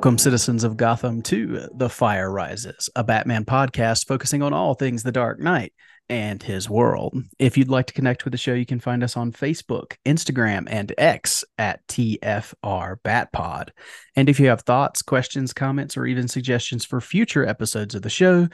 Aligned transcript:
Welcome, 0.00 0.16
citizens 0.16 0.64
of 0.64 0.78
Gotham, 0.78 1.20
to 1.24 1.68
The 1.74 1.90
Fire 1.90 2.32
Rises, 2.32 2.88
a 2.96 3.04
Batman 3.04 3.44
podcast 3.44 4.06
focusing 4.06 4.42
on 4.42 4.54
all 4.54 4.72
things 4.72 5.02
The 5.02 5.12
Dark 5.12 5.38
Knight 5.40 5.74
and 6.08 6.42
his 6.42 6.70
world. 6.70 7.14
If 7.38 7.58
you'd 7.58 7.68
like 7.68 7.84
to 7.88 7.92
connect 7.92 8.24
with 8.24 8.32
the 8.32 8.38
show, 8.38 8.54
you 8.54 8.64
can 8.64 8.80
find 8.80 9.04
us 9.04 9.18
on 9.18 9.30
Facebook, 9.30 9.98
Instagram, 10.06 10.68
and 10.70 10.94
X 10.96 11.44
at 11.58 11.86
TFR 11.88 12.96
Batpod. 13.04 13.68
And 14.16 14.30
if 14.30 14.40
you 14.40 14.46
have 14.46 14.62
thoughts, 14.62 15.02
questions, 15.02 15.52
comments, 15.52 15.98
or 15.98 16.06
even 16.06 16.28
suggestions 16.28 16.86
for 16.86 17.02
future 17.02 17.44
episodes 17.44 17.94
of 17.94 18.00
the 18.00 18.08
show, 18.08 18.48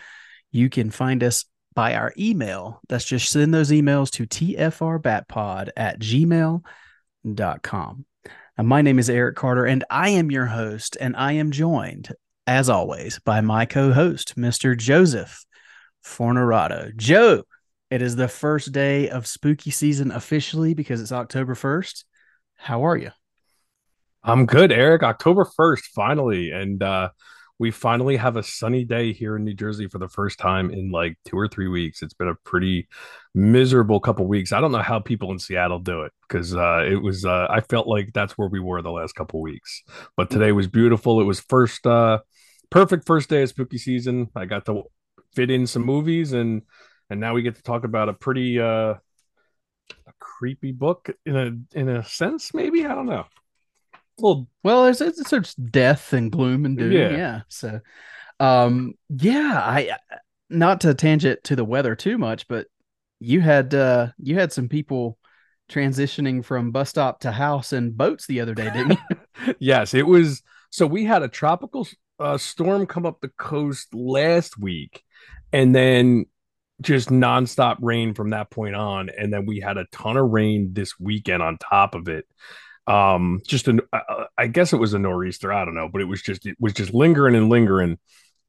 you 0.51 0.69
can 0.69 0.91
find 0.91 1.23
us 1.23 1.45
by 1.77 1.95
our 1.95 2.13
email. 2.19 2.81
That's 2.89 3.05
just 3.05 3.31
send 3.31 3.55
those 3.55 3.71
emails 3.71 4.11
to 4.15 4.27
tfrbatpod 4.27 5.69
at 5.77 6.01
gmail.com. 6.01 6.65
My 8.65 8.81
name 8.81 8.99
is 8.99 9.11
Eric 9.11 9.37
Carter, 9.37 9.67
and 9.67 9.85
I 9.91 10.09
am 10.09 10.31
your 10.31 10.47
host, 10.47 10.97
and 10.99 11.15
I 11.15 11.33
am 11.33 11.51
joined, 11.51 12.09
as 12.47 12.71
always, 12.71 13.19
by 13.19 13.43
my 13.43 13.67
co-host, 13.67 14.35
Mr. 14.37 14.75
Joseph 14.75 15.45
Fornerado. 16.03 16.97
Joe, 16.97 17.43
it 17.91 18.01
is 18.01 18.17
the 18.17 18.29
first 18.29 18.73
day 18.73 19.11
of 19.11 19.27
spooky 19.27 19.71
season 19.71 20.11
officially 20.11 20.73
because 20.73 21.03
it's 21.03 21.13
October 21.13 21.55
1st. 21.55 22.05
How 22.55 22.87
are 22.87 22.97
you? 22.97 23.11
I'm 24.25 24.47
good, 24.47 24.73
Eric. 24.73 25.03
October 25.03 25.47
1st, 25.59 25.83
finally. 25.95 26.51
And 26.51 26.83
uh 26.83 27.11
we 27.59 27.71
finally 27.71 28.17
have 28.17 28.37
a 28.37 28.43
sunny 28.43 28.85
day 28.85 29.13
here 29.13 29.37
in 29.37 29.45
New 29.45 29.55
Jersey 29.55 29.89
for 29.89 29.99
the 29.99 30.09
first 30.09 30.39
time 30.39 30.71
in 30.71 30.91
like 30.91 31.17
two 31.25 31.39
or 31.39 31.49
three 31.49 31.69
weeks. 31.69 32.03
It's 32.03 32.15
been 32.15 32.29
a 32.29 32.35
pretty 32.35 32.89
miserable 33.35 33.99
couple 33.99 34.27
weeks. 34.27 34.53
I 34.53 34.61
don't 34.61 34.73
know 34.73 34.83
how 34.83 35.01
people 35.01 35.31
in 35.33 35.39
Seattle 35.39 35.79
do 35.79 36.03
it 36.03 36.13
because 36.29 36.55
uh, 36.55 36.85
it 36.87 37.03
was. 37.03 37.25
Uh, 37.25 37.47
I 37.49 37.61
felt 37.61 37.87
like 37.87 38.13
that's 38.13 38.37
where 38.37 38.49
we 38.49 38.61
were 38.61 38.83
the 38.83 38.91
last 38.91 39.15
couple 39.15 39.41
weeks, 39.41 39.83
but 40.17 40.29
today 40.29 40.53
was 40.53 40.67
beautiful. 40.67 41.21
It 41.21 41.25
was 41.25 41.41
first 41.41 41.87
uh, 41.87 42.19
perfect 42.71 43.07
first 43.07 43.31
day 43.31 43.43
of 43.43 43.49
spooky 43.49 43.79
season. 43.79 44.29
I 44.37 44.45
got 44.45 44.67
to 44.67 44.85
fit 45.35 45.51
in 45.51 45.67
some 45.67 45.85
movies 45.85 46.33
and 46.33 46.63
and 47.09 47.21
now 47.21 47.35
we 47.35 47.43
get 47.43 47.57
to 47.57 47.63
talk 47.63 47.85
about 47.85 48.09
a 48.09 48.15
pretty 48.15 48.61
uh, 48.61 48.95
a 48.95 50.13
creepy 50.19 50.73
book 50.73 51.11
in 51.25 51.37
a 51.37 51.79
in 51.79 51.89
a 51.89 52.05
sense. 52.05 52.53
Maybe 52.53 52.85
I 52.85 52.95
don't 52.95 53.07
know 53.07 53.27
well, 54.19 54.49
well, 54.63 54.87
it's 54.87 55.01
it's, 55.01 55.33
it's 55.33 55.55
death 55.55 56.13
and 56.13 56.31
gloom 56.31 56.65
and 56.65 56.79
doom. 56.79 56.93
Yeah. 56.93 57.11
yeah. 57.11 57.41
So, 57.49 57.81
um, 58.41 58.95
yeah, 59.09 59.61
I 59.63 59.97
not 60.49 60.81
to 60.83 60.95
tangent 60.95 61.45
to 61.45 61.57
the 61.57 61.65
weather 61.65 61.95
too 61.95 62.19
much, 62.19 62.49
but 62.49 62.67
you 63.19 63.41
had 63.41 63.75
uh 63.75 64.09
you 64.19 64.35
had 64.37 64.53
some 64.53 64.69
people 64.69 65.19
transitioning 65.71 66.45
from 66.45 66.71
bus 66.71 66.91
stop 66.91 67.21
to 67.21 67.33
house 67.33 67.73
in 67.73 67.91
boats 67.91 68.27
the 68.27 68.41
other 68.41 68.55
day, 68.55 68.71
didn't 68.71 68.99
you? 69.11 69.55
yes, 69.59 69.95
it 69.95 70.07
was. 70.07 70.43
So 70.71 70.87
we 70.87 71.05
had 71.05 71.23
a 71.23 71.29
tropical 71.29 71.87
uh, 72.19 72.39
storm 72.39 72.87
come 72.87 73.07
up 73.07 73.21
the 73.21 73.29
coast 73.29 73.95
last 73.95 74.59
week, 74.59 75.03
and 75.53 75.75
then 75.75 76.27
just 76.83 77.09
nonstop 77.09 77.77
rain 77.81 78.15
from 78.15 78.31
that 78.31 78.51
point 78.51 78.75
on, 78.75 79.11
and 79.11 79.33
then 79.33 79.47
we 79.47 79.61
had 79.61 79.77
a 79.77 79.87
ton 79.93 80.17
of 80.17 80.31
rain 80.31 80.71
this 80.73 80.99
weekend 81.01 81.43
on 81.43 81.59
top 81.59 81.95
of 81.95 82.09
it 82.09 82.27
um 82.87 83.41
just 83.47 83.69
an 83.69 83.81
uh, 83.93 84.25
i 84.39 84.47
guess 84.47 84.73
it 84.73 84.77
was 84.77 84.95
a 84.95 84.99
nor'easter 84.99 85.53
i 85.53 85.65
don't 85.65 85.75
know 85.75 85.89
but 85.89 86.01
it 86.01 86.05
was 86.05 86.23
just 86.23 86.47
it 86.47 86.57
was 86.61 86.73
just 86.73 86.95
lingering 86.95 87.35
and 87.35 87.49
lingering. 87.49 87.99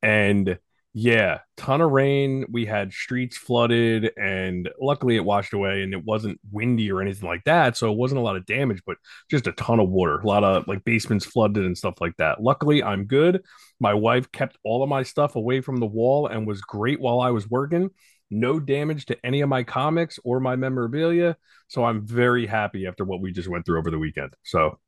And 0.03 0.59
yeah 0.93 1.39
ton 1.57 1.81
of 1.81 1.91
rain 1.91 2.45
we 2.51 2.65
had 2.65 2.91
streets 2.91 3.37
flooded 3.37 4.11
and 4.17 4.69
luckily 4.81 5.15
it 5.15 5.23
washed 5.23 5.53
away 5.53 5.83
and 5.83 5.93
it 5.93 6.03
wasn't 6.03 6.39
windy 6.51 6.91
or 6.91 7.01
anything 7.01 7.29
like 7.29 7.43
that 7.43 7.77
so 7.77 7.91
it 7.91 7.97
wasn't 7.97 8.17
a 8.17 8.23
lot 8.23 8.35
of 8.35 8.45
damage 8.47 8.81
but 8.83 8.97
just 9.29 9.45
a 9.45 9.51
ton 9.51 9.79
of 9.79 9.89
water 9.89 10.17
a 10.17 10.25
lot 10.25 10.43
of 10.43 10.67
like 10.67 10.83
basements 10.85 11.23
flooded 11.23 11.63
and 11.63 11.77
stuff 11.77 12.01
like 12.01 12.15
that. 12.17 12.41
Luckily 12.41 12.81
i'm 12.81 13.05
good. 13.05 13.43
My 13.79 13.93
wife 13.93 14.31
kept 14.31 14.57
all 14.63 14.81
of 14.81 14.89
my 14.89 15.03
stuff 15.03 15.35
away 15.35 15.61
from 15.61 15.77
the 15.77 15.85
wall 15.85 16.25
and 16.27 16.47
was 16.47 16.61
great 16.61 16.99
while 16.99 17.19
i 17.19 17.29
was 17.29 17.49
working 17.49 17.91
no 18.29 18.59
damage 18.59 19.05
to 19.07 19.25
any 19.25 19.41
of 19.41 19.49
my 19.49 19.63
comics 19.63 20.19
or 20.23 20.39
my 20.39 20.55
memorabilia. 20.55 21.37
So 21.67 21.83
I'm 21.83 22.05
very 22.05 22.45
happy 22.45 22.85
after 22.87 23.03
what 23.03 23.21
we 23.21 23.31
just 23.31 23.47
went 23.47 23.65
through 23.65 23.79
over 23.79 23.91
the 23.91 23.99
weekend. 23.99 24.33
So 24.43 24.79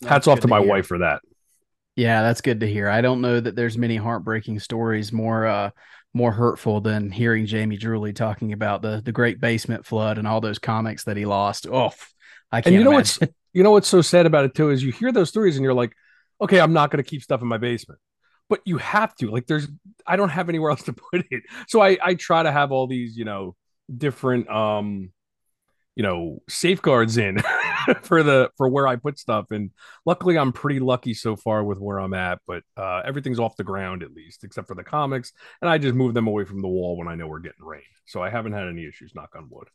that's 0.00 0.10
hats 0.10 0.26
off 0.28 0.40
to, 0.40 0.42
to 0.42 0.48
my 0.48 0.60
hear. 0.60 0.68
wife 0.68 0.86
for 0.86 0.98
that. 0.98 1.22
Yeah, 1.96 2.22
that's 2.22 2.40
good 2.40 2.60
to 2.60 2.66
hear. 2.66 2.88
I 2.88 3.00
don't 3.00 3.20
know 3.20 3.40
that 3.40 3.56
there's 3.56 3.76
many 3.76 3.96
heartbreaking 3.96 4.60
stories 4.60 5.12
more 5.12 5.46
uh 5.46 5.70
more 6.14 6.32
hurtful 6.32 6.80
than 6.80 7.10
hearing 7.10 7.46
Jamie 7.46 7.78
Drewley 7.78 8.14
talking 8.14 8.52
about 8.52 8.82
the 8.82 9.02
the 9.04 9.12
Great 9.12 9.40
Basement 9.40 9.84
Flood 9.84 10.18
and 10.18 10.26
all 10.26 10.40
those 10.40 10.58
comics 10.58 11.04
that 11.04 11.16
he 11.16 11.26
lost. 11.26 11.66
Oh, 11.66 11.92
I 12.50 12.60
can't. 12.60 12.66
And 12.66 12.74
you 12.76 12.84
know 12.84 12.92
imagine. 12.92 13.18
what's 13.20 13.34
you 13.52 13.62
know 13.62 13.72
what's 13.72 13.88
so 13.88 14.00
sad 14.00 14.26
about 14.26 14.44
it 14.44 14.54
too 14.54 14.70
is 14.70 14.82
you 14.82 14.92
hear 14.92 15.12
those 15.12 15.28
stories 15.28 15.56
and 15.56 15.64
you're 15.64 15.74
like, 15.74 15.92
okay, 16.40 16.60
I'm 16.60 16.72
not 16.72 16.90
going 16.90 17.02
to 17.02 17.08
keep 17.08 17.22
stuff 17.22 17.42
in 17.42 17.48
my 17.48 17.58
basement 17.58 18.00
but 18.48 18.60
you 18.64 18.78
have 18.78 19.14
to 19.16 19.30
like 19.30 19.46
there's 19.46 19.68
i 20.06 20.16
don't 20.16 20.30
have 20.30 20.48
anywhere 20.48 20.70
else 20.72 20.82
to 20.84 20.92
put 20.92 21.26
it. 21.30 21.42
So 21.68 21.80
i 21.80 21.98
i 22.02 22.14
try 22.14 22.42
to 22.42 22.52
have 22.52 22.72
all 22.72 22.86
these 22.86 23.16
you 23.16 23.24
know 23.24 23.56
different 23.94 24.48
um 24.48 25.12
you 25.96 26.02
know 26.02 26.42
safeguards 26.48 27.16
in 27.16 27.38
for 28.02 28.22
the 28.22 28.50
for 28.56 28.68
where 28.68 28.86
i 28.86 28.96
put 28.96 29.18
stuff. 29.18 29.50
And 29.50 29.70
luckily 30.06 30.38
i'm 30.38 30.52
pretty 30.52 30.80
lucky 30.80 31.14
so 31.14 31.36
far 31.36 31.64
with 31.64 31.78
where 31.78 31.98
i'm 31.98 32.14
at 32.14 32.40
but 32.46 32.62
uh 32.76 33.02
everything's 33.04 33.40
off 33.40 33.56
the 33.56 33.64
ground 33.64 34.02
at 34.02 34.12
least 34.12 34.44
except 34.44 34.68
for 34.68 34.74
the 34.74 34.84
comics. 34.84 35.32
And 35.60 35.70
i 35.70 35.78
just 35.78 35.94
move 35.94 36.14
them 36.14 36.26
away 36.26 36.44
from 36.44 36.62
the 36.62 36.68
wall 36.68 36.96
when 36.96 37.08
i 37.08 37.14
know 37.14 37.26
we're 37.26 37.40
getting 37.40 37.64
rain. 37.64 37.82
So 38.06 38.22
i 38.22 38.30
haven't 38.30 38.52
had 38.52 38.68
any 38.68 38.86
issues 38.86 39.14
knock 39.14 39.34
on 39.36 39.48
wood 39.50 39.68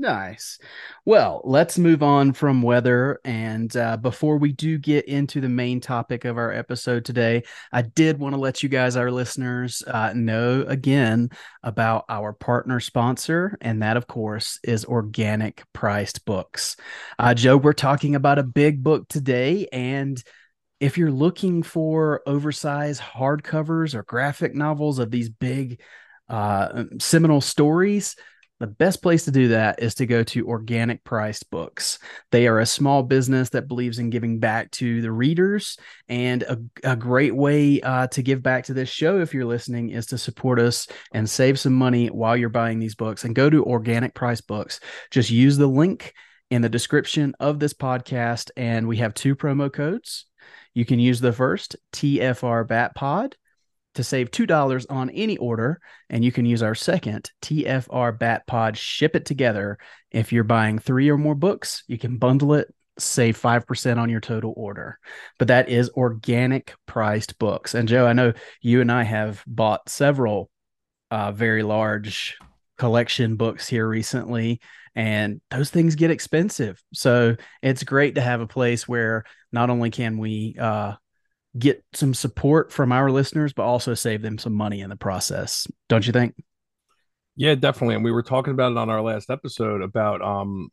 Nice. 0.00 0.60
Well, 1.04 1.40
let's 1.44 1.76
move 1.76 2.04
on 2.04 2.32
from 2.32 2.62
weather. 2.62 3.18
And 3.24 3.76
uh, 3.76 3.96
before 3.96 4.36
we 4.36 4.52
do 4.52 4.78
get 4.78 5.06
into 5.06 5.40
the 5.40 5.48
main 5.48 5.80
topic 5.80 6.24
of 6.24 6.38
our 6.38 6.52
episode 6.52 7.04
today, 7.04 7.42
I 7.72 7.82
did 7.82 8.20
want 8.20 8.36
to 8.36 8.40
let 8.40 8.62
you 8.62 8.68
guys, 8.68 8.94
our 8.94 9.10
listeners, 9.10 9.82
uh, 9.84 10.12
know 10.14 10.64
again 10.68 11.30
about 11.64 12.04
our 12.08 12.32
partner 12.32 12.78
sponsor. 12.78 13.58
And 13.60 13.82
that, 13.82 13.96
of 13.96 14.06
course, 14.06 14.60
is 14.62 14.84
Organic 14.84 15.64
Priced 15.72 16.24
Books. 16.24 16.76
Uh, 17.18 17.34
Joe, 17.34 17.56
we're 17.56 17.72
talking 17.72 18.14
about 18.14 18.38
a 18.38 18.44
big 18.44 18.84
book 18.84 19.08
today. 19.08 19.66
And 19.72 20.22
if 20.78 20.96
you're 20.96 21.10
looking 21.10 21.64
for 21.64 22.22
oversized 22.24 23.02
hardcovers 23.02 23.96
or 23.96 24.04
graphic 24.04 24.54
novels 24.54 25.00
of 25.00 25.10
these 25.10 25.28
big 25.28 25.80
uh, 26.28 26.84
seminal 27.00 27.40
stories, 27.40 28.14
the 28.60 28.66
best 28.66 29.02
place 29.02 29.24
to 29.24 29.30
do 29.30 29.48
that 29.48 29.80
is 29.80 29.94
to 29.96 30.06
go 30.06 30.24
to 30.24 30.48
Organic 30.48 31.04
Priced 31.04 31.48
Books. 31.50 31.98
They 32.32 32.48
are 32.48 32.58
a 32.58 32.66
small 32.66 33.04
business 33.04 33.50
that 33.50 33.68
believes 33.68 34.00
in 34.00 34.10
giving 34.10 34.40
back 34.40 34.70
to 34.72 35.00
the 35.00 35.12
readers. 35.12 35.76
And 36.08 36.42
a, 36.42 36.58
a 36.82 36.96
great 36.96 37.34
way 37.34 37.80
uh, 37.80 38.08
to 38.08 38.22
give 38.22 38.42
back 38.42 38.64
to 38.64 38.74
this 38.74 38.88
show, 38.88 39.20
if 39.20 39.32
you're 39.32 39.44
listening, 39.44 39.90
is 39.90 40.06
to 40.06 40.18
support 40.18 40.58
us 40.58 40.88
and 41.12 41.28
save 41.30 41.60
some 41.60 41.74
money 41.74 42.08
while 42.08 42.36
you're 42.36 42.48
buying 42.48 42.80
these 42.80 42.96
books. 42.96 43.24
And 43.24 43.34
go 43.34 43.48
to 43.48 43.64
Organic 43.64 44.14
Price 44.14 44.40
Books. 44.40 44.80
Just 45.10 45.30
use 45.30 45.56
the 45.56 45.68
link 45.68 46.12
in 46.50 46.62
the 46.62 46.68
description 46.68 47.34
of 47.38 47.60
this 47.60 47.74
podcast. 47.74 48.50
And 48.56 48.88
we 48.88 48.96
have 48.96 49.14
two 49.14 49.36
promo 49.36 49.72
codes. 49.72 50.26
You 50.74 50.84
can 50.84 50.98
use 50.98 51.20
the 51.20 51.32
first 51.32 51.76
TFR 51.92 52.66
Bat 52.66 52.94
Pod 52.96 53.36
to 53.98 54.04
save 54.04 54.30
$2 54.30 54.86
on 54.90 55.10
any 55.10 55.36
order. 55.38 55.80
And 56.08 56.24
you 56.24 56.30
can 56.30 56.46
use 56.46 56.62
our 56.62 56.76
second 56.76 57.32
TFR 57.42 58.16
Bat 58.16 58.46
Pod, 58.46 58.78
ship 58.78 59.16
it 59.16 59.26
together. 59.26 59.76
If 60.12 60.32
you're 60.32 60.44
buying 60.44 60.78
three 60.78 61.10
or 61.10 61.18
more 61.18 61.34
books, 61.34 61.82
you 61.88 61.98
can 61.98 62.16
bundle 62.16 62.54
it, 62.54 62.72
save 62.96 63.36
5% 63.36 63.98
on 63.98 64.08
your 64.08 64.20
total 64.20 64.54
order. 64.56 65.00
But 65.36 65.48
that 65.48 65.68
is 65.68 65.90
organic 65.90 66.74
priced 66.86 67.40
books. 67.40 67.74
And 67.74 67.88
Joe, 67.88 68.06
I 68.06 68.12
know 68.12 68.34
you 68.62 68.80
and 68.80 68.92
I 68.92 69.02
have 69.02 69.42
bought 69.48 69.88
several 69.88 70.48
uh, 71.10 71.32
very 71.32 71.64
large 71.64 72.38
collection 72.76 73.34
books 73.34 73.66
here 73.66 73.88
recently 73.88 74.60
and 74.94 75.40
those 75.50 75.68
things 75.68 75.96
get 75.96 76.12
expensive 76.12 76.80
so 76.94 77.34
it's 77.60 77.82
great 77.82 78.14
to 78.14 78.20
have 78.20 78.40
a 78.40 78.46
place 78.46 78.86
where 78.86 79.24
not 79.50 79.68
only 79.68 79.90
can 79.90 80.16
we 80.16 80.54
uh, 80.60 80.92
get 81.58 81.84
some 81.92 82.14
support 82.14 82.72
from 82.72 82.92
our 82.92 83.10
listeners, 83.10 83.52
but 83.52 83.64
also 83.64 83.94
save 83.94 84.22
them 84.22 84.38
some 84.38 84.54
money 84.54 84.80
in 84.80 84.90
the 84.90 84.96
process. 84.96 85.66
Don't 85.88 86.06
you 86.06 86.12
think? 86.12 86.34
Yeah, 87.36 87.54
definitely. 87.54 87.94
And 87.94 88.04
we 88.04 88.12
were 88.12 88.22
talking 88.22 88.52
about 88.52 88.72
it 88.72 88.78
on 88.78 88.90
our 88.90 89.02
last 89.02 89.30
episode 89.30 89.82
about 89.82 90.22
um 90.22 90.70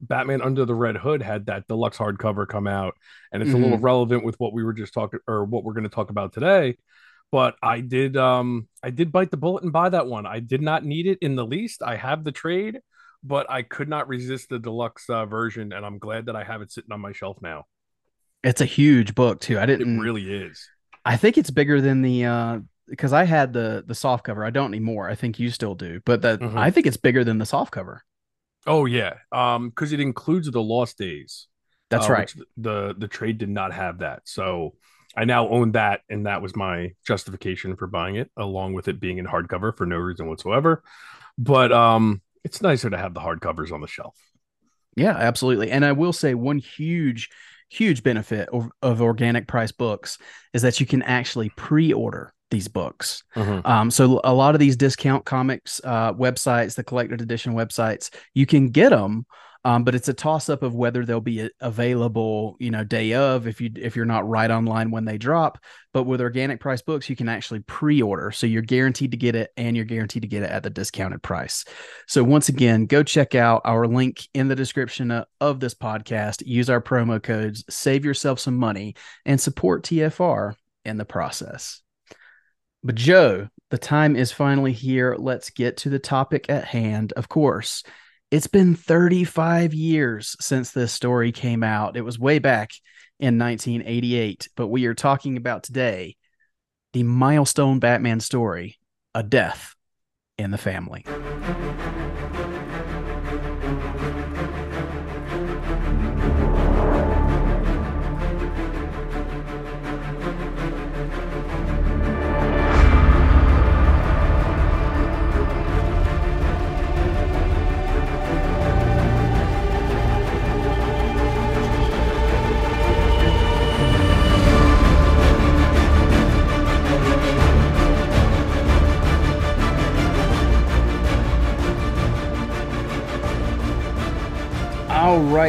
Batman 0.00 0.42
Under 0.42 0.64
the 0.64 0.74
Red 0.74 0.96
Hood 0.96 1.22
had 1.22 1.46
that 1.46 1.66
deluxe 1.66 1.98
hardcover 1.98 2.46
come 2.46 2.66
out, 2.66 2.94
and 3.32 3.42
it's 3.42 3.48
mm-hmm. 3.48 3.56
a 3.56 3.62
little 3.62 3.76
mm-hmm. 3.78 3.84
relevant 3.84 4.24
with 4.24 4.38
what 4.38 4.52
we 4.52 4.62
were 4.62 4.72
just 4.72 4.94
talking 4.94 5.20
or 5.26 5.44
what 5.44 5.64
we're 5.64 5.72
going 5.72 5.84
to 5.84 5.88
talk 5.88 6.10
about 6.10 6.32
today. 6.32 6.76
But 7.30 7.56
I 7.62 7.80
did 7.80 8.16
um 8.16 8.68
I 8.82 8.90
did 8.90 9.12
bite 9.12 9.30
the 9.30 9.36
bullet 9.36 9.64
and 9.64 9.72
buy 9.72 9.88
that 9.88 10.06
one. 10.06 10.26
I 10.26 10.40
did 10.40 10.62
not 10.62 10.84
need 10.84 11.06
it 11.06 11.18
in 11.20 11.36
the 11.36 11.46
least. 11.46 11.82
I 11.82 11.96
have 11.96 12.24
the 12.24 12.32
trade, 12.32 12.80
but 13.22 13.50
I 13.50 13.62
could 13.62 13.88
not 13.88 14.08
resist 14.08 14.48
the 14.48 14.58
deluxe 14.58 15.08
uh, 15.10 15.26
version, 15.26 15.72
and 15.72 15.84
I'm 15.84 15.98
glad 15.98 16.26
that 16.26 16.36
I 16.36 16.44
have 16.44 16.62
it 16.62 16.72
sitting 16.72 16.92
on 16.92 17.00
my 17.00 17.12
shelf 17.12 17.38
now. 17.42 17.64
It's 18.42 18.60
a 18.60 18.66
huge 18.66 19.14
book 19.14 19.40
too. 19.40 19.58
I 19.58 19.66
didn't. 19.66 19.98
It 19.98 20.00
really 20.00 20.30
is. 20.30 20.68
I 21.04 21.16
think 21.16 21.38
it's 21.38 21.50
bigger 21.50 21.80
than 21.80 22.02
the 22.02 22.24
uh 22.24 22.58
because 22.86 23.12
I 23.12 23.24
had 23.24 23.52
the 23.52 23.84
the 23.86 23.94
soft 23.94 24.24
cover. 24.24 24.44
I 24.44 24.50
don't 24.50 24.72
anymore. 24.72 25.08
I 25.08 25.14
think 25.14 25.38
you 25.38 25.50
still 25.50 25.74
do, 25.74 26.00
but 26.04 26.22
that 26.22 26.40
mm-hmm. 26.40 26.58
I 26.58 26.70
think 26.70 26.86
it's 26.86 26.96
bigger 26.96 27.24
than 27.24 27.38
the 27.38 27.46
soft 27.46 27.72
cover. 27.72 28.04
Oh 28.66 28.84
yeah, 28.86 29.14
um, 29.32 29.70
because 29.70 29.92
it 29.92 30.00
includes 30.00 30.50
the 30.50 30.62
lost 30.62 30.98
days. 30.98 31.48
That's 31.90 32.08
uh, 32.08 32.12
right. 32.12 32.34
The 32.56 32.94
the 32.96 33.08
trade 33.08 33.38
did 33.38 33.48
not 33.48 33.72
have 33.72 33.98
that, 33.98 34.22
so 34.24 34.74
I 35.16 35.24
now 35.24 35.48
own 35.48 35.72
that, 35.72 36.02
and 36.08 36.26
that 36.26 36.42
was 36.42 36.54
my 36.54 36.92
justification 37.06 37.76
for 37.76 37.86
buying 37.86 38.16
it, 38.16 38.30
along 38.36 38.74
with 38.74 38.88
it 38.88 39.00
being 39.00 39.18
in 39.18 39.26
hardcover 39.26 39.76
for 39.76 39.86
no 39.86 39.96
reason 39.96 40.28
whatsoever. 40.28 40.82
But 41.36 41.72
um, 41.72 42.20
it's 42.44 42.62
nicer 42.62 42.90
to 42.90 42.98
have 42.98 43.14
the 43.14 43.20
hardcovers 43.20 43.72
on 43.72 43.80
the 43.80 43.86
shelf. 43.86 44.16
Yeah, 44.96 45.16
absolutely. 45.16 45.70
And 45.70 45.84
I 45.84 45.92
will 45.92 46.12
say 46.12 46.34
one 46.34 46.58
huge, 46.58 47.30
huge 47.68 48.02
benefit 48.02 48.48
of, 48.50 48.70
of 48.82 49.02
organic 49.02 49.46
price 49.46 49.72
books 49.72 50.18
is 50.54 50.62
that 50.62 50.80
you 50.80 50.86
can 50.86 51.02
actually 51.02 51.50
pre-order 51.50 52.32
these 52.50 52.68
books. 52.68 53.22
Mm-hmm. 53.36 53.66
Um, 53.66 53.90
so 53.90 54.20
a 54.24 54.32
lot 54.32 54.54
of 54.54 54.58
these 54.58 54.76
discount 54.76 55.24
comics 55.24 55.80
uh, 55.84 56.14
websites, 56.14 56.74
the 56.74 56.84
collected 56.84 57.20
edition 57.20 57.54
websites, 57.54 58.10
you 58.34 58.46
can 58.46 58.68
get 58.68 58.90
them 58.90 59.26
um, 59.68 59.84
but 59.84 59.94
it's 59.94 60.08
a 60.08 60.14
toss 60.14 60.48
up 60.48 60.62
of 60.62 60.74
whether 60.74 61.04
they'll 61.04 61.20
be 61.20 61.50
available, 61.60 62.56
you 62.58 62.70
know, 62.70 62.84
day 62.84 63.12
of 63.12 63.46
if 63.46 63.60
you 63.60 63.70
if 63.76 63.96
you're 63.96 64.06
not 64.06 64.26
right 64.26 64.50
online 64.50 64.90
when 64.90 65.04
they 65.04 65.18
drop. 65.18 65.58
But 65.92 66.04
with 66.04 66.22
organic 66.22 66.58
price 66.58 66.80
books, 66.80 67.10
you 67.10 67.16
can 67.16 67.28
actually 67.28 67.60
pre-order, 67.60 68.30
so 68.30 68.46
you're 68.46 68.62
guaranteed 68.62 69.10
to 69.10 69.18
get 69.18 69.34
it, 69.34 69.50
and 69.58 69.76
you're 69.76 69.84
guaranteed 69.84 70.22
to 70.22 70.28
get 70.28 70.42
it 70.42 70.50
at 70.50 70.62
the 70.62 70.70
discounted 70.70 71.22
price. 71.22 71.66
So 72.06 72.24
once 72.24 72.48
again, 72.48 72.86
go 72.86 73.02
check 73.02 73.34
out 73.34 73.60
our 73.66 73.86
link 73.86 74.26
in 74.32 74.48
the 74.48 74.56
description 74.56 75.22
of 75.38 75.60
this 75.60 75.74
podcast. 75.74 76.42
Use 76.46 76.70
our 76.70 76.80
promo 76.80 77.22
codes, 77.22 77.62
save 77.68 78.06
yourself 78.06 78.40
some 78.40 78.56
money, 78.56 78.94
and 79.26 79.38
support 79.38 79.84
TFR 79.84 80.54
in 80.86 80.96
the 80.96 81.04
process. 81.04 81.82
But 82.82 82.94
Joe, 82.94 83.48
the 83.68 83.76
time 83.76 84.16
is 84.16 84.32
finally 84.32 84.72
here. 84.72 85.14
Let's 85.18 85.50
get 85.50 85.76
to 85.78 85.90
the 85.90 85.98
topic 85.98 86.46
at 86.48 86.64
hand. 86.64 87.12
Of 87.12 87.28
course, 87.28 87.82
it's 88.30 88.46
been 88.46 88.74
35 88.74 89.72
years 89.72 90.36
since 90.40 90.70
this 90.70 90.92
story 90.92 91.32
came 91.32 91.62
out. 91.62 91.96
It 91.96 92.02
was 92.02 92.18
way 92.18 92.38
back 92.38 92.70
in 93.18 93.38
1988, 93.38 94.48
but 94.54 94.68
we 94.68 94.86
are 94.86 94.94
talking 94.94 95.36
about 95.36 95.62
today 95.62 96.16
the 96.92 97.02
milestone 97.02 97.78
Batman 97.78 98.20
story, 98.20 98.78
A 99.14 99.22
Death 99.22 99.74
in 100.36 100.50
the 100.50 100.58
Family. 100.58 101.04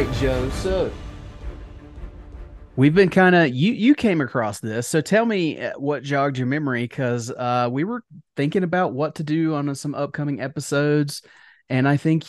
Right, 0.04 0.14
Joe. 0.16 0.48
So 0.50 0.90
we've 2.76 2.94
been 2.94 3.10
kind 3.10 3.34
of 3.34 3.54
you 3.54 3.72
you 3.72 3.94
came 3.94 4.20
across 4.20 4.60
this. 4.60 4.88
So 4.88 5.00
tell 5.00 5.26
me 5.26 5.60
uh, 5.60 5.72
what 5.76 6.02
jogged 6.02 6.38
your 6.38 6.46
memory 6.46 6.84
because 6.84 7.30
uh, 7.30 7.68
we 7.70 7.84
were 7.84 8.02
thinking 8.36 8.62
about 8.62 8.92
what 8.92 9.16
to 9.16 9.22
do 9.22 9.54
on 9.54 9.74
some 9.74 9.94
upcoming 9.94 10.40
episodes, 10.40 11.22
and 11.68 11.86
I 11.86 11.96
think 11.96 12.24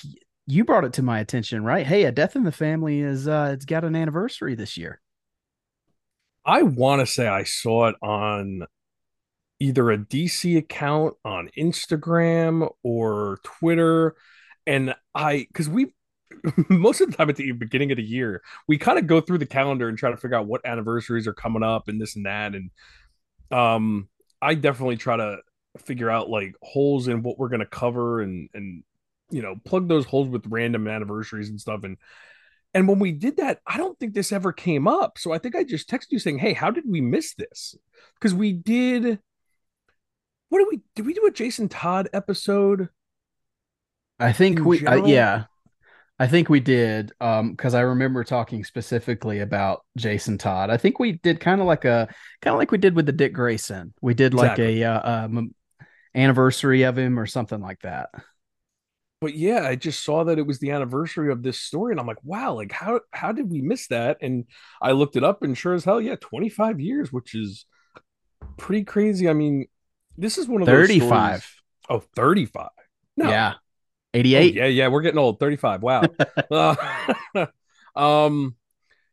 you 0.48 0.66
brought 0.66 0.84
it 0.84 0.94
to 0.94 1.04
my 1.04 1.20
attention. 1.20 1.64
Right? 1.64 1.86
Hey, 1.86 2.04
a 2.04 2.12
death 2.12 2.36
in 2.36 2.44
the 2.44 2.52
family 2.52 3.00
is 3.00 3.28
uh, 3.28 3.52
it's 3.54 3.66
got 3.66 3.86
an 3.86 3.96
anniversary 3.96 4.56
this 4.56 4.78
year. 4.78 5.00
I 6.44 6.64
want 6.64 7.02
to 7.02 7.06
say 7.06 7.28
I 7.28 7.44
saw 7.44 7.88
it 7.88 7.96
on 8.02 8.66
either 9.60 9.92
a 9.92 9.98
DC 9.98 10.58
account 10.58 11.14
on 11.24 11.50
Instagram 11.58 12.70
or 12.84 13.40
Twitter, 13.44 14.16
and 14.66 14.94
I 15.16 15.46
because 15.48 15.70
we 15.70 15.94
most 16.70 17.02
of 17.02 17.10
the 17.12 17.18
time 17.18 17.30
at 17.30 17.36
the 17.36 17.52
beginning 17.52 17.92
of 17.92 17.98
the 17.98 18.04
year, 18.04 18.42
we 18.68 18.78
kind 18.78 18.98
of 18.98 19.08
go 19.08 19.22
through 19.22 19.38
the 19.38 19.46
calendar 19.46 19.88
and 19.88 19.98
try 19.98 20.12
to 20.12 20.18
figure 20.18 20.38
out 20.38 20.48
what 20.48 20.66
anniversaries 20.66 21.28
are 21.28 21.34
coming 21.34 21.64
up 21.64 21.88
and 21.88 22.02
this 22.02 22.16
and 22.16 22.26
that. 22.26 22.54
And 22.56 22.72
um, 23.52 24.08
I 24.42 24.56
definitely 24.56 24.98
try 24.98 25.18
to 25.18 25.38
figure 25.78 26.10
out 26.10 26.30
like 26.30 26.56
holes 26.62 27.08
in 27.08 27.24
what 27.24 27.40
we're 27.40 27.50
gonna 27.50 27.66
cover 27.66 28.22
and 28.22 28.50
and 28.54 28.84
you 29.30 29.42
know 29.42 29.56
plug 29.64 29.88
those 29.88 30.06
holes 30.06 30.28
with 30.28 30.46
random 30.48 30.88
anniversaries 30.88 31.50
and 31.50 31.60
stuff. 31.60 31.84
And 31.84 31.98
and 32.74 32.88
when 32.88 33.00
we 33.00 33.12
did 33.12 33.38
that, 33.38 33.60
I 33.68 33.78
don't 33.78 33.98
think 34.00 34.14
this 34.14 34.32
ever 34.32 34.54
came 34.54 34.88
up. 34.88 35.18
So 35.18 35.32
I 35.32 35.38
think 35.38 35.56
I 35.56 35.64
just 35.64 35.90
texted 35.90 36.12
you 36.12 36.20
saying, 36.20 36.40
"Hey, 36.40 36.54
how 36.54 36.72
did 36.72 36.86
we 36.88 37.02
miss 37.02 37.34
this?" 37.34 37.76
Because 38.16 38.34
we 38.34 38.54
did. 38.54 39.20
What 40.50 40.60
did 40.60 40.68
we 40.70 40.82
did? 40.96 41.06
We 41.06 41.14
do 41.14 41.26
a 41.26 41.32
Jason 41.32 41.70
Todd 41.70 42.10
episode. 42.14 42.90
I 44.20 44.34
think 44.34 44.64
we, 44.64 44.86
uh, 44.86 45.06
yeah, 45.06 45.46
I 46.22 46.28
think 46.28 46.50
we 46.50 46.60
did 46.60 47.08
because 47.18 47.74
um, 47.74 47.76
I 47.76 47.80
remember 47.80 48.24
talking 48.24 48.64
specifically 48.64 49.40
about 49.40 49.84
Jason 49.98 50.38
Todd. 50.38 50.70
I 50.70 50.78
think 50.78 51.00
we 51.00 51.14
did 51.14 51.40
kind 51.40 51.60
of 51.60 51.66
like 51.66 51.84
a 51.84 52.08
kind 52.44 52.54
of 52.54 52.60
like 52.60 52.70
we 52.70 52.78
did 52.78 52.96
with 52.96 53.08
the 53.08 53.12
Dick 53.12 53.34
Grayson. 53.34 53.96
We 54.04 54.14
did 54.14 54.36
like 54.36 54.52
exactly. 54.52 54.84
a 54.84 54.94
uh, 54.94 55.26
um, 55.26 55.56
anniversary 56.14 56.84
of 56.84 56.96
him 56.96 57.20
or 57.20 57.26
something 57.26 57.60
like 57.60 57.82
that. 57.82 58.10
But 59.20 59.34
yeah, 59.34 59.66
I 59.66 59.76
just 59.76 60.04
saw 60.04 60.26
that 60.26 60.38
it 60.38 60.46
was 60.46 60.60
the 60.60 60.70
anniversary 60.70 61.32
of 61.32 61.42
this 61.42 61.60
story, 61.60 61.92
and 61.92 62.00
I'm 62.00 62.06
like, 62.06 62.24
wow, 62.24 62.54
like 62.54 62.72
how 62.72 63.00
how 63.10 63.32
did 63.32 63.50
we 63.50 63.62
miss 63.62 63.88
that? 63.88 64.20
And 64.22 64.46
I 64.80 64.92
looked 64.92 65.16
it 65.16 65.24
up, 65.24 65.42
and 65.42 65.58
sure 65.58 65.74
as 65.74 65.86
hell, 65.86 66.00
yeah, 66.00 66.18
25 66.22 66.80
years, 66.80 67.12
which 67.12 67.34
is 67.34 67.66
pretty 68.58 68.84
crazy. 68.84 69.28
I 69.28 69.34
mean, 69.34 69.66
this 70.20 70.38
is 70.38 70.48
one 70.48 70.62
of 70.62 70.68
35. 70.68 71.32
Those 71.90 72.04
oh, 72.04 72.04
35. 72.16 72.70
No. 73.18 73.28
Yeah. 73.28 73.54
88 74.14 74.38
oh, 74.38 74.62
yeah 74.62 74.66
yeah 74.66 74.88
we're 74.88 75.02
getting 75.02 75.20
old. 75.20 75.40
35 75.40 75.82
wow. 75.82 76.04
Uh, 76.50 76.76
um 77.96 78.56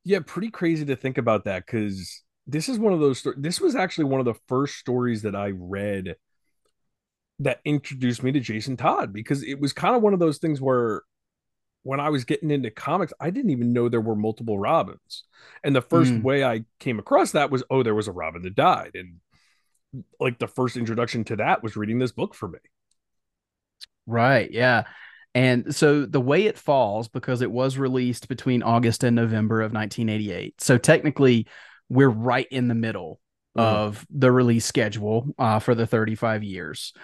yeah 0.05 0.21
pretty 0.25 0.51
crazy 0.51 0.85
to 0.85 0.97
think 0.97 1.19
about 1.19 1.45
that 1.45 1.65
because 1.67 2.23
this 2.47 2.69
is 2.69 2.79
one 2.79 2.93
of 2.93 3.01
those 3.01 3.27
this 3.37 3.61
was 3.61 3.77
actually 3.77 4.05
one 4.05 4.21
of 4.21 4.27
the 4.27 4.39
first 4.47 4.77
stories 4.77 5.23
that 5.23 5.37
i 5.37 5.53
read 5.55 6.17
that 7.41 7.61
introduced 7.65 8.23
me 8.23 8.33
to 8.33 8.41
jason 8.41 8.77
todd 8.77 9.13
because 9.13 9.43
it 9.43 9.61
was 9.61 9.73
kind 9.73 9.95
of 9.95 10.03
one 10.03 10.15
of 10.15 10.21
those 10.21 10.39
things 10.39 10.61
where 10.61 11.03
when 11.83 12.01
i 12.01 12.09
was 12.09 12.25
getting 12.25 12.51
into 12.51 12.71
comics 12.71 13.13
i 13.21 13.31
didn't 13.31 13.51
even 13.51 13.73
know 13.73 13.89
there 13.89 14.01
were 14.01 14.17
multiple 14.17 14.59
robins. 14.59 15.25
And 15.63 15.75
the 15.75 15.83
first 15.83 16.13
mm. 16.13 16.23
way 16.23 16.45
i 16.45 16.65
came 16.81 16.99
across 16.99 17.33
that 17.33 17.51
was 17.51 17.63
oh 17.71 17.83
there 17.83 17.95
was 17.95 18.09
a 18.09 18.13
robin 18.13 18.43
that 18.43 18.55
died. 18.55 18.93
And 18.95 19.21
like 20.21 20.39
the 20.39 20.49
first 20.49 20.77
introduction 20.77 21.25
to 21.25 21.37
that 21.37 21.63
was 21.63 21.77
reading 21.77 21.99
this 21.99 22.13
book 22.13 22.35
for 22.35 22.49
me 22.49 22.59
Right. 24.09 24.51
Yeah. 24.51 24.85
And 25.35 25.75
so 25.75 26.07
the 26.07 26.21
way 26.21 26.47
it 26.47 26.59
falls, 26.59 27.09
because 27.09 27.43
it 27.43 27.51
was 27.51 27.79
released 27.79 28.29
between 28.29 28.63
August 28.63 29.05
and 29.05 29.15
November 29.15 29.61
of 29.61 29.73
1988. 29.73 30.61
So 30.61 30.79
technically, 30.79 31.47
we're 31.89 32.09
right 32.09 32.49
in 32.51 32.69
the 32.69 32.75
middle 32.75 33.21
mm. 33.57 33.63
of 33.63 34.05
the 34.11 34.33
release 34.33 34.65
schedule 34.65 35.29
uh, 35.39 35.59
for 35.59 35.75
the 35.75 35.87
35 35.87 36.43
years. 36.43 36.95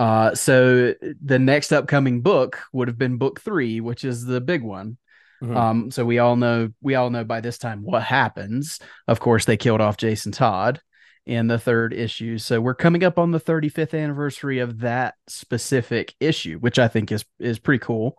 Uh, 0.00 0.34
so 0.34 0.94
the 1.22 1.38
next 1.38 1.70
upcoming 1.70 2.22
book 2.22 2.60
would 2.72 2.88
have 2.88 2.98
been 2.98 3.18
book 3.18 3.40
three, 3.40 3.80
which 3.80 4.04
is 4.04 4.24
the 4.24 4.40
big 4.40 4.62
one. 4.62 4.96
Mm-hmm. 5.42 5.56
Um, 5.56 5.90
so 5.90 6.04
we 6.04 6.18
all 6.18 6.36
know 6.36 6.70
we 6.80 6.94
all 6.94 7.10
know 7.10 7.22
by 7.22 7.40
this 7.40 7.58
time 7.58 7.82
what 7.82 8.02
happens. 8.02 8.80
Of 9.06 9.20
course, 9.20 9.44
they 9.44 9.56
killed 9.56 9.80
off 9.80 9.98
Jason 9.98 10.32
Todd 10.32 10.80
in 11.26 11.46
the 11.46 11.58
third 11.58 11.92
issue. 11.92 12.38
So 12.38 12.60
we're 12.60 12.74
coming 12.74 13.04
up 13.04 13.18
on 13.18 13.30
the 13.30 13.40
35th 13.40 13.98
anniversary 13.98 14.58
of 14.58 14.80
that 14.80 15.14
specific 15.26 16.14
issue, 16.20 16.58
which 16.58 16.78
I 16.78 16.88
think 16.88 17.12
is 17.12 17.24
is 17.38 17.58
pretty 17.58 17.82
cool. 17.84 18.18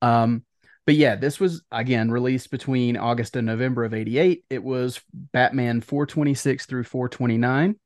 Um, 0.00 0.44
but 0.84 0.96
yeah, 0.96 1.14
this 1.14 1.38
was 1.38 1.62
again 1.70 2.10
released 2.10 2.50
between 2.50 2.96
August 2.96 3.36
and 3.36 3.46
November 3.46 3.84
of 3.84 3.94
88. 3.94 4.44
It 4.50 4.62
was 4.62 5.00
Batman 5.12 5.80
426 5.80 6.66
through 6.66 6.84
429. 6.84 7.76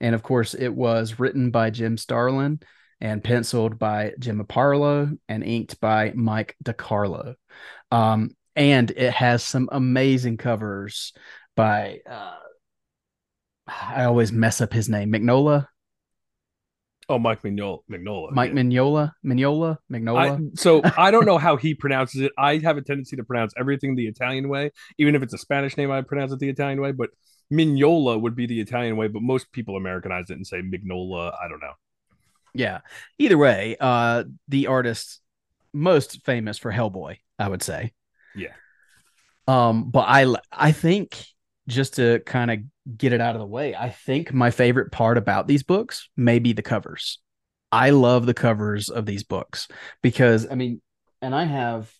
And 0.00 0.14
of 0.14 0.22
course, 0.22 0.54
it 0.54 0.70
was 0.70 1.18
written 1.18 1.50
by 1.50 1.68
Jim 1.68 1.98
Starlin 1.98 2.60
and 3.02 3.22
penciled 3.22 3.78
by 3.78 4.14
Jim 4.18 4.42
Aparo 4.44 5.18
and 5.28 5.44
inked 5.44 5.80
by 5.80 6.12
Mike 6.14 6.56
DeCarlo. 6.64 7.34
Um, 7.90 8.30
and 8.56 8.90
it 8.90 9.12
has 9.12 9.42
some 9.42 9.68
amazing 9.72 10.38
covers 10.38 11.12
by 11.56 12.00
uh, 12.08 12.36
I 13.70 14.04
always 14.04 14.32
mess 14.32 14.60
up 14.60 14.72
his 14.72 14.88
name. 14.88 15.12
Mignola. 15.12 15.66
Oh, 17.08 17.18
Mike 17.18 17.42
Mignola. 17.42 17.80
Mignola. 17.90 18.30
Mike 18.32 18.50
yeah. 18.50 18.62
Mignola. 18.62 19.12
Mignola. 19.24 19.78
Mignola. 19.90 20.38
I, 20.38 20.50
so 20.54 20.80
I 20.96 21.10
don't 21.10 21.26
know 21.26 21.38
how 21.38 21.56
he 21.56 21.74
pronounces 21.74 22.20
it. 22.20 22.32
I 22.38 22.58
have 22.58 22.76
a 22.76 22.82
tendency 22.82 23.16
to 23.16 23.24
pronounce 23.24 23.52
everything 23.58 23.96
the 23.96 24.06
Italian 24.06 24.48
way, 24.48 24.70
even 24.98 25.14
if 25.14 25.22
it's 25.22 25.34
a 25.34 25.38
Spanish 25.38 25.76
name. 25.76 25.90
I 25.90 26.02
pronounce 26.02 26.32
it 26.32 26.38
the 26.38 26.48
Italian 26.48 26.80
way, 26.80 26.92
but 26.92 27.10
Mignola 27.52 28.20
would 28.20 28.36
be 28.36 28.46
the 28.46 28.60
Italian 28.60 28.96
way. 28.96 29.08
But 29.08 29.22
most 29.22 29.50
people 29.50 29.76
Americanize 29.76 30.30
it 30.30 30.34
and 30.34 30.46
say 30.46 30.62
Mignola. 30.62 31.34
I 31.42 31.48
don't 31.48 31.60
know. 31.60 31.72
Yeah. 32.54 32.80
Either 33.18 33.38
way, 33.38 33.76
uh, 33.80 34.24
the 34.48 34.68
artist 34.68 35.20
most 35.72 36.24
famous 36.24 36.58
for 36.58 36.72
Hellboy, 36.72 37.18
I 37.38 37.48
would 37.48 37.62
say. 37.62 37.92
Yeah. 38.34 38.52
Um, 39.48 39.90
but 39.90 40.04
I 40.08 40.32
I 40.52 40.72
think 40.72 41.24
just 41.70 41.94
to 41.94 42.20
kind 42.20 42.50
of 42.50 42.58
get 42.96 43.12
it 43.12 43.20
out 43.20 43.34
of 43.34 43.40
the 43.40 43.46
way, 43.46 43.74
I 43.74 43.90
think 43.90 44.32
my 44.32 44.50
favorite 44.50 44.92
part 44.92 45.16
about 45.16 45.46
these 45.46 45.62
books 45.62 46.08
may 46.16 46.38
be 46.38 46.52
the 46.52 46.62
covers. 46.62 47.18
I 47.72 47.90
love 47.90 48.26
the 48.26 48.34
covers 48.34 48.88
of 48.88 49.06
these 49.06 49.22
books 49.22 49.68
because 50.02 50.46
I 50.50 50.54
mean, 50.54 50.82
and 51.22 51.34
I 51.34 51.44
have 51.44 51.92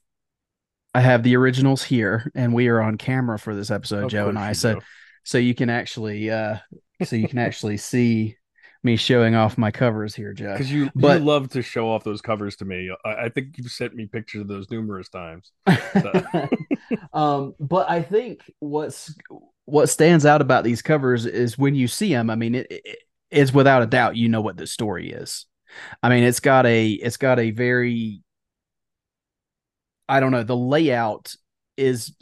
I 0.94 1.00
have 1.00 1.22
the 1.22 1.36
originals 1.36 1.82
here 1.82 2.30
and 2.34 2.52
we 2.52 2.68
are 2.68 2.80
on 2.80 2.98
camera 2.98 3.38
for 3.38 3.54
this 3.54 3.70
episode, 3.70 4.04
of 4.04 4.10
Joe 4.10 4.28
and 4.28 4.38
I. 4.38 4.52
So 4.52 4.74
do. 4.74 4.80
so 5.24 5.38
you 5.38 5.54
can 5.54 5.70
actually 5.70 6.30
uh 6.30 6.56
so 7.04 7.16
you 7.16 7.28
can 7.28 7.38
actually 7.46 7.76
see 7.76 8.36
me 8.82 8.96
showing 8.96 9.34
off 9.34 9.58
my 9.58 9.70
covers 9.70 10.14
here, 10.14 10.32
Joe. 10.32 10.52
Because 10.52 10.72
you, 10.72 10.90
but, 10.94 11.20
you 11.20 11.26
love 11.26 11.50
to 11.50 11.62
show 11.62 11.90
off 11.90 12.04
those 12.04 12.22
covers 12.22 12.56
to 12.56 12.64
me. 12.64 12.90
I, 13.04 13.26
I 13.26 13.28
think 13.28 13.58
you've 13.58 13.70
sent 13.70 13.94
me 13.94 14.06
pictures 14.06 14.40
of 14.40 14.48
those 14.48 14.70
numerous 14.70 15.08
times. 15.08 15.52
So. 15.92 16.48
um, 17.12 17.54
but 17.60 17.90
I 17.90 18.02
think 18.02 18.40
what's 18.58 19.14
what 19.66 19.88
stands 19.88 20.26
out 20.26 20.40
about 20.40 20.64
these 20.64 20.82
covers 20.82 21.26
is 21.26 21.58
when 21.58 21.74
you 21.74 21.88
see 21.88 22.12
them. 22.12 22.30
I 22.30 22.34
mean, 22.34 22.54
it, 22.54 22.66
it 22.70 22.98
is 23.30 23.52
without 23.52 23.82
a 23.82 23.86
doubt 23.86 24.16
you 24.16 24.28
know 24.28 24.40
what 24.40 24.56
the 24.56 24.66
story 24.66 25.10
is. 25.10 25.46
I 26.02 26.08
mean, 26.08 26.24
it's 26.24 26.40
got 26.40 26.66
a 26.66 26.90
it's 26.90 27.16
got 27.16 27.38
a 27.38 27.50
very 27.50 28.22
I 30.08 30.20
don't 30.20 30.32
know 30.32 30.42
the 30.42 30.56
layout 30.56 31.34
is 31.76 32.14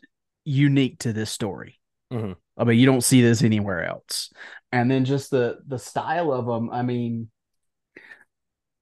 unique 0.45 0.99
to 1.01 1.13
this 1.13 1.31
story. 1.31 1.79
Mm-hmm. 2.13 2.33
I 2.57 2.65
mean, 2.65 2.79
you 2.79 2.87
don't 2.87 3.05
see 3.05 3.23
this 3.23 3.43
anywhere 3.43 3.85
else 3.85 4.31
and 4.73 4.91
then 4.91 5.05
just 5.05 5.31
the 5.31 5.59
the 5.67 5.79
style 5.79 6.33
of 6.33 6.47
them 6.47 6.71
i 6.71 6.83
mean 6.83 7.31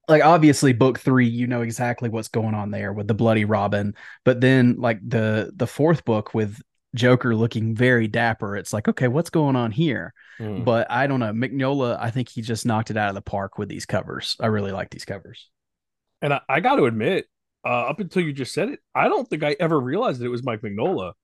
like 0.08 0.24
obviously 0.24 0.72
book 0.72 0.98
three 0.98 1.28
you 1.28 1.46
know 1.46 1.62
exactly 1.62 2.08
what's 2.08 2.28
going 2.28 2.54
on 2.54 2.70
there 2.70 2.92
with 2.92 3.08
the 3.08 3.14
bloody 3.14 3.44
robin 3.44 3.94
but 4.24 4.40
then 4.40 4.76
like 4.78 4.98
the 5.06 5.50
the 5.56 5.66
fourth 5.66 6.04
book 6.04 6.34
with 6.34 6.60
joker 6.96 7.36
looking 7.36 7.74
very 7.74 8.08
dapper. 8.08 8.56
It's 8.56 8.72
like 8.72 8.88
okay 8.88 9.08
what's 9.08 9.30
going 9.30 9.56
on 9.56 9.70
here? 9.70 10.12
Mm. 10.38 10.66
but 10.66 10.90
i 10.90 11.06
don't 11.06 11.20
know 11.20 11.32
mignola 11.32 11.98
i 11.98 12.10
think 12.10 12.28
he 12.28 12.42
just 12.42 12.66
knocked 12.66 12.90
it 12.90 12.98
out 12.98 13.08
of 13.08 13.14
the 13.14 13.22
park 13.22 13.56
with 13.56 13.70
these 13.70 13.86
covers. 13.86 14.36
I 14.38 14.48
really 14.48 14.72
like 14.72 14.90
these 14.90 15.06
covers. 15.06 15.48
And 16.20 16.34
i, 16.34 16.40
I 16.48 16.60
got 16.60 16.76
to 16.76 16.84
admit 16.84 17.26
uh, 17.64 17.86
up 17.88 18.00
until 18.00 18.22
you 18.22 18.32
just 18.32 18.52
said 18.52 18.68
it 18.68 18.80
i 18.94 19.08
don't 19.08 19.28
think 19.28 19.42
i 19.42 19.56
ever 19.58 19.80
realized 19.80 20.20
that 20.20 20.26
it 20.26 20.30
was 20.30 20.44
mike 20.44 20.60
mignola 20.60 21.14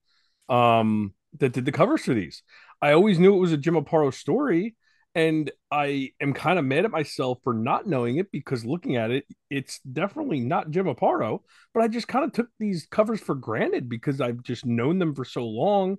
um 0.49 1.13
that 1.39 1.53
did 1.53 1.65
the 1.65 1.71
covers 1.71 2.03
for 2.03 2.13
these. 2.13 2.43
I 2.81 2.93
always 2.93 3.19
knew 3.19 3.33
it 3.33 3.39
was 3.39 3.51
a 3.51 3.57
Jim 3.57 3.75
Aparo 3.75 4.13
story, 4.13 4.75
and 5.15 5.51
I 5.71 6.11
am 6.19 6.33
kind 6.33 6.57
of 6.57 6.65
mad 6.65 6.85
at 6.85 6.91
myself 6.91 7.39
for 7.43 7.53
not 7.53 7.87
knowing 7.87 8.17
it 8.17 8.31
because 8.31 8.65
looking 8.65 8.95
at 8.95 9.11
it, 9.11 9.25
it's 9.49 9.79
definitely 9.79 10.39
not 10.39 10.71
Jim 10.71 10.85
Aparo. 10.87 11.39
But 11.73 11.83
I 11.83 11.87
just 11.87 12.07
kind 12.07 12.25
of 12.25 12.33
took 12.33 12.49
these 12.59 12.87
covers 12.89 13.21
for 13.21 13.35
granted 13.35 13.89
because 13.89 14.21
I've 14.21 14.41
just 14.43 14.65
known 14.65 14.99
them 14.99 15.13
for 15.15 15.25
so 15.25 15.45
long. 15.45 15.97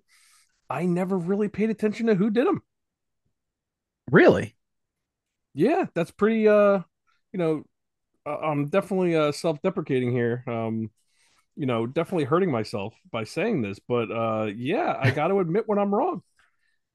I 0.69 0.87
never 0.87 1.17
really 1.19 1.49
paid 1.49 1.71
attention 1.71 2.07
to 2.07 2.15
who 2.15 2.31
did 2.31 2.47
them. 2.47 2.63
Really? 4.11 4.57
Yeah, 5.55 5.87
that's 5.95 6.11
pretty. 6.11 6.49
Uh, 6.49 6.81
you 7.33 7.39
know, 7.39 7.65
I'm 8.27 8.69
definitely 8.69 9.17
uh 9.17 9.33
self-deprecating 9.33 10.13
here. 10.13 10.45
Um, 10.47 10.91
you 11.57 11.67
know, 11.67 11.87
definitely 11.87 12.25
hurting 12.25 12.51
myself 12.51 12.95
by 13.13 13.25
saying 13.25 13.63
this, 13.63 13.79
but 13.81 14.11
uh, 14.11 14.47
yeah, 14.57 14.97
I 15.01 15.11
got 15.11 15.29
to 15.29 15.41
admit 15.41 15.65
when 15.69 15.79
I'm 15.79 15.95
wrong. 15.95 16.23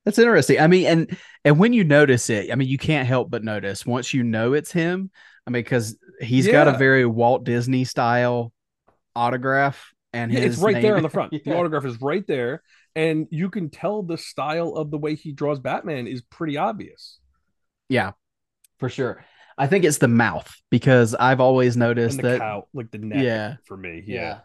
That's 0.09 0.17
interesting. 0.17 0.59
I 0.59 0.65
mean, 0.65 0.87
and 0.87 1.17
and 1.45 1.59
when 1.59 1.71
you 1.71 1.83
notice 1.83 2.31
it, 2.31 2.51
I 2.51 2.55
mean, 2.55 2.67
you 2.67 2.79
can't 2.79 3.07
help 3.07 3.29
but 3.29 3.43
notice 3.43 3.85
once 3.85 4.11
you 4.11 4.23
know 4.23 4.53
it's 4.53 4.71
him. 4.71 5.11
I 5.45 5.51
mean, 5.51 5.61
because 5.61 5.99
he's 6.19 6.47
yeah. 6.47 6.53
got 6.53 6.67
a 6.67 6.79
very 6.79 7.05
Walt 7.05 7.43
Disney 7.43 7.83
style 7.83 8.51
autograph, 9.15 9.93
and 10.11 10.31
yeah, 10.31 10.39
it's 10.39 10.57
right 10.57 10.73
name. 10.73 10.81
there 10.81 10.97
on 10.97 11.03
the 11.03 11.09
front. 11.11 11.31
yeah. 11.31 11.41
The 11.45 11.55
autograph 11.55 11.85
is 11.85 12.01
right 12.01 12.25
there, 12.25 12.63
and 12.95 13.27
you 13.29 13.51
can 13.51 13.69
tell 13.69 14.01
the 14.01 14.17
style 14.17 14.69
of 14.69 14.89
the 14.89 14.97
way 14.97 15.13
he 15.13 15.31
draws 15.31 15.59
Batman 15.59 16.07
is 16.07 16.23
pretty 16.23 16.57
obvious. 16.57 17.19
Yeah, 17.87 18.13
for 18.79 18.89
sure. 18.89 19.23
I 19.59 19.67
think 19.67 19.85
it's 19.85 19.99
the 19.99 20.07
mouth 20.07 20.51
because 20.71 21.13
I've 21.13 21.39
always 21.39 21.77
noticed 21.77 22.19
that, 22.23 22.39
cow, 22.39 22.67
like 22.73 22.89
the 22.89 22.97
neck. 22.97 23.23
Yeah, 23.23 23.57
for 23.67 23.77
me, 23.77 24.03
yeah. 24.07 24.39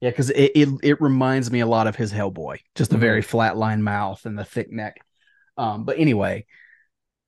Yeah, 0.00 0.10
because 0.10 0.30
it, 0.30 0.52
it, 0.54 0.68
it 0.82 1.00
reminds 1.00 1.50
me 1.50 1.60
a 1.60 1.66
lot 1.66 1.86
of 1.88 1.96
his 1.96 2.12
Hellboy, 2.12 2.60
just 2.74 2.90
the 2.90 2.96
mm-hmm. 2.96 3.00
very 3.00 3.22
flat 3.22 3.56
line 3.56 3.82
mouth 3.82 4.24
and 4.26 4.38
the 4.38 4.44
thick 4.44 4.70
neck. 4.70 5.00
Um, 5.56 5.84
but 5.84 5.98
anyway, 5.98 6.46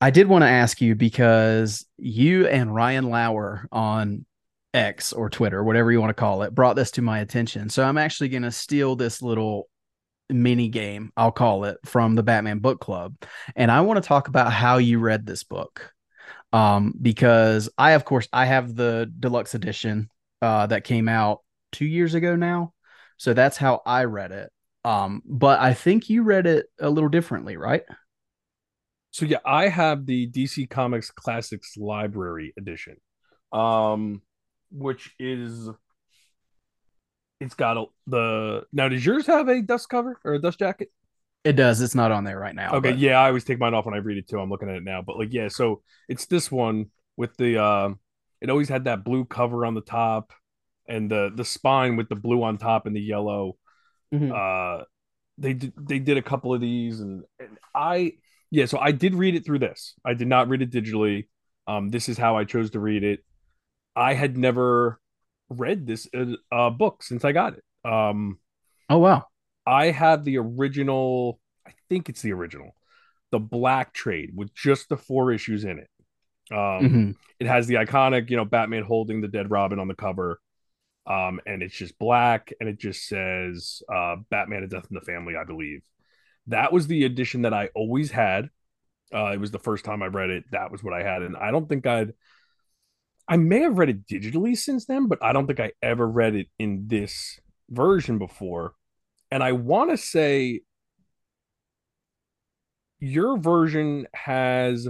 I 0.01 0.11
did 0.11 0.29
want 0.29 0.43
to 0.43 0.49
ask 0.49 0.81
you 0.81 0.95
because 0.95 1.85
you 1.99 2.47
and 2.47 2.75
Ryan 2.75 3.11
Lauer 3.11 3.67
on 3.73 4.25
X 4.73 5.13
or 5.13 5.29
Twitter, 5.29 5.65
whatever 5.65 5.91
you 5.91 6.01
want 6.01 6.11
to 6.11 6.15
call 6.21 6.43
it, 6.43 6.55
brought 6.55 6.77
this 6.77 6.93
to 6.93 7.03
my 7.03 7.19
attention. 7.19 7.69
So 7.71 7.85
I'm 7.85 7.99
actually 7.99 8.29
going 8.29 8.45
to 8.45 8.53
steal 8.53 8.95
this 8.95 9.21
little 9.21 9.69
mini 10.29 10.69
game, 10.69 11.13
I'll 11.17 11.33
call 11.33 11.65
it, 11.65 11.79
from 11.85 12.15
the 12.15 12.23
Batman 12.23 12.61
Book 12.61 12.81
Club, 12.81 13.17
and 13.57 13.71
I 13.71 13.81
want 13.81 14.01
to 14.03 14.07
talk 14.07 14.29
about 14.29 14.53
how 14.53 14.79
you 14.79 15.01
read 15.01 15.27
this 15.27 15.43
book. 15.43 15.93
Um, 16.53 16.95
because 17.01 17.69
I, 17.79 17.93
of 17.93 18.05
course, 18.05 18.29
I 18.33 18.47
have 18.47 18.75
the 18.75 19.13
deluxe 19.19 19.55
edition 19.55 20.09
uh, 20.43 20.67
that 20.67 20.85
came 20.85 21.09
out 21.09 21.41
two 21.73 21.87
years 21.87 22.15
ago 22.15 22.37
now. 22.37 22.73
So 23.17 23.35
that's 23.35 23.57
how 23.57 23.83
I 23.85 24.05
read 24.05 24.33
it. 24.33 24.51
Um, 24.85 25.23
but 25.27 25.61
I 25.61 25.75
think 25.75 26.09
you 26.09 26.23
read 26.23 26.47
it 26.47 26.67
a 26.81 26.89
little 26.89 27.11
differently, 27.11 27.57
right? 27.57 27.83
So 29.11 29.27
yeah, 29.27 29.39
I 29.45 29.69
have 29.69 30.07
the 30.07 30.31
DC 30.31 30.71
Comics 30.71 31.11
Classics 31.11 31.77
Library 31.77 32.55
edition, 32.57 32.97
um, 33.53 34.23
which 34.71 35.15
is 35.19 35.69
it's 37.41 37.55
got 37.55 37.77
a, 37.77 37.85
the 38.07 38.63
now. 38.73 38.89
Does 38.89 39.05
yours 39.05 39.27
have 39.27 39.49
a 39.49 39.63
dust 39.63 39.89
cover 39.89 40.19
or 40.25 40.35
a 40.35 40.39
dust 40.39 40.59
jacket? 40.59 40.91
It 41.43 41.55
does. 41.55 41.81
It's 41.81 41.95
not 41.95 42.13
on 42.13 42.25
there 42.25 42.39
right 42.39 42.55
now. 42.55 42.75
Okay, 42.75 42.91
but... 42.91 42.99
yeah, 42.99 43.19
I 43.19 43.29
always 43.29 43.45
take 43.45 43.59
mine 43.59 43.75
off 43.75 43.87
when 43.87 43.95
I 43.95 43.99
read 43.99 44.19
it 44.19 44.29
too. 44.29 44.39
I'm 44.39 44.51
looking 44.51 44.69
at 44.69 44.77
it 44.77 44.85
now, 44.85 45.03
but 45.03 45.19
like, 45.19 45.33
yeah, 45.33 45.49
so 45.49 45.83
it's 46.09 46.27
this 46.27 46.51
one 46.51 46.91
with 47.17 47.37
the. 47.37 47.61
uh 47.61 47.91
It 48.41 48.51
always 48.51 48.69
had 48.69 48.85
that 48.85 49.05
blue 49.05 49.25
cover 49.25 49.67
on 49.67 49.75
the 49.75 49.81
top 49.81 50.33
and 50.91 51.11
the 51.11 51.31
the 51.35 51.45
spine 51.45 51.97
with 51.97 52.09
the 52.09 52.17
blue 52.17 52.43
on 52.43 52.59
top 52.59 52.87
and 52.87 52.95
the 52.95 53.01
yellow. 53.01 53.57
Mm-hmm. 54.13 54.33
Uh, 54.33 54.85
they 55.39 55.55
did 55.55 55.73
they 55.77 55.99
did 55.99 56.19
a 56.19 56.23
couple 56.23 56.53
of 56.53 56.61
these, 56.61 57.01
and, 57.01 57.25
and 57.39 57.57
I 57.75 58.15
yeah, 58.51 58.67
so 58.67 58.79
I 58.79 58.93
did 58.93 59.15
read 59.15 59.37
it 59.37 59.47
through 59.47 59.61
this. 59.61 59.95
I 60.05 60.15
did 60.15 60.29
not 60.29 60.49
read 60.49 60.63
it 60.63 60.71
digitally. 60.71 61.29
Um, 61.67 61.89
this 61.89 62.09
is 62.09 62.19
how 62.19 62.37
I 62.37 62.45
chose 62.45 62.71
to 62.73 62.81
read 62.81 63.05
it. 63.05 63.21
I 63.95 64.15
had 64.15 64.37
never 64.37 65.01
read 65.49 65.87
this 65.87 66.09
uh, 66.15 66.35
uh 66.53 66.71
book 66.71 67.03
since 67.03 67.25
I 67.25 67.33
got 67.33 67.55
it. 67.55 67.65
Um, 67.89 68.39
oh 68.91 68.99
wow! 68.99 69.25
I 69.67 69.87
have 69.87 70.25
the 70.25 70.39
original. 70.39 71.41
I 71.67 71.73
think 71.89 72.09
it's 72.09 72.23
the 72.23 72.33
original, 72.33 72.75
the 73.31 73.39
Black 73.39 73.95
Trade 73.95 74.33
with 74.35 74.53
just 74.55 74.89
the 74.89 74.97
four 74.97 75.33
issues 75.33 75.65
in 75.65 75.79
it. 75.79 75.89
Um, 76.51 76.59
mm-hmm. 76.59 77.11
It 77.39 77.47
has 77.47 77.69
the 77.69 77.75
iconic, 77.75 78.29
you 78.29 78.37
know, 78.37 78.45
Batman 78.45 78.83
holding 78.83 79.21
the 79.21 79.29
dead 79.29 79.51
Robin 79.51 79.79
on 79.79 79.87
the 79.87 79.95
cover 79.95 80.41
um, 81.07 81.41
and 81.47 81.63
it's 81.63 81.75
just 81.75 81.99
black 81.99 82.53
and 82.61 82.69
it 82.69 82.79
just 82.79 83.07
says 83.07 83.83
uh, 83.93 84.17
Batman 84.31 84.63
and 84.63 84.71
Death 84.71 84.87
in 84.91 84.95
the 84.95 85.01
Family, 85.01 85.35
I 85.37 85.45
believe. 85.45 85.83
That 86.47 86.73
was 86.73 86.87
the 86.87 87.05
edition 87.05 87.43
that 87.43 87.55
I 87.55 87.69
always 87.75 88.11
had. 88.11 88.51
Uh, 89.13 89.33
it 89.33 89.41
was 89.41 89.51
the 89.51 89.59
first 89.59 89.85
time 89.85 90.03
I 90.03 90.07
read 90.07 90.31
it. 90.31 90.45
That 90.53 90.71
was 90.71 90.83
what 90.83 90.95
I 90.95 91.03
had, 91.03 91.23
and 91.23 91.37
I 91.37 91.51
don't 91.51 91.69
think 91.69 91.87
I'd. 91.87 92.13
I 93.29 93.37
may 93.37 93.61
have 93.61 93.79
read 93.79 93.91
it 93.91 94.07
digitally 94.07 94.57
since 94.57 94.87
then, 94.87 95.07
but 95.07 95.23
I 95.23 95.33
don't 95.33 95.47
think 95.47 95.61
I 95.61 95.73
ever 95.83 96.07
read 96.07 96.35
it 96.35 96.49
in 96.59 96.87
this 96.89 97.39
version 97.69 98.19
before. 98.19 98.75
And 99.31 99.43
I 99.43 99.53
want 99.53 99.91
to 99.91 99.97
say 99.97 100.63
your 102.99 103.39
version 103.39 104.07
has 104.13 104.89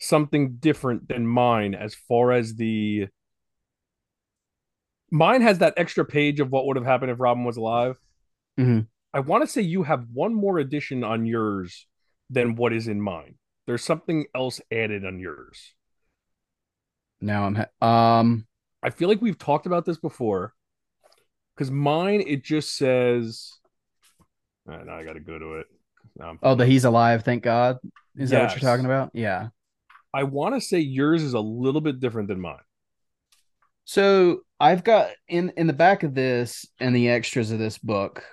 something 0.00 0.56
different 0.56 1.08
than 1.08 1.26
mine 1.26 1.74
as 1.74 1.94
far 1.94 2.32
as 2.32 2.54
the 2.56 3.06
mine 5.12 5.42
has 5.42 5.58
that 5.58 5.74
extra 5.76 6.04
page 6.04 6.40
of 6.40 6.50
what 6.50 6.66
would 6.66 6.76
have 6.76 6.86
happened 6.86 7.12
if 7.12 7.20
Robin 7.20 7.44
was 7.44 7.58
alive. 7.58 8.00
Mm-hmm. 8.58 8.80
I 9.14 9.20
want 9.20 9.44
to 9.44 9.46
say 9.46 9.60
you 9.60 9.82
have 9.82 10.06
one 10.12 10.34
more 10.34 10.58
addition 10.58 11.04
on 11.04 11.26
yours 11.26 11.86
than 12.30 12.56
what 12.56 12.72
is 12.72 12.88
in 12.88 13.00
mine. 13.00 13.34
There's 13.66 13.84
something 13.84 14.24
else 14.34 14.60
added 14.72 15.04
on 15.04 15.20
yours. 15.20 15.74
Now 17.20 17.44
I'm 17.44 17.54
ha- 17.54 17.86
um 17.86 18.46
I 18.82 18.90
feel 18.90 19.08
like 19.08 19.20
we've 19.20 19.38
talked 19.38 19.66
about 19.66 19.84
this 19.84 19.98
before 19.98 20.54
because 21.54 21.70
mine 21.70 22.24
it 22.26 22.42
just 22.42 22.74
says 22.76 23.52
right, 24.64 24.84
now 24.84 24.96
I 24.96 25.04
got 25.04 25.12
to 25.12 25.20
go 25.20 25.38
to 25.38 25.54
it. 25.58 25.66
oh, 26.42 26.54
that 26.54 26.66
he's 26.66 26.84
alive, 26.84 27.22
thank 27.22 27.44
God. 27.44 27.78
Is 28.16 28.30
yes. 28.30 28.30
that 28.30 28.42
what 28.42 28.52
you're 28.52 28.70
talking 28.70 28.86
about? 28.86 29.10
Yeah. 29.12 29.48
I 30.14 30.24
want 30.24 30.54
to 30.54 30.60
say 30.60 30.78
yours 30.78 31.22
is 31.22 31.34
a 31.34 31.40
little 31.40 31.80
bit 31.80 32.00
different 32.00 32.28
than 32.28 32.40
mine. 32.40 32.56
So 33.92 34.40
I've 34.58 34.84
got 34.84 35.10
in 35.28 35.52
in 35.58 35.66
the 35.66 35.74
back 35.74 36.02
of 36.02 36.14
this 36.14 36.64
and 36.80 36.96
the 36.96 37.10
extras 37.10 37.50
of 37.50 37.58
this 37.58 37.76
book, 37.76 38.24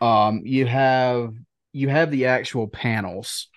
um, 0.00 0.40
you 0.46 0.64
have 0.64 1.34
you 1.74 1.90
have 1.90 2.10
the 2.10 2.24
actual 2.24 2.68
panels 2.68 3.48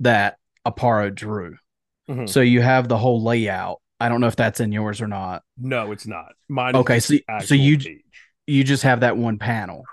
that 0.00 0.36
Aparo 0.66 1.14
drew. 1.14 1.58
Mm-hmm. 2.08 2.26
So 2.26 2.40
you 2.40 2.60
have 2.60 2.88
the 2.88 2.98
whole 2.98 3.22
layout. 3.22 3.80
I 4.00 4.08
don't 4.08 4.20
know 4.20 4.26
if 4.26 4.34
that's 4.34 4.58
in 4.58 4.72
yours 4.72 5.00
or 5.00 5.06
not. 5.06 5.44
No, 5.56 5.92
it's 5.92 6.08
not. 6.08 6.32
Mine. 6.48 6.74
Okay, 6.74 6.98
so 6.98 7.14
so 7.44 7.54
you 7.54 7.78
page. 7.78 8.02
you 8.48 8.64
just 8.64 8.82
have 8.82 9.02
that 9.02 9.16
one 9.16 9.38
panel. 9.38 9.84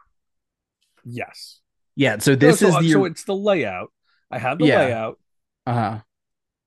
Yes. 1.06 1.60
Yeah, 1.96 2.18
so 2.18 2.34
this 2.34 2.60
no, 2.60 2.72
so, 2.72 2.80
is 2.80 2.86
the 2.88 2.92
so 2.94 3.06
it's 3.06 3.24
the 3.26 3.36
layout. 3.36 3.92
I 4.32 4.40
have 4.40 4.58
the 4.58 4.66
yeah. 4.66 4.80
layout. 4.80 5.20
Uh 5.68 6.02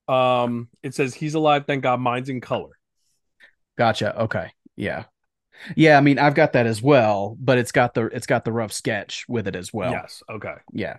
huh. 0.07 0.15
Um, 0.15 0.69
it 0.85 0.95
says 0.95 1.15
he's 1.15 1.35
alive. 1.35 1.65
Thank 1.67 1.83
God. 1.83 1.99
Mine's 1.99 2.29
in 2.29 2.41
color. 2.41 2.74
Gotcha. 3.77 4.23
Okay. 4.23 4.53
Yeah. 4.77 5.05
Yeah, 5.77 5.97
I 5.97 6.01
mean, 6.01 6.19
I've 6.19 6.35
got 6.35 6.53
that 6.55 6.67
as 6.67 6.83
well, 6.83 7.37
but 7.41 7.59
it's 7.59 7.73
got 7.73 7.95
the 7.95 8.07
it's 8.07 8.27
got 8.27 8.45
the 8.45 8.53
rough 8.53 8.73
sketch 8.73 9.25
with 9.29 9.47
it 9.47 9.57
as 9.57 9.73
well. 9.73 9.93
Yes. 9.93 10.23
Okay. 10.29 10.55
Yeah. 10.73 10.99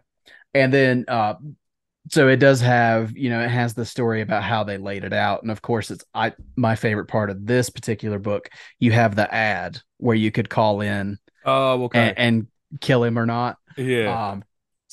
And 0.54 0.74
then 0.74 1.06
uh 1.08 1.36
so 2.10 2.28
it 2.28 2.38
does 2.38 2.62
have, 2.62 3.18
you 3.18 3.30
know, 3.30 3.42
it 3.42 3.50
has 3.50 3.74
the 3.74 3.86
story 3.86 4.22
about 4.22 4.44
how 4.44 4.64
they 4.64 4.78
laid 4.78 5.04
it 5.04 5.14
out. 5.14 5.42
And 5.42 5.52
of 5.52 5.62
course 5.62 5.92
it's 5.92 6.06
I 6.14 6.34
my 6.56 6.76
favorite 6.76 7.08
part 7.08 7.30
of 7.30 7.46
this 7.46 7.70
particular 7.70 8.20
book, 8.20 8.50
you 8.80 8.92
have 8.92 9.16
the 9.16 9.32
ad 9.34 9.80
where 9.98 10.16
you 10.16 10.32
could 10.32 10.50
call 10.50 10.82
in 10.82 11.18
Oh, 11.44 11.84
okay. 11.86 12.14
And, 12.18 12.18
and 12.18 12.48
kill 12.82 13.04
him 13.04 13.20
or 13.20 13.26
not. 13.26 13.58
Yeah. 13.78 14.32
Um 14.32 14.44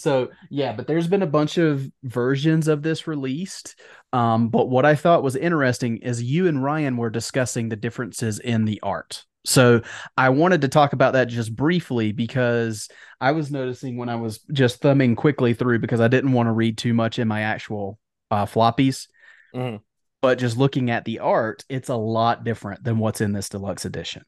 so 0.03 0.31
yeah, 0.51 0.73
but 0.73 0.89
there's 0.89 1.07
been 1.07 1.23
a 1.23 1.29
bunch 1.29 1.59
of 1.59 1.89
versions 2.03 2.67
of 2.67 2.83
this 2.83 3.07
released. 3.07 3.79
Um, 4.13 4.49
but 4.49 4.69
what 4.69 4.85
I 4.85 4.97
thought 4.97 5.23
was 5.23 5.37
interesting 5.37 5.99
is 5.99 6.21
you 6.21 6.49
and 6.49 6.61
Ryan 6.61 6.97
were 6.97 7.09
discussing 7.09 7.69
the 7.69 7.77
differences 7.77 8.41
in 8.41 8.65
the 8.65 8.81
art. 8.83 9.25
So 9.45 9.83
I 10.17 10.31
wanted 10.31 10.63
to 10.63 10.69
talk 10.69 10.93
about 10.93 11.13
that 11.13 11.29
just 11.29 11.55
briefly 11.55 12.11
because 12.11 12.89
I 13.21 13.31
was 13.31 13.53
noticing 13.53 13.97
when 13.97 14.09
I 14.09 14.17
was 14.17 14.41
just 14.53 14.81
thumbing 14.81 15.15
quickly 15.15 15.55
through 15.55 15.79
because 15.79 16.01
I 16.01 16.09
didn't 16.09 16.33
want 16.33 16.49
to 16.49 16.53
read 16.53 16.79
too 16.79 16.95
much 16.95 17.21
in 17.21 17.29
my 17.29 17.43
actual 17.43 18.01
uh, 18.33 18.47
floppies. 18.47 19.07
Mm-hmm. 19.55 19.77
But 20.21 20.39
just 20.41 20.57
looking 20.57 20.91
at 20.91 21.05
the 21.05 21.21
art, 21.21 21.65
it's 21.69 21.91
a 21.91 21.97
lot 21.97 22.43
different 22.43 22.83
than 22.83 22.99
what's 22.99 23.21
in 23.21 23.33
this 23.33 23.49
deluxe 23.49 23.85
edition. 23.85 24.25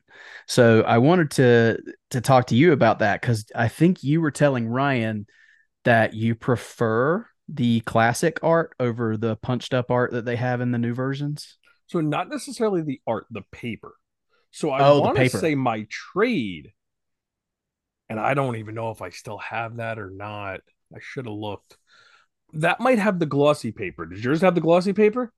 So 0.47 0.83
I 0.83 0.99
wanted 0.99 1.33
to 1.33 1.79
to 2.11 2.21
talk 2.21 2.47
to 2.49 2.55
you 2.55 2.71
about 2.71 3.01
that 3.01 3.21
because 3.21 3.47
I 3.57 3.67
think 3.67 4.05
you 4.05 4.21
were 4.21 4.31
telling 4.31 4.69
Ryan 4.69 5.27
that 5.85 6.15
you 6.15 6.35
prefer 6.35 7.27
the 7.49 7.81
classic 7.81 8.39
art 8.43 8.75
over 8.81 9.17
the 9.17 9.37
punched 9.37 9.75
up 9.75 9.91
art 9.91 10.13
that 10.13 10.25
they 10.25 10.37
have 10.37 10.61
in 10.61 10.73
the 10.73 10.79
new 10.79 10.95
versions. 10.95 11.59
So 11.87 12.01
not 12.01 12.29
necessarily 12.29 12.83
the 12.83 13.01
art, 13.07 13.27
the 13.31 13.43
paper. 13.53 13.95
So 14.51 14.71
I 14.71 14.89
oh, 14.89 15.01
want 15.01 15.17
to 15.19 15.29
say 15.29 15.55
my 15.55 15.87
trade, 15.91 16.73
and 18.09 18.21
I 18.21 18.35
don't 18.35 18.57
even 18.57 18.75
know 18.75 18.91
if 18.91 19.03
I 19.03 19.11
still 19.11 19.39
have 19.39 19.77
that 19.77 19.99
or 19.99 20.11
not. 20.11 20.61
I 20.95 20.99
should 21.01 21.27
have 21.27 21.35
looked. 21.35 21.77
That 22.53 22.79
might 22.79 22.99
have 22.99 23.19
the 23.19 23.27
glossy 23.27 23.73
paper. 23.73 24.07
Does 24.07 24.25
yours 24.25 24.43
have 24.43 24.55
the 24.55 24.61
glossy 24.61 24.93
paper? 24.93 25.33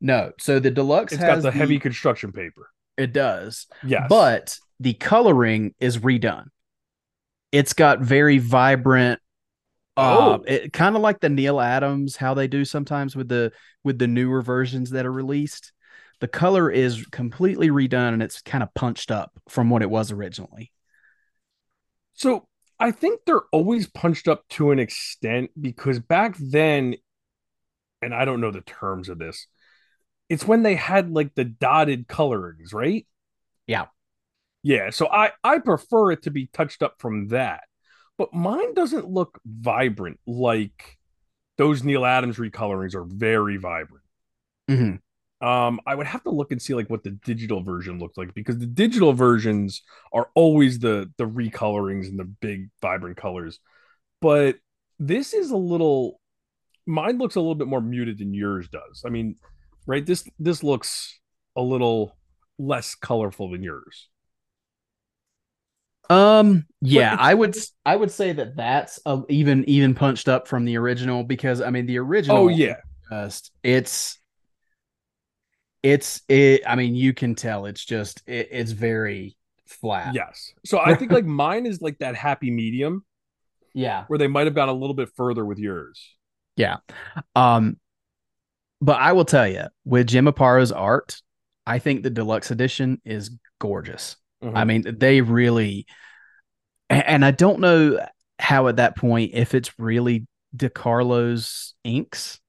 No. 0.00 0.32
So 0.40 0.58
the 0.60 0.70
deluxe 0.70 1.12
it's 1.12 1.22
got 1.22 1.36
the, 1.36 1.42
the 1.42 1.50
heavy 1.50 1.78
construction 1.78 2.32
paper. 2.32 2.70
It 2.96 3.12
does. 3.12 3.66
Yes. 3.84 4.06
But 4.08 4.58
the 4.80 4.94
coloring 4.94 5.74
is 5.78 5.98
redone. 5.98 6.46
It's 7.52 7.74
got 7.74 8.00
very 8.00 8.38
vibrant 8.38 9.20
uh, 9.98 10.38
oh. 10.38 10.44
it 10.46 10.72
kind 10.72 10.96
of 10.96 11.02
like 11.02 11.20
the 11.20 11.28
Neal 11.28 11.60
Adams 11.60 12.16
how 12.16 12.34
they 12.34 12.48
do 12.48 12.64
sometimes 12.64 13.14
with 13.14 13.28
the 13.28 13.52
with 13.84 13.98
the 13.98 14.06
newer 14.06 14.42
versions 14.42 14.90
that 14.90 15.06
are 15.06 15.12
released 15.12 15.72
the 16.20 16.28
color 16.28 16.70
is 16.70 17.06
completely 17.06 17.68
redone 17.68 18.12
and 18.12 18.22
it's 18.22 18.42
kind 18.42 18.62
of 18.62 18.74
punched 18.74 19.10
up 19.10 19.32
from 19.48 19.70
what 19.70 19.82
it 19.82 19.90
was 19.90 20.10
originally. 20.10 20.72
So 22.14 22.48
I 22.80 22.90
think 22.90 23.20
they're 23.24 23.46
always 23.52 23.86
punched 23.86 24.26
up 24.26 24.46
to 24.50 24.72
an 24.72 24.78
extent 24.78 25.50
because 25.60 26.00
back 26.00 26.36
then, 26.38 26.96
and 28.02 28.12
I 28.12 28.24
don't 28.24 28.40
know 28.40 28.50
the 28.50 28.62
terms 28.62 29.08
of 29.08 29.18
this, 29.18 29.46
it's 30.28 30.46
when 30.46 30.62
they 30.62 30.74
had 30.74 31.10
like 31.10 31.34
the 31.34 31.44
dotted 31.44 32.08
colorings, 32.08 32.72
right? 32.72 33.06
Yeah. 33.66 33.86
Yeah. 34.62 34.90
So 34.90 35.06
I 35.06 35.32
I 35.44 35.58
prefer 35.60 36.12
it 36.12 36.22
to 36.22 36.30
be 36.30 36.48
touched 36.52 36.82
up 36.82 36.96
from 36.98 37.28
that. 37.28 37.62
But 38.18 38.34
mine 38.34 38.74
doesn't 38.74 39.08
look 39.08 39.40
vibrant 39.46 40.18
like 40.26 40.98
those 41.56 41.84
Neal 41.84 42.04
Adams 42.04 42.36
recolorings 42.36 42.94
are 42.94 43.04
very 43.04 43.56
vibrant. 43.56 44.04
Mm-hmm. 44.68 45.46
Um, 45.46 45.80
I 45.86 45.94
would 45.94 46.08
have 46.08 46.24
to 46.24 46.30
look 46.30 46.50
and 46.50 46.60
see 46.60 46.74
like 46.74 46.90
what 46.90 47.04
the 47.04 47.10
digital 47.10 47.62
version 47.62 48.00
looked 48.00 48.18
like 48.18 48.34
because 48.34 48.58
the 48.58 48.66
digital 48.66 49.12
versions 49.12 49.82
are 50.12 50.28
always 50.34 50.80
the 50.80 51.10
the 51.16 51.28
recolorings 51.28 52.08
and 52.08 52.18
the 52.18 52.24
big 52.24 52.70
vibrant 52.82 53.16
colors. 53.16 53.60
But 54.20 54.56
this 54.98 55.32
is 55.32 55.52
a 55.52 55.56
little 55.56 56.20
mine 56.86 57.18
looks 57.18 57.36
a 57.36 57.40
little 57.40 57.54
bit 57.54 57.68
more 57.68 57.80
muted 57.80 58.18
than 58.18 58.34
yours 58.34 58.68
does. 58.68 59.04
I 59.06 59.10
mean, 59.10 59.36
right? 59.86 60.04
This 60.04 60.28
this 60.40 60.64
looks 60.64 61.20
a 61.54 61.62
little 61.62 62.16
less 62.58 62.96
colorful 62.96 63.50
than 63.50 63.62
yours. 63.62 64.08
Um 66.10 66.66
yeah, 66.80 67.16
I 67.18 67.34
would 67.34 67.56
I 67.84 67.96
would 67.96 68.10
say 68.10 68.32
that 68.32 68.56
that's 68.56 68.98
a, 69.04 69.22
even 69.28 69.64
even 69.68 69.94
punched 69.94 70.28
up 70.28 70.48
from 70.48 70.64
the 70.64 70.76
original 70.78 71.24
because 71.24 71.60
I 71.60 71.70
mean 71.70 71.86
the 71.86 71.98
original 71.98 72.38
Oh 72.38 72.48
yeah. 72.48 72.76
Just, 73.10 73.52
it's 73.62 74.18
it's 75.82 76.22
it 76.28 76.62
i 76.66 76.74
mean 76.74 76.96
you 76.96 77.14
can 77.14 77.36
tell 77.36 77.64
it's 77.64 77.84
just 77.84 78.22
it, 78.26 78.48
it's 78.50 78.72
very 78.72 79.36
flat. 79.66 80.14
Yes. 80.14 80.52
So 80.64 80.78
i 80.78 80.94
think 80.94 81.12
like 81.12 81.24
mine 81.26 81.66
is 81.66 81.80
like 81.80 81.98
that 81.98 82.16
happy 82.16 82.50
medium 82.50 83.04
yeah. 83.74 84.04
where 84.08 84.18
they 84.18 84.26
might 84.26 84.46
have 84.46 84.54
gone 84.54 84.68
a 84.68 84.72
little 84.72 84.94
bit 84.94 85.10
further 85.14 85.44
with 85.44 85.58
yours. 85.58 86.16
Yeah. 86.56 86.78
Um 87.36 87.78
but 88.80 88.98
i 88.98 89.12
will 89.12 89.24
tell 89.24 89.48
you 89.48 89.64
with 89.84 90.06
jim 90.06 90.26
aparo's 90.26 90.72
art 90.72 91.20
i 91.66 91.78
think 91.78 92.02
the 92.02 92.10
deluxe 92.10 92.50
edition 92.50 93.00
is 93.04 93.30
gorgeous 93.60 94.16
mm-hmm. 94.42 94.56
i 94.56 94.64
mean 94.64 94.84
they 94.98 95.20
really 95.20 95.86
and 96.90 97.24
i 97.24 97.30
don't 97.30 97.60
know 97.60 97.98
how 98.38 98.68
at 98.68 98.76
that 98.76 98.96
point 98.96 99.32
if 99.34 99.54
it's 99.54 99.78
really 99.78 100.26
DeCarlo's 100.56 101.74
inks 101.84 102.40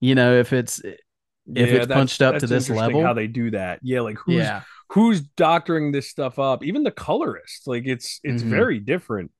you 0.00 0.14
know 0.14 0.38
if 0.38 0.52
it's 0.52 0.78
if 0.80 0.98
yeah, 1.46 1.64
it's 1.64 1.86
punched 1.86 2.22
up 2.22 2.38
to 2.38 2.46
this 2.46 2.70
level 2.70 3.02
how 3.02 3.12
they 3.12 3.26
do 3.26 3.50
that 3.50 3.80
yeah 3.82 4.00
like 4.00 4.16
who's 4.18 4.36
yeah. 4.36 4.62
who's 4.90 5.20
doctoring 5.20 5.92
this 5.92 6.08
stuff 6.08 6.38
up 6.38 6.64
even 6.64 6.82
the 6.82 6.90
colorist 6.90 7.66
like 7.66 7.84
it's 7.86 8.20
it's 8.22 8.42
mm-hmm. 8.42 8.50
very 8.50 8.78
different 8.78 9.30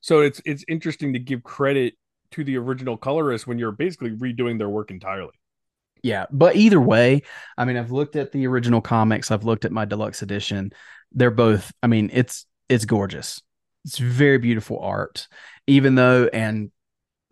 so 0.00 0.20
it's 0.20 0.40
it's 0.44 0.64
interesting 0.68 1.12
to 1.12 1.18
give 1.18 1.42
credit 1.42 1.94
to 2.30 2.44
the 2.44 2.56
original 2.56 2.96
colorist 2.96 3.46
when 3.46 3.58
you're 3.58 3.72
basically 3.72 4.10
redoing 4.10 4.58
their 4.58 4.68
work 4.68 4.90
entirely 4.90 5.32
yeah 6.02 6.24
but 6.30 6.56
either 6.56 6.80
way 6.80 7.22
i 7.58 7.64
mean 7.64 7.76
i've 7.76 7.90
looked 7.90 8.16
at 8.16 8.32
the 8.32 8.46
original 8.46 8.80
comics 8.80 9.30
i've 9.30 9.44
looked 9.44 9.64
at 9.64 9.72
my 9.72 9.84
deluxe 9.84 10.22
edition 10.22 10.70
they're 11.12 11.30
both 11.30 11.72
i 11.82 11.86
mean 11.86 12.10
it's 12.12 12.46
it's 12.68 12.84
gorgeous 12.84 13.40
it's 13.84 13.98
very 13.98 14.38
beautiful 14.38 14.78
art 14.78 15.26
even 15.66 15.94
though 15.94 16.28
and 16.32 16.70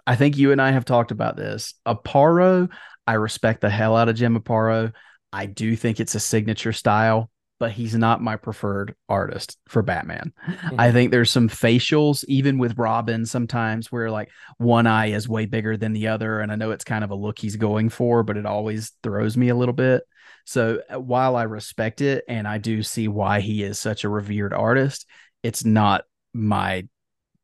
i 0.07 0.17
think 0.17 0.37
you 0.37 0.53
and 0.53 0.61
i 0.61 0.71
have 0.71 0.85
talked 0.85 1.11
about 1.11 1.37
this 1.37 1.75
aparo 1.87 2.69
I 3.09 3.15
respect 3.15 3.63
the 3.63 3.71
hell 3.71 3.97
out 3.97 4.11
of 4.11 4.17
Jim 4.17 4.39
Aparo. 4.39 4.93
I 5.33 5.47
do 5.47 5.75
think 5.77 5.99
it's 5.99 6.15
a 6.15 6.21
signature 6.21 6.75
style, 6.75 7.31
but 7.59 7.71
he's 7.71 7.95
not 7.95 8.21
my 8.21 8.37
preferred 8.37 8.95
artist 9.09 9.57
for 9.67 9.81
Batman. 9.81 10.35
Mm-hmm. 10.47 10.79
I 10.79 10.93
think 10.93 11.11
there's 11.11 11.31
some 11.31 11.49
facials, 11.49 12.23
even 12.29 12.59
with 12.59 12.77
Robin, 12.77 13.25
sometimes 13.25 13.91
where 13.91 14.11
like 14.11 14.29
one 14.59 14.87
eye 14.87 15.07
is 15.07 15.27
way 15.27 15.47
bigger 15.47 15.79
than 15.79 15.95
the 15.95 16.09
other. 16.09 16.41
And 16.41 16.53
I 16.53 16.57
know 16.57 16.71
it's 16.71 16.85
kind 16.85 17.03
of 17.03 17.11
a 17.11 17.15
look 17.15 17.39
he's 17.39 17.57
going 17.57 17.89
for, 17.89 18.23
but 18.23 18.37
it 18.37 18.45
always 18.45 18.93
throws 19.03 19.39
me 19.39 19.49
a 19.49 19.57
little 19.57 19.73
bit. 19.73 20.03
So 20.49 20.81
uh, 20.89 20.99
while 20.99 21.37
I 21.37 21.43
respect 21.43 22.01
it 22.01 22.25
and 22.27 22.49
I 22.49 22.57
do 22.57 22.83
see 22.83 23.07
why 23.07 23.41
he 23.41 23.63
is 23.63 23.79
such 23.79 24.03
a 24.03 24.09
revered 24.09 24.55
artist, 24.55 25.05
it's 25.43 25.63
not 25.63 26.05
my 26.33 26.89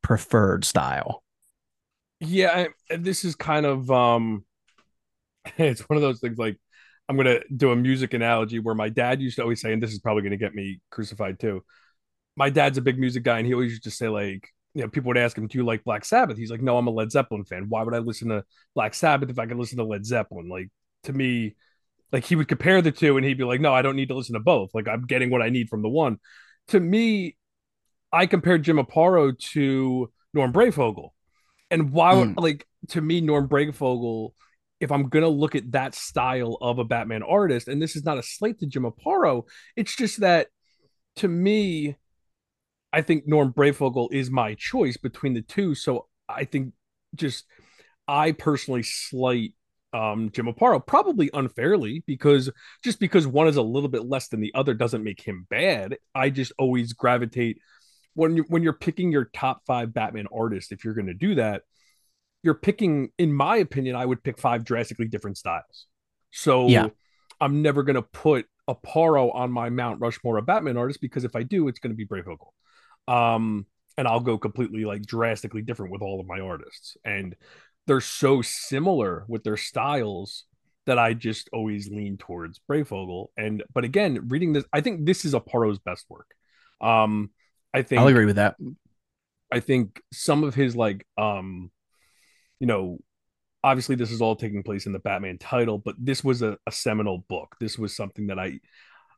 preferred 0.00 0.64
style. 0.64 1.22
Yeah, 2.20 2.68
I, 2.90 2.96
this 2.96 3.26
is 3.26 3.36
kind 3.36 3.66
of 3.66 3.90
um 3.90 4.46
it's 5.58 5.86
one 5.86 5.98
of 5.98 6.00
those 6.00 6.18
things 6.18 6.38
like 6.38 6.58
I'm 7.06 7.18
gonna 7.18 7.40
do 7.54 7.72
a 7.72 7.76
music 7.76 8.14
analogy 8.14 8.58
where 8.58 8.74
my 8.74 8.88
dad 8.88 9.20
used 9.20 9.36
to 9.36 9.42
always 9.42 9.60
say, 9.60 9.74
and 9.74 9.82
this 9.82 9.92
is 9.92 9.98
probably 9.98 10.22
gonna 10.22 10.38
get 10.38 10.54
me 10.54 10.80
crucified 10.90 11.38
too. 11.38 11.62
My 12.36 12.48
dad's 12.48 12.78
a 12.78 12.82
big 12.82 12.98
music 12.98 13.22
guy, 13.22 13.36
and 13.36 13.46
he 13.46 13.52
always 13.52 13.72
used 13.72 13.84
to 13.84 13.90
say, 13.90 14.08
like, 14.08 14.48
you 14.72 14.80
know, 14.80 14.88
people 14.88 15.08
would 15.08 15.18
ask 15.18 15.36
him, 15.36 15.46
Do 15.46 15.58
you 15.58 15.64
like 15.66 15.84
Black 15.84 16.06
Sabbath? 16.06 16.38
He's 16.38 16.50
like, 16.50 16.62
No, 16.62 16.78
I'm 16.78 16.86
a 16.86 16.90
Led 16.90 17.12
Zeppelin 17.12 17.44
fan. 17.44 17.66
Why 17.68 17.82
would 17.82 17.94
I 17.94 17.98
listen 17.98 18.30
to 18.30 18.44
Black 18.74 18.94
Sabbath 18.94 19.28
if 19.28 19.38
I 19.38 19.44
could 19.44 19.58
listen 19.58 19.76
to 19.76 19.84
Led 19.84 20.06
Zeppelin? 20.06 20.48
Like, 20.48 20.70
to 21.02 21.12
me, 21.12 21.56
like 22.14 22.24
he 22.24 22.37
would 22.37 22.46
compare 22.46 22.81
the 22.81 22.92
two 22.92 23.16
and 23.16 23.27
he'd 23.27 23.38
be 23.38 23.42
like, 23.42 23.61
No, 23.61 23.74
I 23.74 23.83
don't 23.83 23.96
need 23.96 24.09
to 24.09 24.14
listen 24.14 24.35
to 24.35 24.40
both. 24.40 24.70
Like, 24.72 24.87
I'm 24.87 25.05
getting 25.05 25.31
what 25.31 25.42
I 25.42 25.48
need 25.48 25.68
from 25.68 25.83
the 25.83 25.88
one. 25.88 26.18
To 26.68 26.79
me, 26.79 27.37
I 28.12 28.27
compared 28.27 28.62
Jim 28.62 28.77
Aparo 28.77 29.37
to 29.53 30.12
Norm 30.33 30.53
Breyfogle. 30.53 31.11
And 31.72 31.90
why 31.90 32.14
would 32.14 32.37
mm. 32.37 32.40
like 32.40 32.68
to 32.90 33.00
me, 33.00 33.20
Norm 33.20 33.48
Breyfogle 33.48 34.31
if 34.79 34.92
I'm 34.92 35.09
gonna 35.09 35.29
look 35.29 35.57
at 35.57 35.72
that 35.72 35.96
style 35.96 36.57
of 36.61 36.79
a 36.79 36.85
Batman 36.85 37.24
artist, 37.24 37.66
and 37.66 37.83
this 37.83 37.96
is 37.96 38.05
not 38.05 38.18
a 38.18 38.22
slate 38.22 38.61
to 38.61 38.66
Jim 38.66 38.85
Aparo, 38.85 39.42
it's 39.77 39.96
just 39.96 40.20
that 40.20 40.48
to 41.16 41.27
me, 41.27 41.96
I 42.92 43.03
think 43.03 43.27
Norm 43.27 43.53
Breyfogle 43.53 44.12
is 44.12 44.31
my 44.31 44.55
choice 44.55 44.96
between 44.96 45.35
the 45.35 45.42
two. 45.42 45.74
So 45.74 46.07
I 46.29 46.44
think 46.44 46.74
just 47.16 47.44
I 48.07 48.31
personally 48.31 48.85
slight 48.85 49.55
um, 49.94 50.30
Jim 50.33 50.46
Aparo 50.46 50.85
probably 50.85 51.30
unfairly 51.33 52.02
because 52.07 52.50
just 52.83 52.98
because 52.98 53.26
one 53.26 53.46
is 53.46 53.57
a 53.57 53.62
little 53.62 53.88
bit 53.88 54.04
less 54.04 54.28
than 54.28 54.40
the 54.40 54.52
other 54.54 54.74
doesn't 54.74 55.04
make 55.04 55.20
him 55.20 55.46
bad. 55.48 55.96
I 56.14 56.30
just 56.30 56.52
always 56.59 56.92
gravitate 56.92 57.59
when 58.14 58.37
you 58.37 58.44
when 58.48 58.62
you're 58.64 58.72
picking 58.72 59.12
your 59.12 59.26
top 59.26 59.62
five 59.66 59.94
Batman 59.94 60.26
artists, 60.35 60.72
if 60.72 60.85
you're 60.85 60.94
going 60.94 61.07
to 61.07 61.14
do 61.14 61.37
that, 61.37 61.62
you're 62.42 62.54
picking, 62.54 63.11
in 63.18 63.33
my 63.33 63.57
opinion, 63.57 63.94
I 63.96 64.04
would 64.04 64.22
pick 64.22 64.38
five 64.38 64.64
drastically 64.64 65.07
different 65.07 65.38
styles. 65.38 65.87
So 66.33 66.68
Yeah. 66.68 66.88
I'm 67.40 67.62
never 67.62 67.83
going 67.83 67.96
to 67.96 68.02
put 68.02 68.46
Aparo 68.68 69.35
on 69.35 69.50
my 69.50 69.70
Mount 69.70 70.00
Rushmore 70.00 70.38
of 70.38 70.46
Batman 70.46 70.76
artists 70.76 71.00
because 71.00 71.24
if 71.24 71.37
I 71.37 71.42
do, 71.42 71.68
it's 71.68 71.78
going 71.78 71.92
to 71.92 71.96
be 71.96 72.07
Breyfogle. 72.07 72.48
Um, 73.07 73.66
and 73.96 74.09
I'll 74.09 74.20
go 74.20 74.38
completely 74.38 74.85
like 74.85 75.02
drastically 75.02 75.62
different 75.62 75.92
with 75.92 76.02
all 76.02 76.20
of 76.20 76.26
my 76.26 76.40
artists. 76.40 76.96
And 77.04 77.37
they're 77.86 78.00
so 78.00 78.42
similar 78.42 79.24
with 79.28 79.44
their 79.44 79.56
styles 79.56 80.44
that 80.86 80.98
I 80.98 81.14
just 81.14 81.48
always 81.52 81.88
lean 81.88 82.16
towards 82.16 82.60
Breyfogle. 82.70 83.28
And 83.36 83.62
but 83.72 83.84
again, 83.84 84.28
reading 84.28 84.52
this, 84.52 84.64
I 84.72 84.80
think 84.80 85.06
this 85.06 85.24
is 85.24 85.34
Aparo's 85.34 85.78
best 85.78 86.06
work. 86.08 86.26
Um, 86.80 87.30
I 87.72 87.82
think 87.82 88.00
I'll 88.00 88.08
agree 88.08 88.26
with 88.26 88.36
that. 88.36 88.56
I 89.50 89.60
think 89.60 90.00
some 90.12 90.44
of 90.44 90.54
his 90.54 90.74
like 90.74 91.06
um 91.16 91.70
you 92.60 92.66
know 92.66 92.98
obviously 93.62 93.96
this 93.96 94.10
is 94.10 94.20
all 94.20 94.36
taking 94.36 94.62
place 94.62 94.86
in 94.86 94.92
the 94.92 94.98
Batman 94.98 95.38
title, 95.38 95.78
but 95.78 95.94
this 95.98 96.22
was 96.22 96.42
a, 96.42 96.58
a 96.66 96.72
seminal 96.72 97.24
book. 97.28 97.56
This 97.60 97.78
was 97.78 97.96
something 97.96 98.26
that 98.26 98.38
I 98.38 98.60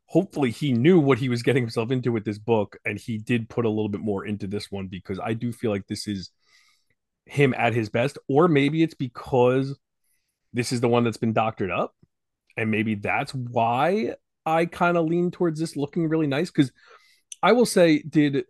hopefully 0.05 0.51
he 0.51 0.71
knew 0.71 0.99
what 0.99 1.17
he 1.17 1.27
was 1.27 1.43
getting 1.43 1.63
himself 1.63 1.91
into 1.91 2.13
with 2.13 2.23
this 2.23 2.37
book 2.39 2.77
and 2.85 2.97
he 2.97 3.17
did 3.17 3.49
put 3.49 3.65
a 3.65 3.69
little 3.69 3.89
bit 3.89 3.99
more 3.99 4.25
into 4.25 4.47
this 4.47 4.71
one 4.71 4.87
because 4.87 5.19
I 5.19 5.33
do 5.33 5.51
feel 5.51 5.69
like 5.69 5.85
this 5.87 6.07
is 6.07 6.31
him 7.27 7.53
at 7.57 7.73
his 7.73 7.89
best 7.89 8.17
or 8.27 8.47
maybe 8.47 8.83
it's 8.83 8.93
because 8.93 9.77
this 10.53 10.71
is 10.71 10.81
the 10.81 10.87
one 10.87 11.03
that's 11.03 11.17
been 11.17 11.33
doctored 11.33 11.71
up 11.71 11.93
and 12.55 12.71
maybe 12.71 12.95
that's 12.95 13.33
why 13.33 14.13
I 14.45 14.65
kind 14.65 14.97
of 14.97 15.05
lean 15.05 15.31
towards 15.31 15.59
this 15.59 15.75
looking 15.75 16.07
really 16.07 16.27
nice 16.27 16.49
cuz 16.49 16.71
I 17.43 17.51
will 17.51 17.65
say 17.65 17.99
did 17.99 18.45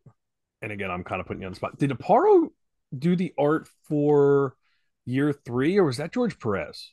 and 0.62 0.72
again 0.72 0.92
I'm 0.92 1.04
kind 1.04 1.20
of 1.20 1.28
putting 1.28 1.42
you 1.42 1.48
on 1.48 1.54
the 1.54 1.58
spot. 1.58 1.78
Did 1.78 1.92
Aparo 1.92 2.50
do 2.98 3.16
the 3.16 3.34
art 3.38 3.68
for 3.88 4.56
year 5.06 5.34
3 5.34 5.78
or 5.78 5.86
was 5.86 5.98
that 5.98 6.14
George 6.14 6.40
Perez? 6.40 6.92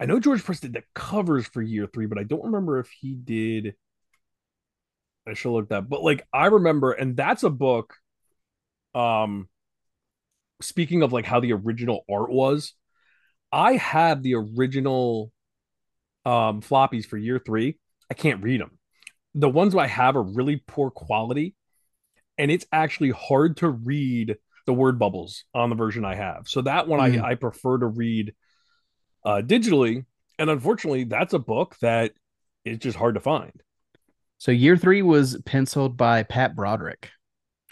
I 0.00 0.06
know 0.06 0.20
George 0.20 0.44
Perez 0.44 0.60
did 0.60 0.72
the 0.72 0.84
covers 0.94 1.46
for 1.46 1.60
year 1.60 1.86
three, 1.86 2.06
but 2.06 2.18
I 2.18 2.22
don't 2.22 2.44
remember 2.44 2.78
if 2.78 2.88
he 2.90 3.14
did. 3.14 3.74
I 5.26 5.34
should 5.34 5.50
look 5.50 5.68
that, 5.68 5.88
but 5.88 6.02
like 6.02 6.26
I 6.32 6.46
remember, 6.46 6.92
and 6.92 7.16
that's 7.16 7.42
a 7.42 7.50
book. 7.50 7.94
Um, 8.94 9.48
speaking 10.60 11.02
of 11.02 11.12
like 11.12 11.24
how 11.24 11.40
the 11.40 11.52
original 11.52 12.04
art 12.10 12.30
was, 12.30 12.74
I 13.52 13.74
have 13.74 14.22
the 14.22 14.34
original 14.34 15.32
um 16.24 16.60
floppies 16.60 17.06
for 17.06 17.16
year 17.16 17.38
three. 17.44 17.78
I 18.10 18.14
can't 18.14 18.42
read 18.42 18.60
them. 18.60 18.78
The 19.34 19.48
ones 19.48 19.74
I 19.74 19.86
have 19.86 20.16
are 20.16 20.22
really 20.22 20.62
poor 20.66 20.90
quality, 20.90 21.54
and 22.36 22.50
it's 22.50 22.66
actually 22.72 23.10
hard 23.10 23.58
to 23.58 23.68
read 23.68 24.36
the 24.66 24.72
word 24.72 24.98
bubbles 24.98 25.44
on 25.54 25.70
the 25.70 25.76
version 25.76 26.04
I 26.04 26.14
have. 26.14 26.46
So 26.46 26.62
that 26.62 26.88
one 26.88 27.00
Mhm. 27.00 27.22
I, 27.22 27.30
I 27.30 27.34
prefer 27.36 27.78
to 27.78 27.86
read 27.86 28.34
uh, 29.24 29.42
digitally. 29.44 30.04
And 30.38 30.50
unfortunately, 30.50 31.04
that's 31.04 31.34
a 31.34 31.38
book 31.38 31.76
that 31.80 32.12
is 32.64 32.78
just 32.78 32.96
hard 32.96 33.14
to 33.14 33.20
find. 33.20 33.52
So 34.38 34.52
year 34.52 34.76
three 34.76 35.02
was 35.02 35.40
penciled 35.44 35.96
by 35.96 36.22
Pat 36.22 36.54
Broderick. 36.54 37.10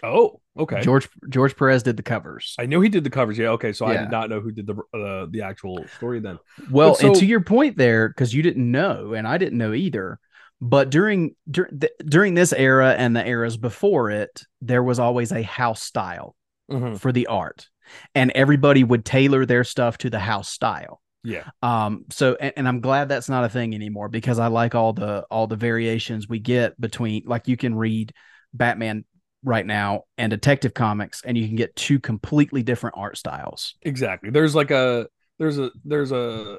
Oh, 0.02 0.40
okay. 0.58 0.82
George 0.82 1.08
George 1.28 1.56
Perez 1.56 1.82
did 1.82 1.96
the 1.96 2.02
covers. 2.02 2.54
I 2.58 2.66
knew 2.66 2.80
he 2.80 2.88
did 2.88 3.02
the 3.04 3.10
covers. 3.10 3.38
Yeah, 3.38 3.48
okay. 3.50 3.72
So 3.72 3.86
I 3.86 3.96
did 3.96 4.10
not 4.10 4.28
know 4.28 4.40
who 4.40 4.52
did 4.52 4.66
the 4.66 4.74
uh, 4.94 5.26
the 5.30 5.42
actual 5.42 5.84
story 5.96 6.20
then. 6.20 6.38
Well, 6.70 6.92
But 6.92 7.02
and 7.04 7.14
to 7.16 7.26
your 7.26 7.40
point 7.40 7.76
there, 7.76 8.08
because 8.08 8.34
you 8.34 8.42
didn't 8.42 8.70
know, 8.70 9.14
and 9.14 9.26
I 9.26 9.38
didn't 9.38 9.58
know 9.58 9.72
either. 9.72 10.18
But 10.60 10.90
during 10.90 11.34
dur- 11.50 11.68
th- 11.68 11.92
during 12.06 12.34
this 12.34 12.52
era 12.52 12.94
and 12.96 13.14
the 13.14 13.26
eras 13.26 13.56
before 13.56 14.10
it, 14.10 14.42
there 14.62 14.82
was 14.82 14.98
always 14.98 15.30
a 15.32 15.42
house 15.42 15.82
style 15.82 16.34
Mhm. 16.70 16.98
for 16.98 17.12
the 17.12 17.26
art, 17.26 17.68
and 18.14 18.30
everybody 18.34 18.82
would 18.84 19.04
tailor 19.04 19.44
their 19.46 19.64
stuff 19.64 19.98
to 19.98 20.10
the 20.10 20.18
house 20.18 20.48
style. 20.48 21.00
Yeah, 21.24 21.44
Um, 21.60 22.04
so 22.10 22.36
and, 22.40 22.52
and 22.56 22.68
I'm 22.68 22.80
glad 22.80 23.08
that's 23.08 23.28
not 23.28 23.44
a 23.44 23.48
thing 23.48 23.74
anymore 23.74 24.08
because 24.08 24.38
I 24.38 24.46
like 24.46 24.74
all 24.74 24.92
the 24.92 25.24
all 25.30 25.46
the 25.46 25.56
variations 25.56 26.28
we 26.28 26.38
get 26.38 26.80
between 26.80 27.24
like 27.26 27.48
you 27.48 27.56
can 27.56 27.74
read 27.74 28.12
Batman 28.54 29.04
right 29.44 29.66
now 29.66 30.04
and 30.18 30.30
Detective 30.30 30.74
Comics, 30.74 31.22
and 31.24 31.36
you 31.38 31.46
can 31.46 31.56
get 31.56 31.74
two 31.76 31.98
completely 32.00 32.62
different 32.62 32.96
art 32.98 33.16
styles. 33.16 33.74
exactly. 33.82 34.30
There's 34.30 34.54
like 34.54 34.70
a 34.70 35.06
there's 35.38 35.58
a 35.58 35.70
there's 35.84 36.12
a 36.12 36.58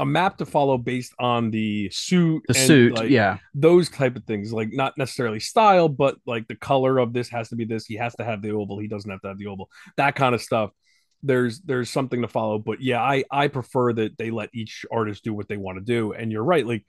a 0.00 0.04
map 0.04 0.38
to 0.38 0.44
follow 0.44 0.76
based 0.76 1.14
on 1.20 1.52
the 1.52 1.88
suit, 1.90 2.42
The 2.48 2.58
and, 2.58 2.66
suit, 2.66 2.94
like, 2.94 3.10
yeah, 3.10 3.38
those 3.54 3.88
type 3.88 4.16
of 4.16 4.24
things. 4.24 4.52
Like 4.52 4.70
not 4.72 4.94
necessarily 4.98 5.38
style, 5.38 5.88
but 5.88 6.16
like 6.26 6.48
the 6.48 6.56
color 6.56 6.98
of 6.98 7.12
this 7.12 7.28
has 7.28 7.48
to 7.50 7.56
be 7.56 7.64
this. 7.64 7.86
He 7.86 7.94
has 7.94 8.14
to 8.16 8.24
have 8.24 8.42
the 8.42 8.50
oval. 8.50 8.80
He 8.80 8.88
doesn't 8.88 9.10
have 9.10 9.20
to 9.22 9.28
have 9.28 9.38
the 9.38 9.46
oval. 9.46 9.70
That 9.96 10.16
kind 10.16 10.34
of 10.34 10.42
stuff. 10.42 10.70
There's 11.22 11.60
there's 11.60 11.90
something 11.90 12.22
to 12.22 12.28
follow, 12.28 12.58
but 12.58 12.82
yeah, 12.82 13.00
I 13.00 13.24
I 13.30 13.48
prefer 13.48 13.92
that 13.94 14.18
they 14.18 14.30
let 14.30 14.50
each 14.52 14.84
artist 14.92 15.24
do 15.24 15.32
what 15.32 15.48
they 15.48 15.56
want 15.56 15.78
to 15.78 15.84
do. 15.84 16.12
And 16.12 16.30
you're 16.32 16.44
right, 16.44 16.66
like, 16.66 16.84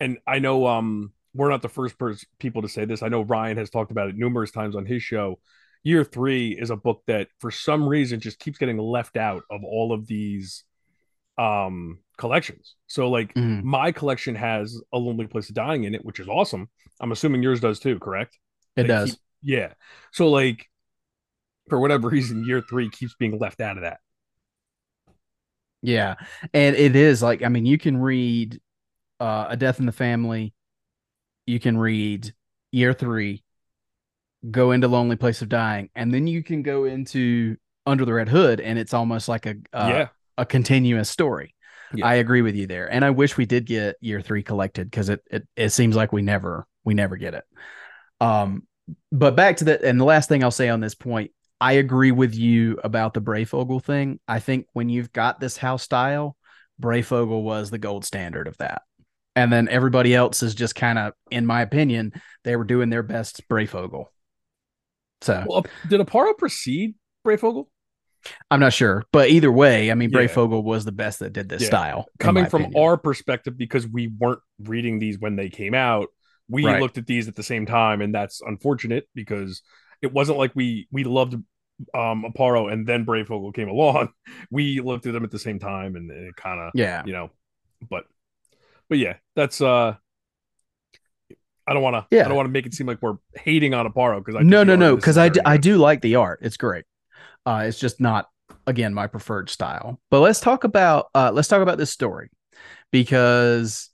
and 0.00 0.18
I 0.26 0.38
know 0.38 0.66
um 0.66 1.12
we're 1.34 1.50
not 1.50 1.62
the 1.62 1.68
first 1.68 1.98
person 1.98 2.26
people 2.38 2.62
to 2.62 2.68
say 2.68 2.84
this. 2.84 3.02
I 3.02 3.08
know 3.08 3.22
Ryan 3.22 3.56
has 3.58 3.70
talked 3.70 3.90
about 3.90 4.08
it 4.08 4.16
numerous 4.16 4.50
times 4.50 4.74
on 4.76 4.84
his 4.86 5.02
show. 5.02 5.38
Year 5.82 6.04
three 6.04 6.50
is 6.52 6.70
a 6.70 6.76
book 6.76 7.02
that 7.06 7.28
for 7.38 7.50
some 7.50 7.88
reason 7.88 8.20
just 8.20 8.38
keeps 8.38 8.58
getting 8.58 8.78
left 8.78 9.16
out 9.16 9.42
of 9.50 9.62
all 9.64 9.92
of 9.92 10.06
these 10.06 10.64
um 11.38 12.00
collections. 12.18 12.74
So 12.86 13.08
like 13.08 13.32
Mhm. 13.34 13.62
my 13.62 13.92
collection 13.92 14.34
has 14.34 14.78
a 14.92 14.98
lonely 14.98 15.26
place 15.26 15.48
of 15.48 15.54
dying 15.54 15.84
in 15.84 15.94
it, 15.94 16.04
which 16.04 16.20
is 16.20 16.28
awesome. 16.28 16.68
I'm 17.00 17.12
assuming 17.12 17.42
yours 17.42 17.60
does 17.60 17.80
too, 17.80 17.98
correct? 17.98 18.38
it 18.76 18.84
does. 18.84 19.10
keep- 19.12 19.20
yeah. 19.42 19.72
So 20.12 20.28
like 20.28 20.66
for 21.70 21.80
whatever 21.80 22.08
reason, 22.08 22.44
year 22.44 22.60
three 22.60 22.90
keeps 22.90 23.14
being 23.14 23.38
left 23.38 23.60
out 23.60 23.76
of 23.78 23.82
that. 23.84 24.00
Yeah. 25.82 26.16
And 26.52 26.76
it 26.76 26.94
is 26.94 27.22
like, 27.22 27.42
I 27.42 27.48
mean, 27.48 27.64
you 27.64 27.78
can 27.78 27.96
read 27.96 28.60
uh, 29.18 29.46
A 29.50 29.56
Death 29.56 29.80
in 29.80 29.86
the 29.86 29.92
Family, 29.92 30.52
you 31.50 31.60
can 31.60 31.76
read 31.76 32.32
Year 32.70 32.94
Three, 32.94 33.42
go 34.48 34.70
into 34.70 34.88
Lonely 34.88 35.16
Place 35.16 35.42
of 35.42 35.48
Dying, 35.48 35.90
and 35.94 36.14
then 36.14 36.26
you 36.26 36.42
can 36.42 36.62
go 36.62 36.84
into 36.84 37.56
Under 37.86 38.04
the 38.04 38.14
Red 38.14 38.28
Hood, 38.28 38.60
and 38.60 38.78
it's 38.78 38.94
almost 38.94 39.28
like 39.28 39.46
a 39.46 39.56
uh, 39.72 39.88
yeah. 39.88 40.08
a 40.38 40.46
continuous 40.46 41.10
story. 41.10 41.54
Yeah. 41.92 42.06
I 42.06 42.14
agree 42.14 42.42
with 42.42 42.54
you 42.54 42.68
there. 42.68 42.90
And 42.90 43.04
I 43.04 43.10
wish 43.10 43.36
we 43.36 43.46
did 43.46 43.66
get 43.66 43.96
Year 44.00 44.20
Three 44.20 44.44
collected 44.44 44.88
because 44.88 45.08
it, 45.08 45.22
it 45.30 45.48
it 45.56 45.70
seems 45.70 45.96
like 45.96 46.12
we 46.12 46.22
never 46.22 46.66
we 46.84 46.94
never 46.94 47.16
get 47.16 47.34
it. 47.34 47.44
Um, 48.20 48.66
but 49.10 49.34
back 49.34 49.56
to 49.56 49.64
the 49.64 49.84
and 49.84 50.00
the 50.00 50.04
last 50.04 50.28
thing 50.28 50.44
I'll 50.44 50.52
say 50.52 50.68
on 50.68 50.80
this 50.80 50.94
point, 50.94 51.32
I 51.60 51.72
agree 51.72 52.12
with 52.12 52.34
you 52.34 52.78
about 52.84 53.12
the 53.12 53.20
Breyfogle 53.20 53.82
thing. 53.82 54.20
I 54.28 54.38
think 54.38 54.66
when 54.72 54.88
you've 54.88 55.12
got 55.12 55.40
this 55.40 55.56
house 55.56 55.82
style, 55.82 56.36
Breyfogle 56.80 57.42
was 57.42 57.70
the 57.70 57.78
gold 57.78 58.04
standard 58.04 58.46
of 58.46 58.56
that. 58.58 58.82
And 59.36 59.52
then 59.52 59.68
everybody 59.68 60.14
else 60.14 60.42
is 60.42 60.54
just 60.54 60.74
kind 60.74 60.98
of, 60.98 61.12
in 61.30 61.46
my 61.46 61.62
opinion, 61.62 62.12
they 62.44 62.56
were 62.56 62.64
doing 62.64 62.90
their 62.90 63.02
best 63.02 63.46
Breyfogle. 63.48 64.06
So 65.22 65.44
Well, 65.46 65.66
did 65.88 66.00
Aparo 66.00 66.36
precede 66.36 66.94
Breyfogle? 67.26 67.66
I'm 68.50 68.60
not 68.60 68.72
sure, 68.72 69.04
but 69.12 69.30
either 69.30 69.50
way, 69.50 69.90
I 69.90 69.94
mean, 69.94 70.10
Yeah. 70.10 70.18
Breyfogle 70.20 70.62
was 70.62 70.84
the 70.84 70.92
best 70.92 71.20
that 71.20 71.32
did 71.32 71.48
this 71.48 71.62
Yeah. 71.62 71.68
style. 71.68 72.06
Coming 72.18 72.46
from 72.46 72.62
opinion. 72.62 72.82
our 72.82 72.96
perspective, 72.96 73.56
because 73.56 73.86
we 73.86 74.08
weren't 74.08 74.40
reading 74.58 74.98
these 74.98 75.18
when 75.18 75.36
they 75.36 75.48
came 75.48 75.74
out, 75.74 76.08
we 76.48 76.66
Right. 76.66 76.80
looked 76.80 76.98
at 76.98 77.06
these 77.06 77.28
at 77.28 77.36
the 77.36 77.42
same 77.42 77.64
time, 77.64 78.00
and 78.02 78.14
that's 78.14 78.40
unfortunate 78.42 79.08
because 79.14 79.62
it 80.02 80.12
wasn't 80.12 80.36
like 80.38 80.52
we 80.54 80.88
we 80.90 81.04
loved 81.04 81.34
um 81.94 82.24
Aparo 82.24 82.70
and 82.70 82.86
then 82.86 83.06
Breyfogle 83.06 83.54
came 83.54 83.68
along. 83.68 84.08
We 84.50 84.80
looked 84.80 85.06
at 85.06 85.12
them 85.12 85.24
at 85.24 85.30
the 85.30 85.38
same 85.38 85.58
time, 85.58 85.96
and 85.96 86.10
it 86.10 86.36
kind 86.36 86.60
of 86.60 86.72
yeah, 86.74 87.02
you 87.06 87.12
know, 87.12 87.30
but 87.88 88.04
but 88.90 88.98
yeah, 88.98 89.14
that's 89.34 89.62
uh. 89.62 89.94
I 91.66 91.72
don't 91.72 91.82
want 91.82 91.94
to. 91.94 92.06
Yeah. 92.14 92.24
I 92.24 92.28
don't 92.28 92.36
want 92.36 92.48
to 92.48 92.52
make 92.52 92.66
it 92.66 92.74
seem 92.74 92.88
like 92.88 93.00
we're 93.00 93.18
hating 93.36 93.74
on 93.74 93.86
Aparo 93.86 94.18
because 94.18 94.34
I 94.34 94.42
no, 94.42 94.64
no, 94.64 94.74
no, 94.74 94.96
because 94.96 95.16
I, 95.16 95.28
d- 95.28 95.40
I 95.44 95.56
do 95.56 95.76
like 95.76 96.00
the 96.00 96.16
art. 96.16 96.40
It's 96.42 96.56
great. 96.56 96.84
Uh, 97.46 97.64
it's 97.66 97.78
just 97.78 98.00
not 98.00 98.28
again 98.66 98.92
my 98.92 99.06
preferred 99.06 99.48
style. 99.48 100.00
But 100.10 100.20
let's 100.20 100.40
talk 100.40 100.64
about 100.64 101.06
uh, 101.14 101.30
let's 101.32 101.46
talk 101.46 101.62
about 101.62 101.78
this 101.78 101.92
story 101.92 102.30
because 102.90 103.88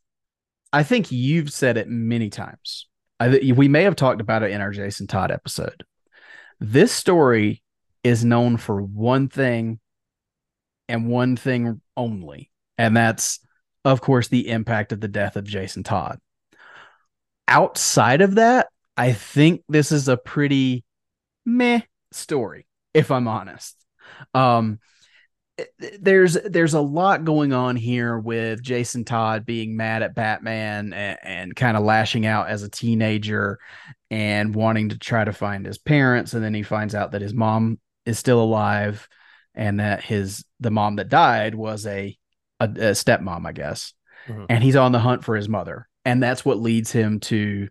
I 0.72 0.84
think 0.84 1.12
you've 1.12 1.52
said 1.52 1.76
it 1.76 1.86
many 1.86 2.30
times. 2.30 2.88
I, 3.20 3.28
th- 3.28 3.54
we 3.54 3.68
may 3.68 3.82
have 3.82 3.96
talked 3.96 4.22
about 4.22 4.42
it 4.42 4.52
in 4.52 4.62
our 4.62 4.70
Jason 4.70 5.06
Todd 5.06 5.30
episode. 5.30 5.84
This 6.60 6.92
story 6.92 7.62
is 8.02 8.24
known 8.24 8.56
for 8.56 8.80
one 8.80 9.28
thing 9.28 9.80
and 10.88 11.08
one 11.08 11.36
thing 11.36 11.82
only, 11.94 12.50
and 12.78 12.96
that's 12.96 13.40
of 13.86 14.00
course 14.00 14.26
the 14.26 14.48
impact 14.48 14.90
of 14.90 15.00
the 15.00 15.08
death 15.08 15.36
of 15.36 15.44
Jason 15.44 15.84
Todd. 15.84 16.18
Outside 17.46 18.20
of 18.20 18.34
that, 18.34 18.66
I 18.96 19.12
think 19.12 19.62
this 19.68 19.92
is 19.92 20.08
a 20.08 20.16
pretty 20.16 20.84
meh 21.44 21.82
story, 22.10 22.66
if 22.92 23.12
I'm 23.12 23.28
honest. 23.28 23.76
Um, 24.34 24.80
there's 26.00 26.34
there's 26.34 26.74
a 26.74 26.80
lot 26.80 27.24
going 27.24 27.52
on 27.52 27.76
here 27.76 28.18
with 28.18 28.60
Jason 28.60 29.04
Todd 29.04 29.46
being 29.46 29.76
mad 29.76 30.02
at 30.02 30.16
Batman 30.16 30.92
and, 30.92 31.18
and 31.22 31.56
kind 31.56 31.76
of 31.76 31.84
lashing 31.84 32.26
out 32.26 32.48
as 32.48 32.64
a 32.64 32.68
teenager 32.68 33.60
and 34.10 34.52
wanting 34.52 34.88
to 34.88 34.98
try 34.98 35.24
to 35.24 35.32
find 35.32 35.64
his 35.64 35.78
parents 35.78 36.34
and 36.34 36.44
then 36.44 36.52
he 36.52 36.62
finds 36.62 36.94
out 36.94 37.12
that 37.12 37.22
his 37.22 37.32
mom 37.32 37.78
is 38.04 38.18
still 38.18 38.42
alive 38.42 39.08
and 39.54 39.80
that 39.80 40.02
his 40.04 40.44
the 40.60 40.70
mom 40.70 40.96
that 40.96 41.08
died 41.08 41.54
was 41.54 41.86
a 41.86 42.18
a, 42.60 42.64
a 42.64 42.92
stepmom 42.92 43.46
I 43.46 43.52
guess 43.52 43.92
mm-hmm. 44.26 44.44
and 44.48 44.62
he's 44.62 44.76
on 44.76 44.92
the 44.92 44.98
hunt 44.98 45.24
for 45.24 45.36
his 45.36 45.48
mother 45.48 45.88
and 46.04 46.22
that's 46.22 46.44
what 46.44 46.60
leads 46.60 46.92
him 46.92 47.20
to 47.20 47.68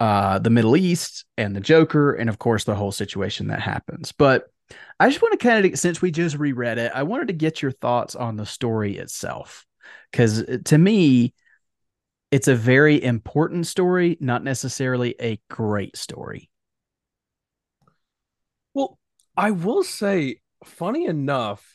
uh 0.00 0.38
the 0.38 0.50
Middle 0.50 0.76
East 0.76 1.24
and 1.36 1.54
the 1.54 1.60
Joker 1.60 2.14
and 2.14 2.28
of 2.28 2.38
course 2.38 2.64
the 2.64 2.74
whole 2.74 2.92
situation 2.92 3.48
that 3.48 3.60
happens 3.60 4.12
but 4.12 4.48
I 4.98 5.08
just 5.08 5.22
want 5.22 5.38
to 5.38 5.46
kind 5.46 5.64
of, 5.64 5.78
since 5.78 6.00
we 6.00 6.10
just 6.10 6.36
reread 6.36 6.78
it, 6.78 6.92
I 6.94 7.02
wanted 7.02 7.28
to 7.28 7.34
get 7.34 7.62
your 7.62 7.72
thoughts 7.72 8.14
on 8.14 8.36
the 8.36 8.46
story 8.46 8.96
itself. 8.96 9.66
Because 10.10 10.42
uh, 10.42 10.58
to 10.66 10.78
me, 10.78 11.34
it's 12.30 12.48
a 12.48 12.54
very 12.54 13.02
important 13.02 13.66
story, 13.66 14.16
not 14.20 14.42
necessarily 14.42 15.14
a 15.20 15.40
great 15.50 15.96
story. 15.96 16.50
Well, 18.72 18.98
I 19.36 19.50
will 19.50 19.84
say, 19.84 20.40
funny 20.64 21.06
enough, 21.06 21.73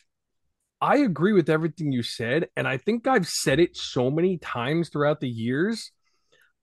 I 0.81 0.97
agree 0.97 1.33
with 1.33 1.49
everything 1.49 1.91
you 1.91 2.03
said. 2.03 2.47
And 2.55 2.67
I 2.67 2.77
think 2.77 3.07
I've 3.07 3.27
said 3.27 3.59
it 3.59 3.75
so 3.75 4.09
many 4.09 4.37
times 4.37 4.89
throughout 4.89 5.19
the 5.19 5.29
years. 5.29 5.91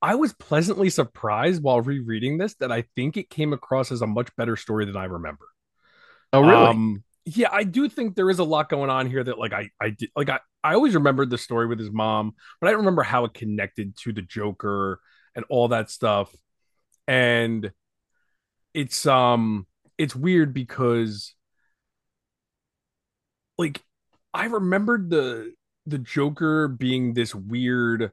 I 0.01 0.15
was 0.15 0.33
pleasantly 0.35 0.91
surprised 0.91 1.63
while 1.63 1.81
rereading 1.81 2.39
this 2.39 2.55
that 2.57 2.71
I 2.71 2.85
think 2.95 3.17
it 3.17 3.31
came 3.31 3.53
across 3.53 3.91
as 3.91 4.03
a 4.03 4.07
much 4.07 4.35
better 4.37 4.57
story 4.57 4.85
than 4.85 4.97
I 4.97 5.05
remember. 5.05 5.47
Oh, 6.33 6.41
really? 6.41 6.67
Um, 6.67 7.05
yeah, 7.25 7.49
I 7.51 7.65
do 7.65 7.89
think 7.89 8.15
there 8.15 8.31
is 8.31 8.39
a 8.39 8.45
lot 8.45 8.69
going 8.69 8.91
on 8.91 9.09
here 9.11 9.25
that 9.25 9.39
like 9.39 9.53
I 9.53 9.71
I 9.81 9.91
did 9.91 10.11
like 10.15 10.29
I 10.29 10.39
I 10.63 10.75
always 10.75 10.95
remembered 10.95 11.31
the 11.31 11.39
story 11.39 11.67
with 11.67 11.79
his 11.79 11.91
mom, 11.91 12.35
but 12.61 12.69
I 12.69 12.71
don't 12.71 12.81
remember 12.81 13.03
how 13.03 13.25
it 13.25 13.35
connected 13.35 13.97
to 13.99 14.13
the 14.13 14.23
Joker 14.23 15.01
and 15.35 15.45
all 15.49 15.69
that 15.69 15.91
stuff. 15.91 16.35
And 17.09 17.73
it's 18.75 19.07
um 19.07 19.67
it's 19.99 20.15
weird 20.15 20.53
because 20.55 21.35
like 23.59 23.83
I 24.37 24.44
remembered 24.46 25.11
the 25.11 25.53
the 25.87 25.99
Joker 25.99 26.68
being 26.68 27.14
this 27.14 27.35
weird 27.35 28.12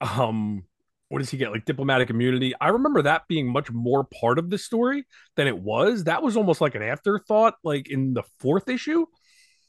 um 0.00 0.64
what 1.08 1.18
does 1.18 1.30
he 1.30 1.36
get? 1.36 1.52
Like 1.52 1.64
diplomatic 1.64 2.10
immunity? 2.10 2.54
I 2.60 2.68
remember 2.68 3.02
that 3.02 3.28
being 3.28 3.52
much 3.52 3.70
more 3.70 4.04
part 4.04 4.38
of 4.38 4.50
the 4.50 4.58
story 4.58 5.04
than 5.36 5.46
it 5.46 5.56
was. 5.56 6.04
That 6.04 6.22
was 6.22 6.36
almost 6.36 6.60
like 6.60 6.74
an 6.74 6.82
afterthought 6.82 7.54
like 7.62 7.88
in 7.88 8.14
the 8.14 8.24
fourth 8.40 8.68
issue. 8.68 9.06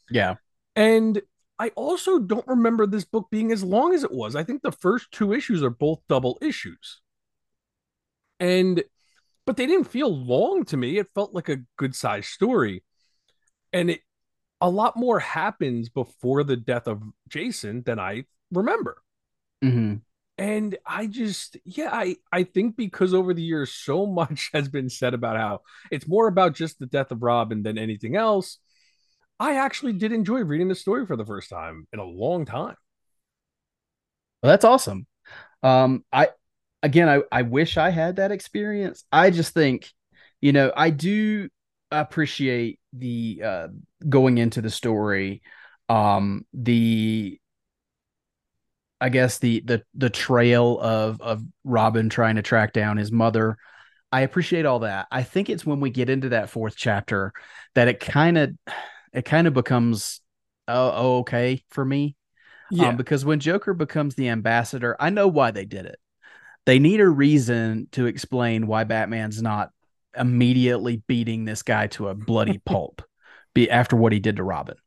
Yeah. 0.10 0.36
And 0.76 1.22
i 1.58 1.70
also 1.76 2.20
don't 2.20 2.48
remember 2.48 2.86
this 2.86 3.06
book 3.06 3.28
being 3.32 3.52
as 3.52 3.64
long 3.64 3.94
as 3.94 4.04
it 4.04 4.12
was. 4.12 4.36
I 4.36 4.44
think 4.44 4.62
the 4.62 4.72
first 4.72 5.12
two 5.12 5.34
issues 5.34 5.62
are 5.62 5.70
both 5.70 6.00
double 6.08 6.38
issues. 6.42 7.02
And 8.40 8.84
but 9.46 9.58
they 9.58 9.68
didn't 9.68 9.92
feel 9.92 10.14
long 10.16 10.64
to 10.66 10.78
me. 10.78 10.98
It 10.98 11.08
felt 11.14 11.34
like 11.34 11.50
a 11.50 11.62
good 11.78 11.96
sized 11.96 12.30
story. 12.30 12.84
And 13.72 13.92
it 13.92 14.02
a 14.62 14.70
lot 14.70 14.96
more 14.96 15.20
happens 15.20 15.90
before 15.90 16.44
the 16.44 16.56
death 16.56 16.88
of 16.88 17.02
jason 17.28 17.84
than 17.84 18.00
i 18.00 18.24
remember. 18.52 18.98
Mm-hmm. 19.64 19.96
And 20.38 20.78
i 20.86 21.08
just 21.08 21.58
yeah 21.64 21.90
i 21.92 22.18
i 22.32 22.44
think 22.44 22.76
because 22.76 23.14
over 23.14 23.34
the 23.34 23.42
years 23.42 23.72
so 23.72 24.06
much 24.22 24.50
has 24.54 24.68
been 24.68 24.90
said 24.90 25.14
about 25.14 25.38
how 25.38 25.62
it's 25.92 26.08
more 26.08 26.28
about 26.28 26.56
just 26.56 26.80
the 26.80 26.86
death 26.86 27.12
of 27.12 27.24
robin 27.24 27.64
than 27.64 27.78
anything 27.78 28.16
else. 28.16 28.58
I 29.40 29.56
actually 29.56 29.94
did 29.94 30.14
enjoy 30.14 30.44
reading 30.44 30.70
the 30.70 30.76
story 30.76 31.06
for 31.06 31.18
the 31.18 31.26
first 31.26 31.50
time 31.50 31.88
in 31.92 32.00
a 32.00 32.06
long 32.06 32.46
time. 32.46 32.76
Well, 34.42 34.52
that's 34.52 34.66
awesome. 34.66 35.08
Um 35.64 36.04
i 36.12 36.30
again 36.84 37.10
i 37.10 37.22
i 37.32 37.42
wish 37.44 37.78
i 37.78 37.90
had 37.90 38.18
that 38.18 38.32
experience. 38.32 39.04
I 39.12 39.30
just 39.30 39.54
think 39.54 39.90
you 40.42 40.52
know 40.52 40.72
i 40.76 40.90
do 40.90 41.50
appreciate 41.92 42.80
the 42.94 43.42
uh 43.44 43.68
going 44.08 44.38
into 44.38 44.62
the 44.62 44.70
story 44.70 45.42
um 45.90 46.46
the 46.54 47.40
I 49.00 49.10
guess 49.10 49.40
the 49.40 49.62
the 49.62 49.84
the 49.94 50.10
trail 50.10 50.80
of 50.80 51.22
of 51.22 51.44
Robin 51.64 52.10
trying 52.10 52.38
to 52.38 52.42
track 52.42 52.74
down 52.74 52.98
his 52.98 53.12
mother. 53.12 53.58
I 54.12 54.22
appreciate 54.22 54.66
all 54.66 54.80
that. 54.80 55.08
I 55.12 55.24
think 55.24 55.50
it's 55.50 55.66
when 55.66 55.82
we 55.82 55.90
get 55.90 56.10
into 56.10 56.30
that 56.30 56.50
fourth 56.50 56.76
chapter 56.78 57.34
that 57.76 57.88
it 57.88 58.00
kind 58.00 58.38
of 58.38 58.52
it 59.14 59.24
kind 59.26 59.48
of 59.48 59.54
becomes 59.54 60.22
oh, 60.68 60.92
oh, 60.96 61.18
okay 61.20 61.64
for 61.70 61.84
me. 61.84 62.16
Um, 62.72 62.80
yeah. 62.80 62.88
Um, 62.90 62.98
because 62.98 63.26
when 63.26 63.40
Joker 63.40 63.74
becomes 63.74 64.16
the 64.16 64.30
ambassador, 64.30 64.96
I 65.00 65.10
know 65.10 65.28
why 65.28 65.52
they 65.52 65.66
did 65.66 65.86
it. 65.86 66.00
They 66.66 66.80
need 66.80 67.00
a 67.00 67.08
reason 67.08 67.88
to 67.92 68.08
explain 68.08 68.66
why 68.66 68.86
Batman's 68.86 69.42
not 69.42 69.70
immediately 70.18 71.02
beating 71.08 71.46
this 71.46 71.64
guy 71.64 71.88
to 71.88 72.10
a 72.10 72.16
bloody 72.16 72.58
pulp 72.66 73.02
be 73.54 73.70
after 73.70 73.96
what 73.96 74.14
he 74.14 74.20
did 74.20 74.38
to 74.38 74.44
Robin. 74.44 74.78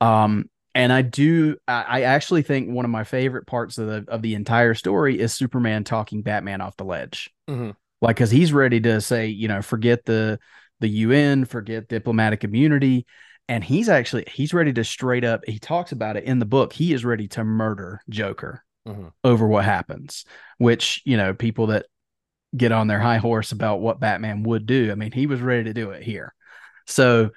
Um, 0.00 0.48
and 0.74 0.92
I 0.92 1.02
do 1.02 1.56
I 1.66 2.02
actually 2.02 2.42
think 2.42 2.70
one 2.70 2.84
of 2.84 2.90
my 2.92 3.02
favorite 3.02 3.46
parts 3.46 3.76
of 3.76 3.88
the 3.88 4.04
of 4.08 4.22
the 4.22 4.34
entire 4.34 4.74
story 4.74 5.18
is 5.18 5.34
Superman 5.34 5.82
talking 5.82 6.22
Batman 6.22 6.60
off 6.60 6.76
the 6.76 6.84
ledge. 6.84 7.28
Mm-hmm. 7.48 7.70
Like 8.00 8.16
cuz 8.16 8.30
he's 8.30 8.52
ready 8.52 8.80
to 8.82 9.00
say, 9.00 9.26
you 9.26 9.48
know, 9.48 9.62
forget 9.62 10.04
the 10.04 10.38
the 10.78 10.88
UN, 10.88 11.44
forget 11.44 11.88
diplomatic 11.88 12.44
immunity 12.44 13.04
and 13.48 13.64
he's 13.64 13.88
actually 13.88 14.24
he's 14.32 14.54
ready 14.54 14.72
to 14.72 14.84
straight 14.84 15.24
up 15.24 15.44
he 15.44 15.58
talks 15.58 15.90
about 15.90 16.16
it 16.16 16.22
in 16.22 16.38
the 16.38 16.46
book. 16.46 16.72
He 16.72 16.92
is 16.92 17.04
ready 17.04 17.26
to 17.28 17.42
murder 17.42 18.00
Joker 18.08 18.64
mm-hmm. 18.86 19.08
over 19.24 19.46
what 19.46 19.64
happens, 19.64 20.24
which, 20.58 21.02
you 21.04 21.16
know, 21.16 21.34
people 21.34 21.68
that 21.68 21.86
get 22.56 22.72
on 22.72 22.86
their 22.86 23.00
high 23.00 23.18
horse 23.18 23.52
about 23.52 23.80
what 23.80 24.00
Batman 24.00 24.42
would 24.42 24.66
do. 24.66 24.90
I 24.90 24.94
mean, 24.94 25.12
he 25.12 25.26
was 25.26 25.40
ready 25.40 25.64
to 25.64 25.74
do 25.74 25.90
it 25.90 26.02
here. 26.02 26.34
So 26.86 27.30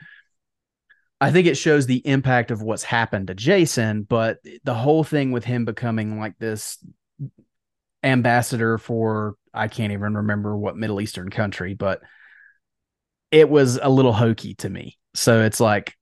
I 1.22 1.32
think 1.32 1.48
it 1.48 1.56
shows 1.56 1.86
the 1.86 2.06
impact 2.06 2.52
of 2.52 2.62
what's 2.62 2.84
happened 2.84 3.28
to 3.28 3.36
Jason, 3.36 4.04
but 4.04 4.40
the 4.64 4.74
whole 4.74 5.04
thing 5.04 5.32
with 5.32 5.46
him 5.46 5.66
becoming 5.66 6.20
like 6.20 6.38
this 6.38 6.78
ambassador 8.04 8.78
for 8.78 9.36
I 9.54 9.68
can't 9.68 9.94
even 9.94 10.16
remember 10.16 10.58
what 10.58 10.76
Middle 10.76 11.00
Eastern 11.00 11.30
country, 11.30 11.76
but 11.76 12.02
it 13.32 13.50
was 13.50 13.80
a 13.82 13.90
little 13.90 14.14
hokey 14.14 14.56
to 14.56 14.70
me. 14.70 14.98
So 15.14 15.44
it's 15.44 15.60
like 15.60 15.96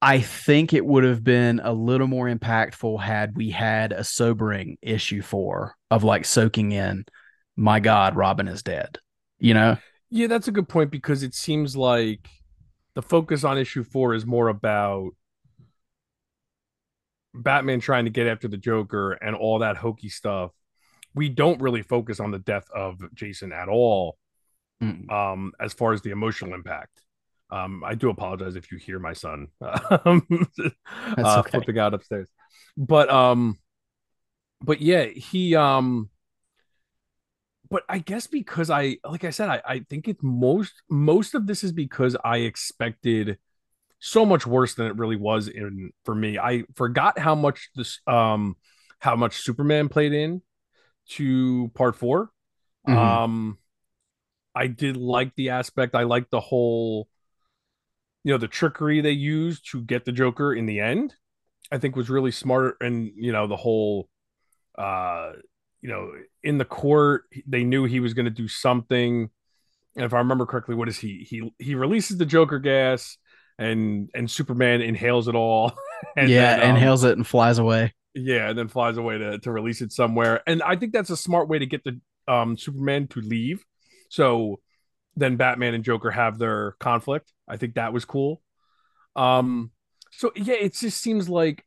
I 0.00 0.20
think 0.20 0.72
it 0.72 0.84
would 0.84 1.04
have 1.04 1.24
been 1.24 1.60
a 1.62 1.72
little 1.72 2.06
more 2.06 2.28
impactful 2.28 3.00
had 3.00 3.36
we 3.36 3.50
had 3.50 3.92
a 3.92 4.04
sobering 4.04 4.78
issue 4.82 5.22
four 5.22 5.74
of 5.90 6.04
like 6.04 6.24
soaking 6.24 6.72
in, 6.72 7.04
my 7.56 7.80
God, 7.80 8.16
Robin 8.16 8.48
is 8.48 8.62
dead. 8.62 8.98
You 9.38 9.54
know? 9.54 9.78
Yeah, 10.10 10.28
that's 10.28 10.48
a 10.48 10.52
good 10.52 10.68
point 10.68 10.90
because 10.90 11.22
it 11.22 11.34
seems 11.34 11.76
like 11.76 12.28
the 12.94 13.02
focus 13.02 13.44
on 13.44 13.58
issue 13.58 13.84
four 13.84 14.14
is 14.14 14.24
more 14.24 14.48
about 14.48 15.10
Batman 17.34 17.80
trying 17.80 18.04
to 18.04 18.10
get 18.10 18.26
after 18.26 18.48
the 18.48 18.56
Joker 18.56 19.12
and 19.12 19.36
all 19.36 19.60
that 19.60 19.76
hokey 19.76 20.08
stuff. 20.08 20.52
We 21.14 21.28
don't 21.28 21.60
really 21.60 21.82
focus 21.82 22.20
on 22.20 22.30
the 22.30 22.38
death 22.38 22.68
of 22.74 22.98
Jason 23.14 23.52
at 23.52 23.68
all, 23.68 24.18
mm. 24.82 25.10
um, 25.10 25.52
as 25.60 25.72
far 25.72 25.92
as 25.92 26.02
the 26.02 26.10
emotional 26.10 26.54
impact. 26.54 27.02
Um, 27.50 27.82
I 27.84 27.94
do 27.94 28.10
apologize 28.10 28.56
if 28.56 28.72
you 28.72 28.78
hear 28.78 28.98
my 28.98 29.12
son 29.12 29.48
um, 29.60 30.26
uh, 31.18 31.38
okay. 31.38 31.50
flipping 31.50 31.78
out 31.78 31.94
upstairs, 31.94 32.28
but 32.76 33.08
um, 33.08 33.58
but 34.60 34.80
yeah, 34.80 35.04
he 35.04 35.54
um, 35.54 36.10
but 37.68 37.82
I 37.88 37.98
guess 37.98 38.26
because 38.26 38.70
I, 38.70 38.98
like 39.04 39.24
I 39.24 39.30
said, 39.30 39.48
I, 39.48 39.62
I 39.64 39.78
think 39.80 40.08
it's 40.08 40.22
most 40.22 40.82
most 40.88 41.34
of 41.34 41.46
this 41.46 41.64
is 41.64 41.72
because 41.72 42.16
I 42.24 42.38
expected 42.38 43.38
so 43.98 44.26
much 44.26 44.46
worse 44.46 44.74
than 44.74 44.86
it 44.86 44.96
really 44.96 45.16
was 45.16 45.48
in 45.48 45.90
for 46.04 46.14
me. 46.14 46.38
I 46.38 46.64
forgot 46.74 47.18
how 47.18 47.34
much 47.34 47.70
this 47.74 48.00
um 48.06 48.56
how 48.98 49.16
much 49.16 49.38
Superman 49.38 49.88
played 49.88 50.12
in 50.12 50.42
to 51.10 51.70
part 51.74 51.96
4 51.96 52.30
mm-hmm. 52.88 52.98
Um 52.98 53.58
I 54.54 54.68
did 54.68 54.96
like 54.96 55.34
the 55.34 55.50
aspect. 55.50 55.94
I 55.94 56.04
like 56.04 56.30
the 56.30 56.40
whole 56.40 57.08
you 58.24 58.32
know 58.32 58.38
the 58.38 58.48
trickery 58.48 59.00
they 59.00 59.10
used 59.10 59.70
to 59.72 59.82
get 59.82 60.04
the 60.04 60.12
Joker 60.12 60.54
in 60.54 60.66
the 60.66 60.80
end. 60.80 61.14
I 61.70 61.78
think 61.78 61.96
was 61.96 62.10
really 62.10 62.32
smart 62.32 62.76
and 62.80 63.10
you 63.16 63.32
know 63.32 63.46
the 63.46 63.56
whole 63.56 64.08
uh 64.78 65.32
you 65.86 65.92
know, 65.92 66.12
in 66.42 66.58
the 66.58 66.64
court, 66.64 67.24
they 67.46 67.64
knew 67.64 67.84
he 67.84 68.00
was 68.00 68.14
going 68.14 68.26
to 68.26 68.30
do 68.30 68.48
something. 68.48 69.30
And 69.96 70.04
if 70.04 70.14
I 70.14 70.18
remember 70.18 70.46
correctly, 70.46 70.74
what 70.74 70.88
is 70.88 70.98
he? 70.98 71.26
He 71.28 71.54
he 71.58 71.74
releases 71.74 72.18
the 72.18 72.26
Joker 72.26 72.58
gas, 72.58 73.18
and 73.58 74.10
and 74.14 74.30
Superman 74.30 74.82
inhales 74.82 75.28
it 75.28 75.36
all. 75.36 75.72
And 76.16 76.34
yeah, 76.34 76.36
then, 76.36 76.60
um, 76.60 76.76
inhales 76.76 77.04
it 77.04 77.16
and 77.16 77.26
flies 77.26 77.58
away. 77.58 77.94
Yeah, 78.14 78.48
and 78.50 78.58
then 78.58 78.68
flies 78.68 78.96
away 78.96 79.18
to 79.18 79.38
to 79.40 79.52
release 79.52 79.82
it 79.82 79.92
somewhere. 79.92 80.42
And 80.46 80.62
I 80.62 80.76
think 80.76 80.92
that's 80.92 81.10
a 81.10 81.16
smart 81.16 81.48
way 81.48 81.58
to 81.58 81.66
get 81.66 81.84
the 81.84 82.00
um 82.28 82.56
Superman 82.56 83.08
to 83.08 83.20
leave. 83.20 83.64
So 84.08 84.60
then 85.16 85.36
Batman 85.36 85.74
and 85.74 85.84
Joker 85.84 86.10
have 86.10 86.38
their 86.38 86.72
conflict. 86.80 87.32
I 87.48 87.58
think 87.58 87.74
that 87.74 87.92
was 87.92 88.04
cool. 88.04 88.42
Um, 89.16 89.72
So 90.12 90.32
yeah, 90.36 90.54
it 90.56 90.74
just 90.74 91.02
seems 91.02 91.28
like, 91.28 91.64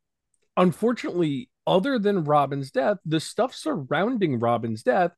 unfortunately, 0.58 1.49
other 1.69 1.99
than 1.99 2.23
Robin's 2.23 2.71
death, 2.71 2.97
the 3.05 3.19
stuff 3.19 3.53
surrounding 3.53 4.39
Robin's 4.39 4.82
death 4.82 5.12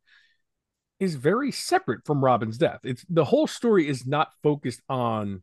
is 0.99 1.15
very 1.15 1.51
separate 1.51 2.05
from 2.05 2.23
Robin's 2.23 2.57
death. 2.57 2.81
It's 2.83 3.05
the 3.09 3.25
whole 3.25 3.47
story 3.47 3.87
is 3.87 4.05
not 4.05 4.29
focused 4.43 4.81
on 4.89 5.41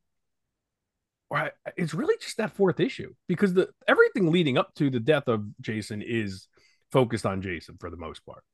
or 1.31 1.51
it's 1.77 1.95
really 1.95 2.15
just 2.21 2.37
that 2.37 2.53
fourth 2.53 2.79
issue 2.81 3.13
because 3.27 3.55
the 3.55 3.69
everything 3.87 4.31
leading 4.31 4.57
up 4.57 4.75
to 4.77 4.89
the 4.89 5.01
death 5.01 5.29
of 5.29 5.45
Jason 5.61 6.03
is 6.03 6.47
focused 6.93 7.27
on 7.27 7.43
Jason 7.43 7.77
for 7.81 7.91
the 7.91 7.97
most 7.97 8.23
part. 8.25 8.45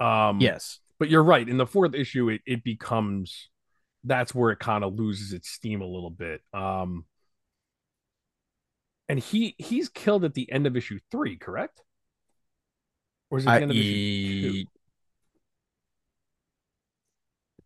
Um 0.00 0.40
yes. 0.40 0.80
But 0.98 1.10
you're 1.10 1.22
right. 1.22 1.46
In 1.46 1.58
the 1.58 1.66
fourth 1.66 1.94
issue, 1.94 2.30
it, 2.30 2.40
it 2.46 2.64
becomes 2.64 3.50
that's 4.02 4.34
where 4.34 4.50
it 4.50 4.58
kind 4.58 4.82
of 4.82 4.94
loses 4.94 5.32
its 5.32 5.48
steam 5.50 5.80
a 5.82 5.86
little 5.86 6.10
bit. 6.10 6.40
Um 6.52 7.04
and 9.08 9.18
he 9.18 9.54
he's 9.58 9.88
killed 9.88 10.24
at 10.24 10.34
the 10.34 10.50
end 10.50 10.66
of 10.66 10.76
issue 10.76 10.98
three, 11.10 11.36
correct? 11.36 11.82
Or 13.30 13.38
is 13.38 13.44
it 13.44 13.46
the 13.46 13.52
I, 13.52 13.60
end 13.60 13.70
of 13.70 13.76
issue 13.76 14.62
two? 14.62 14.64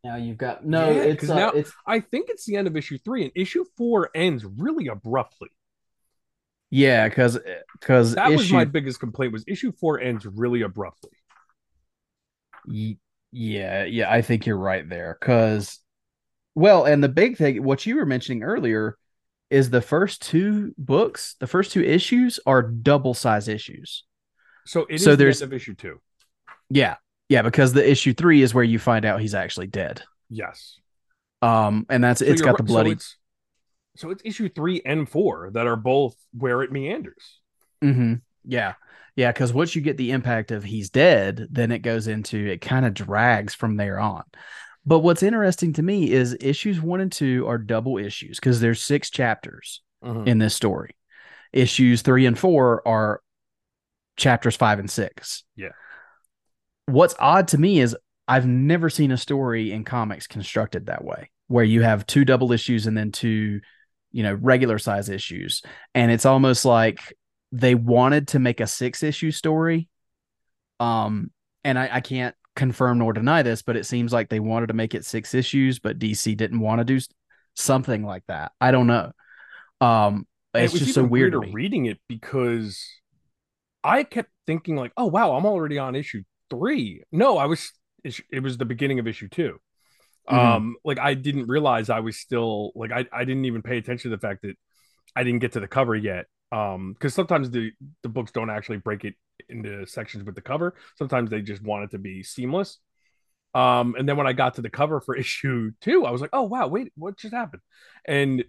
Now 0.03 0.17
you've 0.17 0.39
got 0.39 0.65
no. 0.65 0.91
Yeah, 0.91 1.03
it's 1.03 1.29
uh, 1.29 1.35
now 1.35 1.51
it's. 1.51 1.73
I 1.87 2.01
think 2.01 2.31
it's 2.31 2.47
the 2.47 2.57
end 2.57 2.67
of 2.67 2.77
issue 2.77 2.99
three, 2.99 3.23
and 3.23 3.33
issue 3.35 3.65
four 3.77 4.11
ends 4.15 4.45
really 4.45 4.89
abruptly. 4.89 5.51
Yeah, 6.71 7.09
because 7.09 7.39
because 7.73 8.15
that 8.15 8.29
issue... 8.29 8.39
was 8.39 8.53
my 8.53 8.65
biggest 8.65 9.01
complaint 9.01 9.33
was 9.33 9.45
issue 9.47 9.73
four 9.73 10.01
ends 10.01 10.25
really 10.25 10.63
abruptly. 10.63 11.11
Yeah, 13.33 13.85
yeah, 13.85 14.11
I 14.11 14.23
think 14.23 14.47
you're 14.47 14.57
right 14.57 14.89
there. 14.89 15.17
Because, 15.21 15.81
well, 16.55 16.85
and 16.85 17.03
the 17.03 17.09
big 17.09 17.37
thing, 17.37 17.63
what 17.63 17.85
you 17.85 17.97
were 17.97 18.07
mentioning 18.07 18.43
earlier, 18.43 18.97
is 19.51 19.71
the 19.71 19.83
first 19.83 20.23
two 20.23 20.75
books, 20.79 21.35
the 21.41 21.47
first 21.47 21.73
two 21.73 21.83
issues 21.83 22.39
are 22.47 22.63
double 22.63 23.15
size 23.15 23.49
issues. 23.49 24.05
So 24.65 24.87
it 24.89 25.01
so 25.01 25.17
there's 25.17 25.41
the 25.41 25.47
of 25.47 25.53
issue 25.53 25.75
two. 25.75 26.01
Yeah, 26.69 26.97
yeah, 27.29 27.43
because 27.43 27.73
the 27.73 27.89
issue 27.89 28.15
three 28.15 28.43
is 28.43 28.55
where 28.55 28.65
you 28.65 28.79
find 28.79 29.05
out 29.05 29.21
he's 29.21 29.35
actually 29.35 29.67
dead. 29.67 30.03
Yes. 30.29 30.79
Um, 31.43 31.87
and 31.89 32.03
that's 32.05 32.21
so 32.21 32.27
it's 32.27 32.43
got 32.43 32.57
the 32.57 32.63
bloody. 32.63 32.91
So 32.91 32.95
it's, 32.95 33.17
so 33.97 34.11
it's, 34.11 34.23
issue 34.25 34.49
three 34.49 34.83
and 34.85 35.09
four 35.09 35.51
that 35.53 35.67
are 35.67 35.77
both 35.77 36.15
where 36.33 36.63
it 36.63 36.71
meanders. 36.71 37.41
Mm-hmm. 37.83 38.15
Yeah, 38.45 38.75
yeah. 39.17 39.33
Because 39.33 39.53
once 39.53 39.75
you 39.75 39.83
get 39.83 39.97
the 39.97 40.13
impact 40.13 40.51
of 40.53 40.63
he's 40.63 40.91
dead, 40.91 41.49
then 41.51 41.73
it 41.73 41.81
goes 41.81 42.07
into 42.07 42.47
it 42.47 42.61
kind 42.61 42.87
of 42.87 42.95
drags 42.95 43.55
from 43.55 43.77
there 43.77 43.99
on. 43.99 44.23
But 44.87 45.01
what's 45.01 45.23
interesting 45.23 45.75
to 45.75 45.83
me 45.83 46.11
is 46.11 46.37
issues 46.41 46.81
one 46.81 47.01
and 47.01 47.13
two 47.13 47.47
are 47.47 47.59
double 47.59 47.99
issues 47.99 48.39
because 48.41 48.61
there's 48.61 48.83
six 48.83 49.11
chapters 49.11 49.83
mm-hmm. 50.03 50.27
in 50.27 50.39
this 50.39 50.55
story. 50.55 50.97
Issues 51.53 52.03
three 52.03 52.27
and 52.27 52.39
four 52.39 52.87
are 52.87 53.21
chapters 54.17 54.57
five 54.57 54.79
and 54.79 54.91
six. 54.91 55.45
Yeah 55.57 55.71
what's 56.91 57.15
odd 57.19 57.49
to 57.49 57.59
me 57.59 57.81
is 57.81 57.97
I've 58.29 58.47
never 58.47 58.91
seen 58.91 59.11
a 59.11 59.17
story 59.17 59.73
in 59.73 59.85
comics 59.85 60.27
constructed 60.27 60.87
that 60.87 61.05
way, 61.05 61.31
where 61.49 61.65
you 61.65 61.83
have 61.83 62.07
two 62.07 62.25
double 62.25 62.53
issues 62.53 62.87
and 62.87 62.97
then 62.97 63.13
two, 63.13 63.61
you 64.13 64.23
know, 64.23 64.35
regular 64.35 64.79
size 64.79 65.09
issues. 65.09 65.63
And 65.95 66.11
it's 66.11 66.27
almost 66.27 66.65
like 66.65 67.15
they 67.53 67.75
wanted 67.75 68.29
to 68.29 68.39
make 68.39 68.61
a 68.61 68.67
six 68.67 69.03
issue 69.03 69.31
story. 69.31 69.89
Um, 70.79 71.31
and 71.65 71.79
I, 71.79 71.89
I 71.95 72.01
can't 72.01 72.35
confirm 72.61 72.99
nor 72.99 73.15
deny 73.15 73.43
this, 73.43 73.63
but 73.63 73.75
it 73.75 73.87
seems 73.87 74.13
like 74.13 74.29
they 74.29 74.39
wanted 74.39 74.67
to 74.67 74.75
make 74.75 74.95
it 74.95 75.07
six 75.07 75.33
issues, 75.35 75.79
but 75.79 75.99
DC 75.99 76.37
didn't 76.37 76.61
want 76.61 76.79
to 76.79 76.85
do 76.85 77.01
something 77.57 78.05
like 78.05 78.23
that. 78.29 78.53
I 78.61 78.71
don't 78.71 78.87
know. 78.87 79.13
Um, 79.81 80.27
it's 80.53 80.75
it 80.75 80.81
just 80.81 80.95
so 80.95 81.03
weird 81.03 81.35
reading 81.55 81.87
it 81.87 81.99
because 82.07 82.87
I 83.83 84.05
kept 84.05 84.31
thinking 84.47 84.77
like, 84.77 84.93
oh 84.99 85.07
wow, 85.07 85.33
I'm 85.33 85.47
already 85.47 85.79
on 85.79 85.97
issue 85.97 86.23
three. 86.51 87.03
No, 87.11 87.39
I 87.39 87.47
was. 87.47 87.73
It 88.05 88.43
was 88.43 88.57
the 88.57 88.65
beginning 88.65 88.99
of 88.99 89.07
issue 89.07 89.29
2 89.29 89.59
mm-hmm. 90.31 90.35
Um, 90.35 90.77
like 90.87 90.99
I 90.99 91.13
didn't 91.13 91.49
realize 91.49 91.91
I 91.91 92.01
was 92.01 92.17
still 92.17 92.73
like 92.75 92.93
I 92.93 93.07
I 93.13 93.25
didn't 93.25 93.45
even 93.45 93.63
pay 93.63 93.77
attention 93.77 94.11
to 94.11 94.17
the 94.17 94.21
fact 94.21 94.41
that 94.43 94.57
I 95.15 95.23
didn't 95.23 95.41
get 95.41 95.53
to 95.53 95.61
the 95.61 95.69
cover 95.69 95.95
yet. 95.95 96.27
Um, 96.51 96.95
because 96.95 97.15
sometimes 97.15 97.51
the 97.51 97.73
the 98.03 98.09
books 98.09 98.33
don't 98.33 98.49
actually 98.51 98.79
break 98.79 99.05
it 99.05 99.15
into 99.49 99.87
sections 99.87 100.25
with 100.25 100.35
the 100.35 100.41
cover. 100.41 100.75
Sometimes 100.99 101.31
they 101.31 101.43
just 101.43 101.63
want 101.63 101.85
it 101.85 101.91
to 101.93 101.99
be 101.99 102.23
seamless. 102.23 102.79
Um, 103.55 103.97
and 103.99 104.09
then 104.09 104.17
when 104.17 104.27
I 104.27 104.33
got 104.33 104.55
to 104.55 104.63
the 104.63 104.71
cover 104.71 105.01
for 105.01 105.17
issue 105.17 105.73
two, 105.81 106.05
I 106.07 106.11
was 106.11 106.21
like, 106.21 106.31
oh 106.33 106.43
wow, 106.43 106.69
wait, 106.69 106.93
what 106.97 107.19
just 107.19 107.35
happened? 107.35 107.63
And 108.05 108.45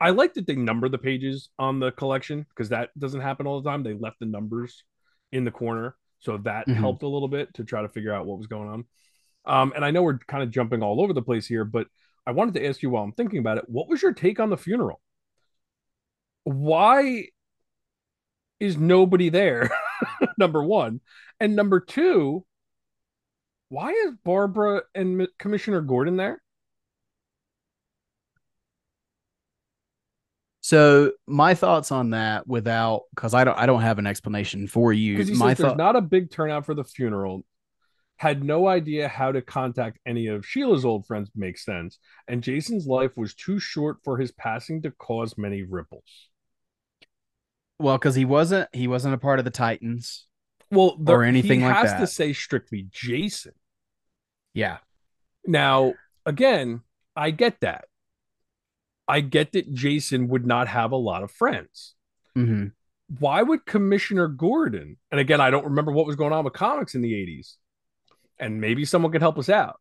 I 0.00 0.10
like 0.10 0.34
that 0.34 0.46
they 0.46 0.56
number 0.56 0.88
the 0.88 0.98
pages 0.98 1.48
on 1.58 1.78
the 1.78 1.92
collection 1.92 2.44
because 2.48 2.70
that 2.70 2.90
doesn't 2.98 3.20
happen 3.20 3.46
all 3.46 3.60
the 3.60 3.70
time. 3.70 3.82
They 3.82 3.94
left 3.94 4.18
the 4.18 4.26
numbers 4.26 4.82
in 5.30 5.44
the 5.44 5.50
corner. 5.50 5.96
So 6.18 6.38
that 6.38 6.66
mm-hmm. 6.66 6.80
helped 6.80 7.02
a 7.02 7.08
little 7.08 7.28
bit 7.28 7.54
to 7.54 7.64
try 7.64 7.82
to 7.82 7.88
figure 7.88 8.12
out 8.12 8.26
what 8.26 8.38
was 8.38 8.46
going 8.46 8.68
on. 8.68 8.84
Um, 9.44 9.72
and 9.74 9.84
I 9.84 9.90
know 9.90 10.02
we're 10.02 10.18
kind 10.18 10.42
of 10.42 10.50
jumping 10.50 10.82
all 10.82 11.00
over 11.00 11.12
the 11.12 11.22
place 11.22 11.46
here, 11.46 11.64
but 11.64 11.86
I 12.26 12.32
wanted 12.32 12.54
to 12.54 12.66
ask 12.66 12.82
you 12.82 12.90
while 12.90 13.02
I'm 13.02 13.12
thinking 13.12 13.40
about 13.40 13.58
it, 13.58 13.64
what 13.68 13.88
was 13.88 14.02
your 14.02 14.12
take 14.12 14.38
on 14.38 14.50
the 14.50 14.56
funeral? 14.56 15.00
Why 16.44 17.28
is 18.60 18.76
nobody 18.76 19.28
there? 19.28 19.70
number 20.38 20.62
one. 20.62 21.00
And 21.40 21.56
number 21.56 21.80
two, 21.80 22.44
why 23.68 23.90
is 23.90 24.12
Barbara 24.24 24.82
and 24.94 25.26
Commissioner 25.38 25.80
Gordon 25.80 26.16
there? 26.16 26.42
So 30.62 31.12
my 31.26 31.54
thoughts 31.54 31.90
on 31.90 32.10
that, 32.10 32.46
without 32.46 33.02
because 33.14 33.34
I 33.34 33.44
don't 33.44 33.58
I 33.58 33.66
don't 33.66 33.82
have 33.82 33.98
an 33.98 34.06
explanation 34.06 34.68
for 34.68 34.92
you. 34.92 35.16
Because 35.16 35.36
my 35.38 35.54
thought 35.54 35.76
not 35.76 35.96
a 35.96 36.00
big 36.00 36.30
turnout 36.30 36.64
for 36.64 36.74
the 36.74 36.84
funeral. 36.84 37.44
Had 38.16 38.44
no 38.44 38.68
idea 38.68 39.08
how 39.08 39.32
to 39.32 39.42
contact 39.42 39.98
any 40.06 40.28
of 40.28 40.46
Sheila's 40.46 40.84
old 40.84 41.06
friends. 41.06 41.30
Makes 41.34 41.64
sense. 41.64 41.98
And 42.28 42.42
Jason's 42.42 42.86
life 42.86 43.16
was 43.16 43.34
too 43.34 43.58
short 43.58 43.96
for 44.04 44.16
his 44.16 44.30
passing 44.30 44.82
to 44.82 44.92
cause 44.92 45.36
many 45.36 45.62
ripples. 45.62 46.30
Well, 47.82 47.98
because 47.98 48.14
he 48.14 48.24
wasn't 48.24 48.68
he 48.72 48.88
wasn't 48.88 49.14
a 49.14 49.18
part 49.18 49.38
of 49.38 49.44
the 49.44 49.50
Titans. 49.50 50.26
Well, 50.70 50.96
the, 50.98 51.12
or 51.12 51.24
anything 51.24 51.62
like 51.62 51.74
that. 51.74 51.98
Has 51.98 52.00
to 52.00 52.06
say 52.06 52.32
strictly 52.32 52.86
Jason. 52.90 53.52
Yeah. 54.54 54.78
Now, 55.46 55.94
again, 56.24 56.82
I 57.14 57.30
get 57.30 57.60
that 57.60 57.86
I 59.08 59.20
get 59.20 59.52
that 59.52 59.72
Jason 59.72 60.28
would 60.28 60.46
not 60.46 60.68
have 60.68 60.92
a 60.92 60.96
lot 60.96 61.22
of 61.22 61.30
friends. 61.30 61.94
Mm-hmm. 62.36 62.68
Why 63.18 63.42
would 63.42 63.66
Commissioner 63.66 64.28
Gordon, 64.28 64.96
and 65.10 65.20
again, 65.20 65.40
I 65.40 65.50
don't 65.50 65.66
remember 65.66 65.92
what 65.92 66.06
was 66.06 66.16
going 66.16 66.32
on 66.32 66.44
with 66.44 66.54
comics 66.54 66.94
in 66.94 67.02
the 67.02 67.12
80s, 67.12 67.56
and 68.38 68.60
maybe 68.60 68.84
someone 68.84 69.12
could 69.12 69.20
help 69.20 69.38
us 69.38 69.50
out. 69.50 69.80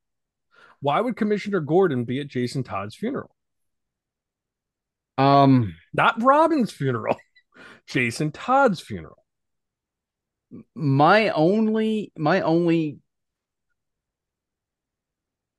Why 0.81 0.99
would 0.99 1.15
Commissioner 1.15 1.61
Gordon 1.61 2.03
be 2.03 2.19
at 2.19 2.27
Jason 2.27 2.63
Todd's 2.63 2.95
funeral? 2.95 3.33
Um, 5.17 5.75
not 5.93 6.21
Robin's 6.21 6.71
funeral, 6.71 7.15
Jason 7.91 8.31
Todd's 8.31 8.79
funeral. 8.79 9.23
My 10.75 11.29
only, 11.29 12.11
my 12.17 12.41
only 12.41 12.97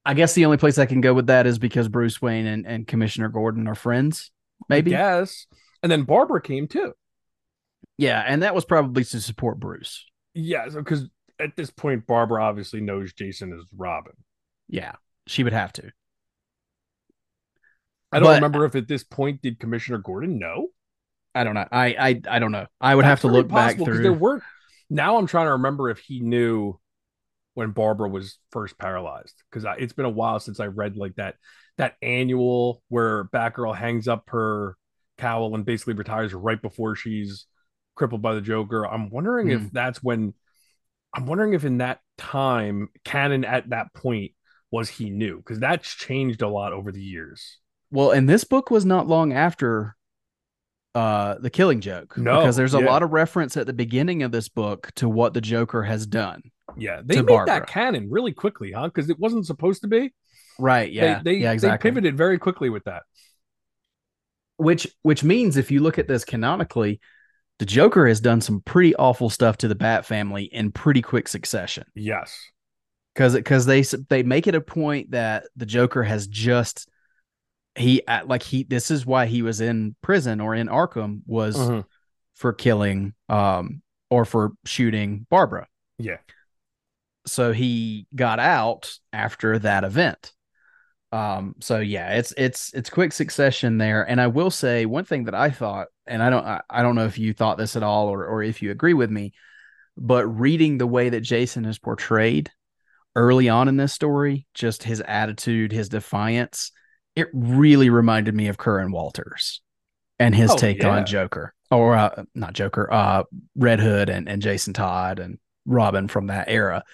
I 0.05 0.14
guess 0.14 0.35
the 0.35 0.45
only 0.47 0.57
place 0.57 0.78
I 0.78 0.87
can 0.87 1.01
go 1.01 1.14
with 1.14 1.28
that 1.28 1.47
is 1.47 1.59
because 1.59 1.89
Bruce 1.89 2.20
Wayne 2.20 2.47
and, 2.47 2.66
and 2.66 2.87
Commissioner 2.87 3.28
Gordon 3.28 3.68
are 3.68 3.74
friends. 3.74 4.30
Maybe. 4.68 4.91
Yes. 4.91 5.47
And 5.83 5.93
then 5.93 6.03
Barbara 6.03 6.43
came 6.43 6.66
too. 6.66 6.93
Yeah, 7.99 8.22
and 8.26 8.43
that 8.43 8.55
was 8.55 8.64
probably 8.64 9.05
to 9.05 9.20
support 9.20 9.61
Bruce. 9.61 10.05
Yeah, 10.35 10.66
because 10.68 11.09
at 11.39 11.57
this 11.57 11.70
point, 11.70 12.07
Barbara 12.07 12.43
obviously 12.43 12.80
knows 12.80 13.12
Jason 13.12 13.53
is 13.53 13.64
Robin. 13.76 14.14
Yeah, 14.68 14.93
she 15.26 15.45
would 15.45 15.53
have 15.53 15.72
to. 15.74 15.93
I 18.11 18.18
don't 18.18 18.28
but, 18.28 18.35
remember 18.37 18.64
if 18.64 18.74
at 18.74 18.89
this 18.89 19.05
point 19.05 19.43
did 19.43 19.61
Commissioner 19.61 19.99
Gordon 19.99 20.39
know. 20.39 20.68
I 21.35 21.45
don't 21.45 21.55
know. 21.55 21.66
I 21.70 21.87
I, 21.87 22.20
I 22.28 22.39
don't 22.39 22.53
know. 22.53 22.66
I 22.80 22.95
would 22.95 23.05
That's 23.05 23.22
have 23.22 23.30
to 23.30 23.37
look 23.37 23.49
back 23.49 23.76
through. 23.76 24.03
There 24.03 24.12
were 24.12 24.43
now. 24.91 25.16
I'm 25.16 25.26
trying 25.26 25.47
to 25.47 25.53
remember 25.53 25.91
if 25.91 25.99
he 25.99 26.20
knew 26.20 26.78
when 27.55 27.70
Barbara 27.70 28.09
was 28.09 28.39
first 28.51 28.78
paralyzed 28.78 29.35
because 29.51 29.66
it's 29.78 29.93
been 29.93 30.07
a 30.07 30.11
while 30.11 30.41
since 30.41 30.61
I 30.61 30.66
read 30.66 30.97
like 30.97 31.16
that 31.16 31.37
that 31.78 31.95
annual 32.03 32.83
where 32.89 33.24
Batgirl 33.24 33.76
hangs 33.76 34.09
up 34.09 34.24
her 34.28 34.76
cowl 35.18 35.55
and 35.55 35.64
basically 35.64 35.95
retires 35.95 36.35
right 36.35 36.61
before 36.61 36.95
she's 36.97 37.47
crippled 37.95 38.22
by 38.22 38.35
the 38.35 38.41
Joker. 38.41 38.87
I'm 38.87 39.11
wondering 39.11 39.49
mm. 39.49 39.55
if 39.55 39.61
hmm. 39.62 39.68
that's 39.72 40.03
when 40.03 40.35
I'm 41.14 41.26
wondering 41.26 41.55
if 41.55 41.64
in 41.64 41.78
that 41.78 42.01
time 42.18 42.89
canon 43.05 43.45
at 43.45 43.70
that 43.70 43.93
point 43.95 44.33
was 44.70 44.89
he 44.89 45.11
knew 45.11 45.37
because 45.37 45.59
that's 45.59 45.95
changed 45.95 46.43
a 46.43 46.49
lot 46.49 46.72
over 46.72 46.91
the 46.93 47.03
years. 47.03 47.59
Well, 47.91 48.11
and 48.11 48.28
this 48.28 48.45
book 48.45 48.70
was 48.70 48.87
not 48.87 49.07
long 49.07 49.33
after 49.35 49.97
uh 50.95 51.36
the 51.38 51.51
killing 51.51 51.80
joke 51.80 52.16
no 52.18 52.40
because 52.40 52.57
there's 52.57 52.74
a 52.74 52.80
yeah. 52.80 52.86
lot 52.86 53.03
of 53.03 53.12
reference 53.12 53.57
at 53.57 53.66
the 53.66 53.72
beginning 53.72 54.22
of 54.22 54.30
this 54.30 54.49
book 54.49 54.90
to 54.95 55.09
what 55.09 55.32
the 55.32 55.40
joker 55.40 55.82
has 55.82 56.07
done 56.07 56.43
yeah, 56.76 57.03
they 57.05 57.16
made 57.16 57.26
Barbara. 57.26 57.47
that 57.55 57.66
canon 57.66 58.09
really 58.11 58.32
quickly, 58.32 58.72
huh? 58.72 58.86
Because 58.86 59.11
it 59.11 59.18
wasn't 59.18 59.47
supposed 59.47 59.82
to 59.82 59.88
be. 59.88 60.14
Right. 60.59 60.90
Yeah. 60.90 61.20
They, 61.22 61.34
they, 61.34 61.38
yeah, 61.40 61.53
exactly. 61.53 61.90
they 61.90 61.93
pivoted 61.93 62.16
very 62.16 62.38
quickly 62.38 62.70
with 62.70 62.84
that. 62.84 63.03
which 64.57 64.86
which 65.03 65.24
means 65.24 65.57
if 65.57 65.70
you 65.70 65.80
look 65.80 65.99
at 65.99 66.09
this 66.09 66.24
canonically, 66.24 67.01
the 67.59 67.66
Joker 67.66 68.07
has 68.07 68.20
done 68.20 68.40
some 68.40 68.61
pretty 68.61 68.95
awful 68.97 69.28
stuff 69.30 69.57
to 69.59 69.68
the 69.68 69.74
Bat 69.74 70.07
family 70.07 70.45
in 70.45 70.72
pretty 70.72 71.03
quick 71.03 71.28
succession. 71.28 71.84
Yes. 71.95 72.36
Cuz 73.14 73.38
cuz 73.45 73.66
they 73.66 73.82
they 74.09 74.22
make 74.22 74.47
it 74.47 74.55
a 74.55 74.61
point 74.61 75.11
that 75.11 75.45
the 75.57 75.66
Joker 75.66 76.03
has 76.03 76.26
just 76.26 76.88
he 77.75 78.03
like 78.27 78.43
he 78.43 78.64
this 78.64 78.91
is 78.91 79.07
why 79.07 79.27
he 79.27 79.43
was 79.43 79.61
in 79.61 79.97
prison 80.03 80.41
or 80.41 80.55
in 80.55 80.68
Arkham 80.68 81.23
was 81.27 81.57
mm-hmm. 81.57 81.81
for 82.35 82.53
killing 82.53 83.14
um 83.29 83.83
or 84.11 84.25
for 84.25 84.53
shooting 84.64 85.27
Barbara. 85.31 85.66
Yeah. 85.99 86.18
So 87.27 87.53
he 87.53 88.07
got 88.14 88.39
out 88.41 88.93
after 89.12 89.59
that 89.61 89.85
event. 89.85 90.33
Um, 91.12 91.57
so 91.61 91.79
yeah, 91.79 92.14
it's 92.14 92.33
it's 92.37 92.73
it's 92.75 92.91
quick 92.91 93.12
succession 93.12 93.79
there. 93.79 94.03
And 94.03 94.20
I 94.20 94.27
will 94.27 94.51
say 94.51 94.87
one 94.87 95.05
thing 95.05 95.25
that 95.25 95.35
I 95.35 95.51
thought, 95.51 95.89
and 96.07 96.23
I 96.23 96.31
don't 96.31 96.45
I, 96.45 96.62
I 96.68 96.83
don't 96.83 96.95
know 96.95 97.05
if 97.05 97.18
you 97.18 97.33
thought 97.33 97.59
this 97.59 97.77
at 97.77 97.83
all 97.83 98.09
or 98.09 98.27
or 98.27 98.43
if 98.43 98.62
you 98.62 98.70
agree 98.70 98.95
with 98.95 99.11
me, 99.11 99.33
but 99.97 100.27
reading 100.27 100.79
the 100.79 100.87
way 100.87 101.11
that 101.11 101.20
Jason 101.20 101.64
is 101.64 101.79
portrayed 101.79 102.51
early 103.14 103.49
on 103.49 103.68
in 103.68 103.77
this 103.77 103.93
story, 103.93 104.47
just 104.55 104.83
his 104.83 105.03
attitude, 105.03 105.70
his 105.70 105.91
defiance, 105.91 106.73
it 107.17 107.29
really 107.33 107.91
reminded 107.91 108.35
me 108.35 108.49
of 108.49 108.59
Curran 108.59 108.93
Walters 108.93 109.61
and 110.19 110.35
his 110.35 110.51
oh, 110.51 110.57
take 110.57 110.83
yeah. 110.83 110.91
on 110.91 111.07
Joker. 111.07 111.55
Or 111.71 111.97
uh, 111.97 112.25
not 112.35 112.53
Joker, 112.53 112.93
uh 112.93 113.25
Red 113.57 113.81
Hood 113.81 114.11
and, 114.11 114.29
and 114.29 114.43
Jason 114.43 114.75
Todd 114.75 115.19
and 115.19 115.39
Robin 115.65 116.09
from 116.09 116.27
that 116.27 116.49
era. 116.49 116.85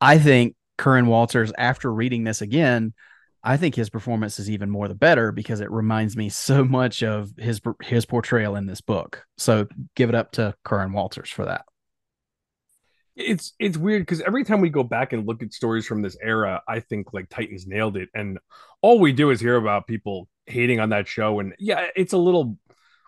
I 0.00 0.18
think 0.18 0.54
Curran 0.76 1.06
Walters, 1.06 1.52
after 1.56 1.92
reading 1.92 2.24
this 2.24 2.42
again, 2.42 2.92
I 3.44 3.56
think 3.56 3.74
his 3.74 3.90
performance 3.90 4.38
is 4.38 4.50
even 4.50 4.70
more 4.70 4.86
the 4.86 4.94
better 4.94 5.32
because 5.32 5.60
it 5.60 5.70
reminds 5.70 6.16
me 6.16 6.28
so 6.28 6.64
much 6.64 7.02
of 7.02 7.30
his 7.38 7.60
his 7.82 8.06
portrayal 8.06 8.56
in 8.56 8.66
this 8.66 8.80
book. 8.80 9.24
So 9.38 9.66
give 9.96 10.08
it 10.08 10.14
up 10.14 10.32
to 10.32 10.54
Curran 10.64 10.92
Walters 10.92 11.30
for 11.30 11.44
that. 11.46 11.64
It's 13.14 13.52
it's 13.58 13.76
weird 13.76 14.02
because 14.02 14.22
every 14.22 14.44
time 14.44 14.60
we 14.60 14.70
go 14.70 14.82
back 14.82 15.12
and 15.12 15.26
look 15.26 15.42
at 15.42 15.52
stories 15.52 15.86
from 15.86 16.00
this 16.00 16.16
era, 16.22 16.62
I 16.66 16.80
think 16.80 17.12
like 17.12 17.28
Titans 17.28 17.66
nailed 17.66 17.96
it, 17.96 18.08
and 18.14 18.38
all 18.80 18.98
we 18.98 19.12
do 19.12 19.30
is 19.30 19.40
hear 19.40 19.56
about 19.56 19.86
people 19.86 20.28
hating 20.46 20.80
on 20.80 20.90
that 20.90 21.06
show. 21.06 21.38
And 21.40 21.54
yeah, 21.58 21.88
it's 21.94 22.14
a 22.14 22.18
little 22.18 22.56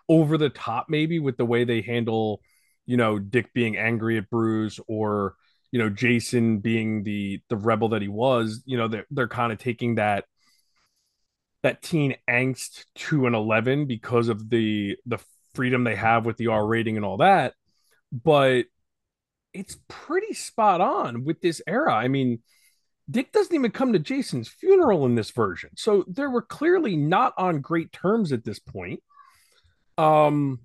over 0.07 0.37
the 0.37 0.49
top 0.49 0.87
maybe 0.89 1.17
with 1.19 1.37
the 1.37 1.45
way 1.45 1.63
they 1.63 1.81
handle, 1.81 2.41
you 2.85 2.97
know, 2.97 3.17
Dick 3.17 3.51
being 3.53 3.77
angry 3.77 4.17
at 4.17 4.29
Bruce 4.29 4.79
or 4.87 5.35
you 5.71 5.79
know 5.79 5.89
Jason 5.89 6.59
being 6.59 7.03
the 7.03 7.41
the 7.49 7.57
rebel 7.57 7.89
that 7.89 8.03
he 8.03 8.07
was, 8.07 8.61
you 8.65 8.77
know, 8.77 8.87
they're 8.87 9.07
they're 9.09 9.27
kind 9.27 9.51
of 9.51 9.57
taking 9.57 9.95
that 9.95 10.25
that 11.63 11.81
teen 11.81 12.15
angst 12.29 12.85
to 12.95 13.25
an 13.25 13.33
11 13.33 13.87
because 13.87 14.29
of 14.29 14.49
the 14.49 14.97
the 15.05 15.17
freedom 15.55 15.83
they 15.83 15.95
have 15.95 16.25
with 16.25 16.37
the 16.37 16.47
R 16.47 16.65
rating 16.65 16.95
and 16.95 17.05
all 17.05 17.17
that. 17.17 17.53
But 18.11 18.65
it's 19.55 19.77
pretty 19.87 20.33
spot 20.33 20.81
on 20.81 21.23
with 21.23 21.41
this 21.41 21.61
era. 21.65 21.93
I 21.93 22.09
mean, 22.09 22.39
Dick 23.09 23.31
doesn't 23.31 23.55
even 23.55 23.71
come 23.71 23.93
to 23.93 23.99
Jason's 23.99 24.49
funeral 24.49 25.05
in 25.05 25.15
this 25.15 25.31
version. 25.31 25.69
So 25.75 26.03
they 26.07 26.27
were 26.27 26.41
clearly 26.41 26.97
not 26.97 27.33
on 27.37 27.61
great 27.61 27.91
terms 27.91 28.31
at 28.31 28.43
this 28.43 28.59
point. 28.59 29.01
Um 29.97 30.59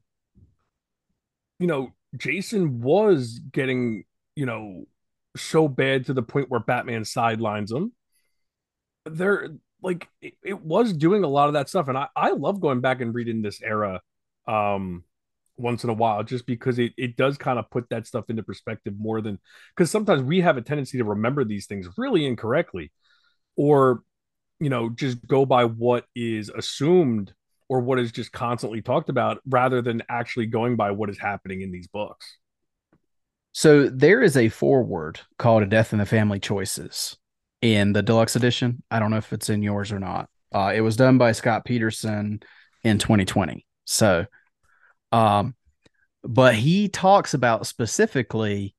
you 1.58 1.66
know, 1.66 1.92
Jason 2.16 2.80
was 2.80 3.38
getting, 3.52 4.04
you 4.34 4.46
know, 4.46 4.86
so 5.36 5.68
bad 5.68 6.06
to 6.06 6.14
the 6.14 6.22
point 6.22 6.50
where 6.50 6.58
Batman 6.58 7.04
sidelines 7.04 7.70
him. 7.70 7.92
They're 9.04 9.50
like 9.82 10.08
it, 10.20 10.34
it, 10.42 10.60
was 10.60 10.92
doing 10.92 11.22
a 11.22 11.28
lot 11.28 11.48
of 11.48 11.52
that 11.54 11.68
stuff, 11.68 11.88
and 11.88 11.96
I 11.96 12.08
I 12.16 12.30
love 12.30 12.60
going 12.60 12.80
back 12.80 13.00
and 13.00 13.14
reading 13.14 13.42
this 13.42 13.62
era, 13.62 14.00
um, 14.48 15.04
once 15.60 15.84
in 15.84 15.90
a 15.90 15.94
while, 15.94 16.22
just 16.22 16.46
because 16.46 16.78
it 16.78 16.92
it 16.96 17.16
does 17.16 17.38
kind 17.38 17.58
of 17.58 17.70
put 17.70 17.88
that 17.90 18.06
stuff 18.06 18.30
into 18.30 18.42
perspective 18.42 18.94
more 18.98 19.20
than 19.20 19.38
because 19.74 19.90
sometimes 19.90 20.22
we 20.22 20.40
have 20.40 20.56
a 20.56 20.62
tendency 20.62 20.98
to 20.98 21.04
remember 21.04 21.44
these 21.44 21.66
things 21.66 21.88
really 21.96 22.26
incorrectly, 22.26 22.90
or 23.56 24.02
you 24.58 24.70
know 24.70 24.90
just 24.90 25.26
go 25.26 25.46
by 25.46 25.64
what 25.64 26.04
is 26.14 26.48
assumed 26.48 27.32
or 27.68 27.80
what 27.80 27.98
is 28.00 28.10
just 28.10 28.32
constantly 28.32 28.82
talked 28.82 29.08
about 29.08 29.38
rather 29.46 29.80
than 29.80 30.02
actually 30.08 30.46
going 30.46 30.76
by 30.76 30.90
what 30.90 31.08
is 31.08 31.18
happening 31.18 31.60
in 31.60 31.70
these 31.70 31.86
books. 31.86 32.38
So 33.52 33.88
there 33.88 34.22
is 34.22 34.36
a 34.36 34.48
foreword 34.48 35.20
called 35.38 35.62
"A 35.62 35.66
Death 35.66 35.92
in 35.92 35.98
the 35.98 36.06
Family 36.06 36.40
Choices" 36.40 37.16
in 37.62 37.92
the 37.92 38.02
deluxe 38.02 38.36
edition. 38.36 38.82
I 38.90 38.98
don't 38.98 39.10
know 39.10 39.18
if 39.18 39.32
it's 39.32 39.50
in 39.50 39.62
yours 39.62 39.92
or 39.92 39.98
not. 39.98 40.28
Uh, 40.52 40.72
it 40.74 40.80
was 40.80 40.96
done 40.96 41.18
by 41.18 41.32
Scott 41.32 41.64
Peterson 41.64 42.40
in 42.82 42.98
2020. 42.98 43.64
So, 43.84 44.26
um, 45.12 45.54
but 46.22 46.54
he 46.54 46.88
talks 46.88 47.34
about 47.34 47.66
specifically 47.66 48.74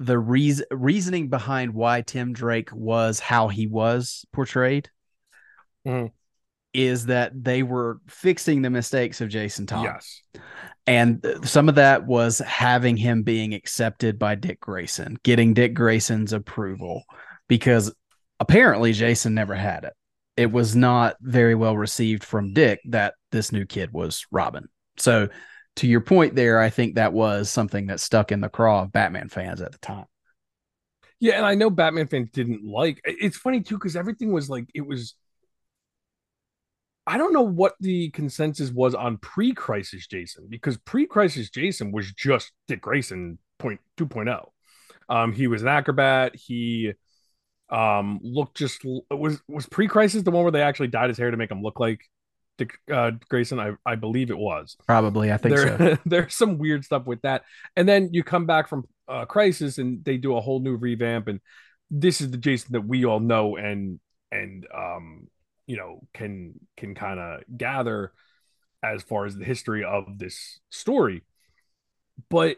the 0.00 0.18
reason 0.18 0.66
reasoning 0.70 1.28
behind 1.28 1.74
why 1.74 2.02
Tim 2.02 2.32
Drake 2.32 2.70
was 2.72 3.20
how 3.20 3.48
he 3.48 3.66
was 3.66 4.24
portrayed. 4.32 4.90
Mm-hmm. 5.86 6.08
Is 6.72 7.06
that 7.06 7.32
they 7.44 7.62
were 7.62 8.00
fixing 8.08 8.62
the 8.62 8.70
mistakes 8.70 9.20
of 9.20 9.28
Jason 9.28 9.66
Todd. 9.66 9.84
Yes 9.84 10.22
and 10.86 11.24
some 11.44 11.68
of 11.68 11.76
that 11.76 12.06
was 12.06 12.38
having 12.40 12.96
him 12.96 13.22
being 13.22 13.54
accepted 13.54 14.18
by 14.18 14.34
Dick 14.34 14.60
Grayson, 14.60 15.18
getting 15.22 15.54
Dick 15.54 15.72
Grayson's 15.74 16.32
approval, 16.32 17.04
because 17.48 17.94
apparently 18.38 18.92
Jason 18.92 19.34
never 19.34 19.54
had 19.54 19.84
it. 19.84 19.94
It 20.36 20.52
was 20.52 20.76
not 20.76 21.16
very 21.20 21.54
well 21.54 21.76
received 21.76 22.22
from 22.22 22.52
Dick 22.52 22.80
that 22.86 23.14
this 23.32 23.50
new 23.50 23.64
kid 23.64 23.92
was 23.92 24.26
Robin. 24.30 24.68
So, 24.96 25.28
to 25.76 25.86
your 25.88 26.00
point 26.00 26.34
there, 26.34 26.60
I 26.60 26.70
think 26.70 26.94
that 26.94 27.12
was 27.12 27.50
something 27.50 27.86
that 27.86 28.00
stuck 28.00 28.30
in 28.30 28.40
the 28.40 28.48
craw 28.48 28.82
of 28.82 28.92
Batman 28.92 29.28
fans 29.28 29.60
at 29.60 29.72
the 29.72 29.78
time. 29.78 30.06
Yeah, 31.20 31.36
and 31.36 31.46
I 31.46 31.54
know 31.54 31.70
Batman 31.70 32.06
fans 32.06 32.30
didn't 32.32 32.64
like. 32.64 33.00
It's 33.04 33.36
funny 33.36 33.62
too 33.62 33.76
because 33.76 33.96
everything 33.96 34.32
was 34.32 34.50
like 34.50 34.66
it 34.74 34.86
was 34.86 35.14
I 37.06 37.18
don't 37.18 37.32
know 37.32 37.42
what 37.42 37.74
the 37.80 38.10
consensus 38.10 38.70
was 38.70 38.94
on 38.94 39.18
pre-crisis 39.18 40.06
Jason 40.06 40.46
because 40.48 40.78
pre-crisis 40.78 41.50
Jason 41.50 41.92
was 41.92 42.10
just 42.12 42.52
Dick 42.66 42.80
Grayson 42.80 43.38
point 43.58 43.80
2.0. 43.98 44.48
Um, 45.08 45.32
he 45.32 45.46
was 45.46 45.62
an 45.62 45.68
acrobat. 45.68 46.34
He 46.34 46.92
um 47.70 48.20
looked 48.22 48.58
just 48.58 48.82
was 49.10 49.40
was 49.48 49.66
pre-crisis 49.66 50.22
the 50.22 50.30
one 50.30 50.42
where 50.42 50.52
they 50.52 50.60
actually 50.60 50.88
dyed 50.88 51.08
his 51.08 51.16
hair 51.16 51.30
to 51.30 51.36
make 51.38 51.50
him 51.50 51.62
look 51.62 51.80
like 51.80 52.02
uh, 52.92 53.12
Grayson. 53.28 53.60
I 53.60 53.72
I 53.84 53.96
believe 53.96 54.30
it 54.30 54.38
was 54.38 54.76
probably. 54.86 55.32
I 55.32 55.36
think 55.36 55.56
there, 55.56 55.78
so. 55.78 55.98
there's 56.06 56.34
some 56.34 56.58
weird 56.58 56.84
stuff 56.84 57.06
with 57.06 57.22
that, 57.22 57.42
and 57.76 57.88
then 57.88 58.10
you 58.12 58.22
come 58.22 58.46
back 58.46 58.68
from 58.68 58.84
uh, 59.08 59.24
Crisis 59.24 59.78
and 59.78 60.04
they 60.04 60.16
do 60.16 60.36
a 60.36 60.40
whole 60.40 60.60
new 60.60 60.76
revamp, 60.76 61.28
and 61.28 61.40
this 61.90 62.20
is 62.20 62.30
the 62.30 62.38
Jason 62.38 62.72
that 62.72 62.86
we 62.86 63.04
all 63.04 63.20
know 63.20 63.56
and 63.56 64.00
and 64.34 64.66
um 64.74 65.28
you 65.66 65.76
know 65.76 66.00
can 66.12 66.54
can 66.76 66.94
kind 66.94 67.20
of 67.20 67.40
gather 67.56 68.12
as 68.82 69.02
far 69.02 69.24
as 69.24 69.36
the 69.36 69.44
history 69.44 69.84
of 69.84 70.18
this 70.18 70.60
story 70.70 71.22
but 72.28 72.56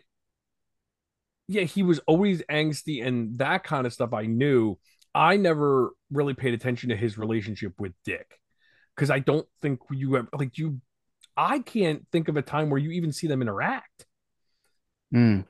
yeah 1.46 1.62
he 1.62 1.82
was 1.82 2.00
always 2.00 2.42
angsty 2.50 3.06
and 3.06 3.38
that 3.38 3.62
kind 3.62 3.86
of 3.86 3.92
stuff 3.92 4.12
i 4.12 4.26
knew 4.26 4.76
i 5.14 5.36
never 5.36 5.90
really 6.10 6.34
paid 6.34 6.54
attention 6.54 6.88
to 6.88 6.96
his 6.96 7.16
relationship 7.16 7.72
with 7.78 7.92
dick 8.04 8.40
because 8.96 9.10
i 9.10 9.18
don't 9.18 9.46
think 9.62 9.80
you 9.90 10.16
ever 10.16 10.28
like 10.34 10.58
you 10.58 10.80
i 11.36 11.58
can't 11.58 12.06
think 12.10 12.28
of 12.28 12.36
a 12.36 12.42
time 12.42 12.70
where 12.70 12.80
you 12.80 12.90
even 12.90 13.12
see 13.12 13.26
them 13.26 13.42
interact 13.42 14.06
mm. 15.14 15.44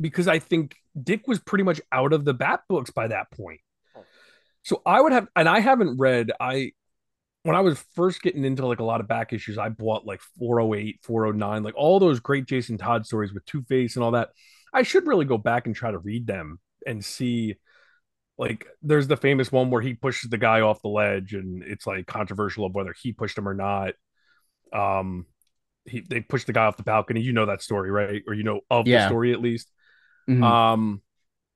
because 0.00 0.26
i 0.26 0.38
think 0.38 0.76
dick 1.00 1.28
was 1.28 1.38
pretty 1.38 1.64
much 1.64 1.80
out 1.92 2.12
of 2.12 2.24
the 2.24 2.34
bat 2.34 2.62
books 2.68 2.90
by 2.90 3.06
that 3.06 3.30
point 3.30 3.60
so 4.64 4.80
I 4.84 5.00
would 5.00 5.12
have, 5.12 5.28
and 5.36 5.48
I 5.48 5.60
haven't 5.60 5.98
read, 5.98 6.32
I, 6.40 6.72
when 7.42 7.54
I 7.54 7.60
was 7.60 7.84
first 7.94 8.22
getting 8.22 8.44
into 8.44 8.66
like 8.66 8.80
a 8.80 8.84
lot 8.84 9.02
of 9.02 9.06
back 9.06 9.34
issues, 9.34 9.58
I 9.58 9.68
bought 9.68 10.06
like 10.06 10.22
408, 10.38 11.00
409, 11.02 11.62
like 11.62 11.74
all 11.76 12.00
those 12.00 12.18
great 12.18 12.46
Jason 12.46 12.78
Todd 12.78 13.04
stories 13.04 13.32
with 13.32 13.44
Two 13.44 13.62
Face 13.62 13.96
and 13.96 14.04
all 14.04 14.12
that. 14.12 14.30
I 14.72 14.82
should 14.82 15.06
really 15.06 15.26
go 15.26 15.36
back 15.36 15.66
and 15.66 15.76
try 15.76 15.90
to 15.90 15.98
read 15.98 16.26
them 16.26 16.58
and 16.86 17.04
see. 17.04 17.56
Like, 18.36 18.66
there's 18.82 19.06
the 19.06 19.16
famous 19.16 19.52
one 19.52 19.70
where 19.70 19.82
he 19.82 19.94
pushes 19.94 20.30
the 20.30 20.38
guy 20.38 20.60
off 20.60 20.82
the 20.82 20.88
ledge, 20.88 21.34
and 21.34 21.62
it's 21.62 21.86
like 21.86 22.06
controversial 22.06 22.66
of 22.66 22.74
whether 22.74 22.94
he 23.00 23.12
pushed 23.12 23.38
him 23.38 23.48
or 23.48 23.54
not. 23.54 23.94
Um, 24.72 25.26
he 25.84 26.00
they 26.00 26.20
pushed 26.20 26.46
the 26.46 26.52
guy 26.52 26.64
off 26.64 26.76
the 26.76 26.82
balcony. 26.82 27.20
You 27.20 27.32
know 27.32 27.46
that 27.46 27.62
story, 27.62 27.90
right? 27.90 28.22
Or 28.26 28.34
you 28.34 28.42
know 28.42 28.60
of 28.70 28.86
yeah. 28.86 29.00
the 29.00 29.08
story 29.08 29.32
at 29.32 29.40
least. 29.40 29.68
Mm-hmm. 30.28 30.42
Um, 30.42 31.02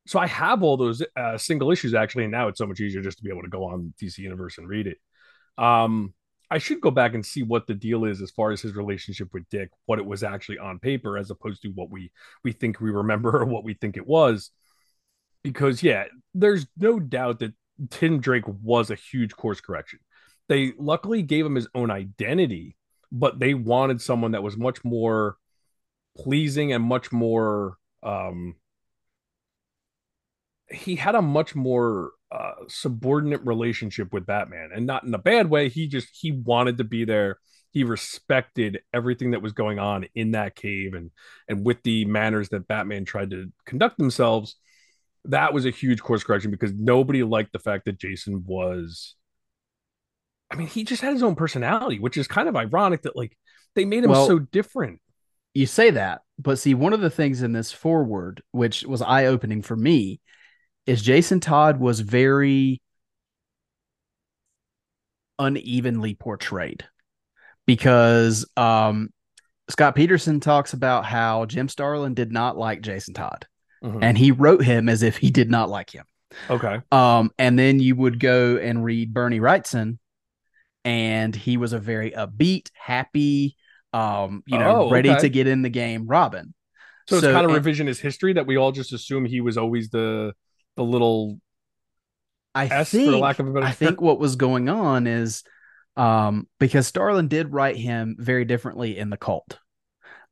so 0.07 0.19
I 0.19 0.27
have 0.27 0.63
all 0.63 0.77
those 0.77 1.03
uh, 1.17 1.37
single 1.37 1.71
issues 1.71 1.95
actually, 1.95 2.25
and 2.25 2.33
now 2.33 2.49
it's 2.49 2.59
so 2.59 2.67
much 2.67 2.81
easier 2.81 3.03
just 3.03 3.19
to 3.19 3.25
be 3.25 3.31
able 3.31 3.43
to 3.43 3.49
go 3.49 3.65
on 3.65 3.93
DC 4.01 4.19
Universe 4.19 4.59
and 4.59 4.69
read 4.69 4.87
it. 4.87 4.99
Um, 5.63 6.15
I 6.51 6.59
should 6.59 6.81
go 6.81 6.91
back 6.91 7.15
and 7.15 7.25
see 7.25 7.43
what 7.43 7.67
the 7.67 7.75
deal 7.75 8.05
is 8.05 8.23
as 8.23 8.31
far 8.31 8.51
as 8.51 8.63
his 8.63 8.75
relationship 8.75 9.29
with 9.35 9.49
Dick, 9.51 9.71
what 9.85 9.99
it 9.99 10.07
was 10.07 10.23
actually 10.23 10.59
on 10.59 10.79
paper, 10.79 11.19
as 11.19 11.31
opposed 11.31 11.63
to 11.63 11.69
what 11.69 11.91
we 11.91 12.11
we 12.43 12.53
think 12.53 12.81
we 12.81 12.91
remember 12.91 13.37
or 13.41 13.45
what 13.45 13.65
we 13.65 13.75
think 13.75 13.97
it 13.97 14.07
was. 14.07 14.51
Because 15.43 15.83
yeah, 15.83 16.05
there's 16.35 16.67
no 16.77 16.99
doubt 16.99 17.41
that 17.41 17.55
Tim 17.91 18.21
Drake 18.21 18.45
was 18.47 18.91
a 18.91 18.95
huge 18.95 19.35
course 19.37 19.61
correction. 19.61 20.01
they 20.49 20.73
luckily 20.79 21.23
gave 21.23 21.47
him 21.47 21.55
his 21.55 21.69
own 21.75 21.91
identity, 21.91 22.77
but 23.13 23.39
they 23.41 23.55
wanted 23.55 24.01
someone 24.03 24.33
that 24.33 24.43
was 24.43 24.57
much 24.57 24.85
more 24.85 25.37
pleasing 26.17 26.73
and 26.73 26.85
much 26.85 27.13
more 27.13 27.79
um 28.03 28.57
he 30.71 30.97
had 30.97 31.15
a 31.15 31.23
much 31.23 31.55
more 31.55 32.13
uh, 32.31 32.53
subordinate 32.69 33.41
relationship 33.45 34.13
with 34.13 34.27
Batman, 34.27 34.71
and 34.75 34.87
not 34.87 35.05
in 35.05 35.15
a 35.15 35.19
bad 35.19 35.49
way. 35.49 35.69
He 35.69 35.89
just 35.89 36.09
he 36.13 36.33
wanted 36.33 36.79
to 36.79 36.85
be 36.85 37.05
there. 37.05 37.39
He 37.71 37.85
respected 37.85 38.81
everything 38.93 39.31
that 39.33 39.43
was 39.43 39.53
going 39.53 39.79
on 39.79 40.07
in 40.15 40.33
that 40.33 40.55
cave, 40.55 40.95
and 40.95 41.11
and 41.49 41.65
with 41.65 41.83
the 41.85 42.05
manners 42.05 42.51
that 42.51 42.69
Batman 42.69 43.05
tried 43.05 43.31
to 43.31 43.51
conduct 43.67 43.99
themselves. 43.99 44.57
That 45.25 45.53
was 45.53 45.67
a 45.67 45.71
huge 45.71 46.01
course 46.01 46.25
correction 46.25 46.51
because 46.51 46.73
nobody 46.73 47.23
liked 47.23 47.53
the 47.53 47.59
fact 47.59 47.85
that 47.85 47.99
Jason 47.99 48.45
was. 48.47 49.15
I 50.51 50.57
mean, 50.57 50.69
he 50.69 50.85
just 50.85 51.03
had 51.03 51.13
his 51.13 51.23
own 51.23 51.35
personality, 51.35 51.99
which 51.99 52.17
is 52.17 52.27
kind 52.27 52.49
of 52.49 52.57
ironic 52.57 53.03
that 53.03 53.17
like 53.17 53.37
they 53.75 53.85
made 53.85 54.05
him 54.05 54.11
well, 54.11 54.27
so 54.27 54.39
different. 54.39 55.01
You 55.55 55.67
say 55.67 55.91
that, 55.91 56.23
but 56.39 56.59
see, 56.59 56.75
one 56.75 56.93
of 56.93 57.01
the 57.01 57.11
things 57.11 57.43
in 57.43 57.53
this 57.53 57.73
forward, 57.73 58.43
which 58.53 58.85
was 58.85 59.03
eye 59.03 59.27
opening 59.27 59.63
for 59.63 59.77
me, 59.77 60.21
is 60.87 61.03
Jason 61.03 61.41
Todd 61.41 61.79
was 61.79 62.01
very 62.01 62.81
unevenly 65.39 66.15
portrayed 66.15 66.85
because 67.67 68.47
um, 68.57 69.11
Scott 69.69 69.95
Peterson 69.95 70.41
talks 70.41 70.73
about 70.73 71.05
how 71.05 71.45
Jim 71.45 71.69
Starlin 71.69 72.15
did 72.15 72.33
not 72.33 72.57
like 72.57 72.81
Jason 72.81 73.15
Todd 73.15 73.47
mm-hmm. 73.83 74.03
and 74.03 74.17
he 74.19 74.33
wrote 74.33 74.63
him 74.63 74.89
as 74.89 75.03
if 75.03 75.17
he 75.17 75.31
did 75.31 75.51
not 75.51 75.69
like 75.69 75.91
him. 75.91 76.05
Okay. 76.51 76.81
Um, 76.93 77.31
and 77.39 77.59
then 77.59 77.81
you 77.81 77.97
would 77.97 78.21
go 78.21 78.57
and 78.57 78.85
read 78.85 79.15
Bernie 79.15 79.41
Wrightson 79.41 79.99
and 80.85 81.35
he 81.35 81.57
was 81.57 81.73
a 81.73 81.79
very 81.79 82.11
upbeat, 82.13 82.71
happy, 82.75 83.57
um, 83.93 84.43
you 84.47 84.59
know, 84.59 84.85
oh, 84.85 84.91
ready 84.91 85.15
to 85.15 85.29
get 85.29 85.47
in 85.47 85.63
the 85.63 85.69
game 85.69 86.07
Robin. 86.07 86.55
So, 87.09 87.21
so 87.21 87.29
it's 87.29 87.35
kind 87.35 87.47
of 87.47 87.55
and, 87.55 87.65
revisionist 87.65 88.01
history 88.01 88.35
that 88.35 88.47
we 88.47 88.57
all 88.57 88.73
just 88.73 88.93
assume 88.93 89.25
he 89.25 89.41
was 89.41 89.57
always 89.57 89.89
the 89.91 90.35
the 90.77 90.85
little 90.85 91.41
I 92.55 92.67
S, 92.67 92.91
think, 92.91 93.11
for 93.11 93.17
lack 93.17 93.39
of 93.39 93.49
a 93.49 93.51
better 93.51 93.67
I 93.67 93.71
think 93.71 94.01
what 94.01 94.19
was 94.19 94.37
going 94.37 94.69
on 94.69 95.07
is 95.07 95.43
um, 95.97 96.47
because 96.61 96.87
Starlin 96.87 97.29
did 97.29 97.53
write 97.53 97.77
him 97.77 98.17
very 98.19 98.45
differently 98.45 98.99
in 98.99 99.11
the 99.11 99.17
cult. 99.17 99.59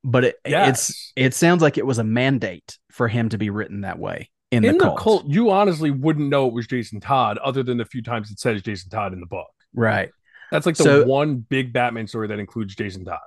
But 0.08 0.24
it 0.24 0.36
yes. 0.46 0.88
it's 0.88 1.12
it 1.16 1.34
sounds 1.34 1.62
like 1.62 1.78
it 1.78 1.86
was 1.86 1.98
a 1.98 2.04
mandate 2.04 2.78
for 2.90 3.08
him 3.08 3.28
to 3.30 3.38
be 3.38 3.50
written 3.50 3.80
that 3.80 3.98
way 3.98 4.30
in, 4.52 4.64
in 4.64 4.78
the, 4.78 4.84
cult. 4.84 4.96
the 4.96 5.02
cult. 5.02 5.26
You 5.26 5.50
honestly 5.50 5.90
wouldn't 5.90 6.28
know 6.28 6.46
it 6.46 6.52
was 6.52 6.66
Jason 6.66 7.00
Todd 7.00 7.38
other 7.38 7.62
than 7.62 7.76
the 7.76 7.84
few 7.84 8.02
times 8.02 8.30
it 8.30 8.38
says 8.38 8.62
Jason 8.62 8.88
Todd 8.88 9.12
in 9.12 9.20
the 9.20 9.26
book. 9.26 9.48
Right. 9.74 10.10
That's 10.52 10.64
like 10.64 10.76
the 10.76 10.84
so, 10.84 11.04
one 11.04 11.38
big 11.38 11.72
Batman 11.72 12.06
story 12.06 12.28
that 12.28 12.38
includes 12.38 12.76
Jason 12.76 13.04
Todd. 13.04 13.18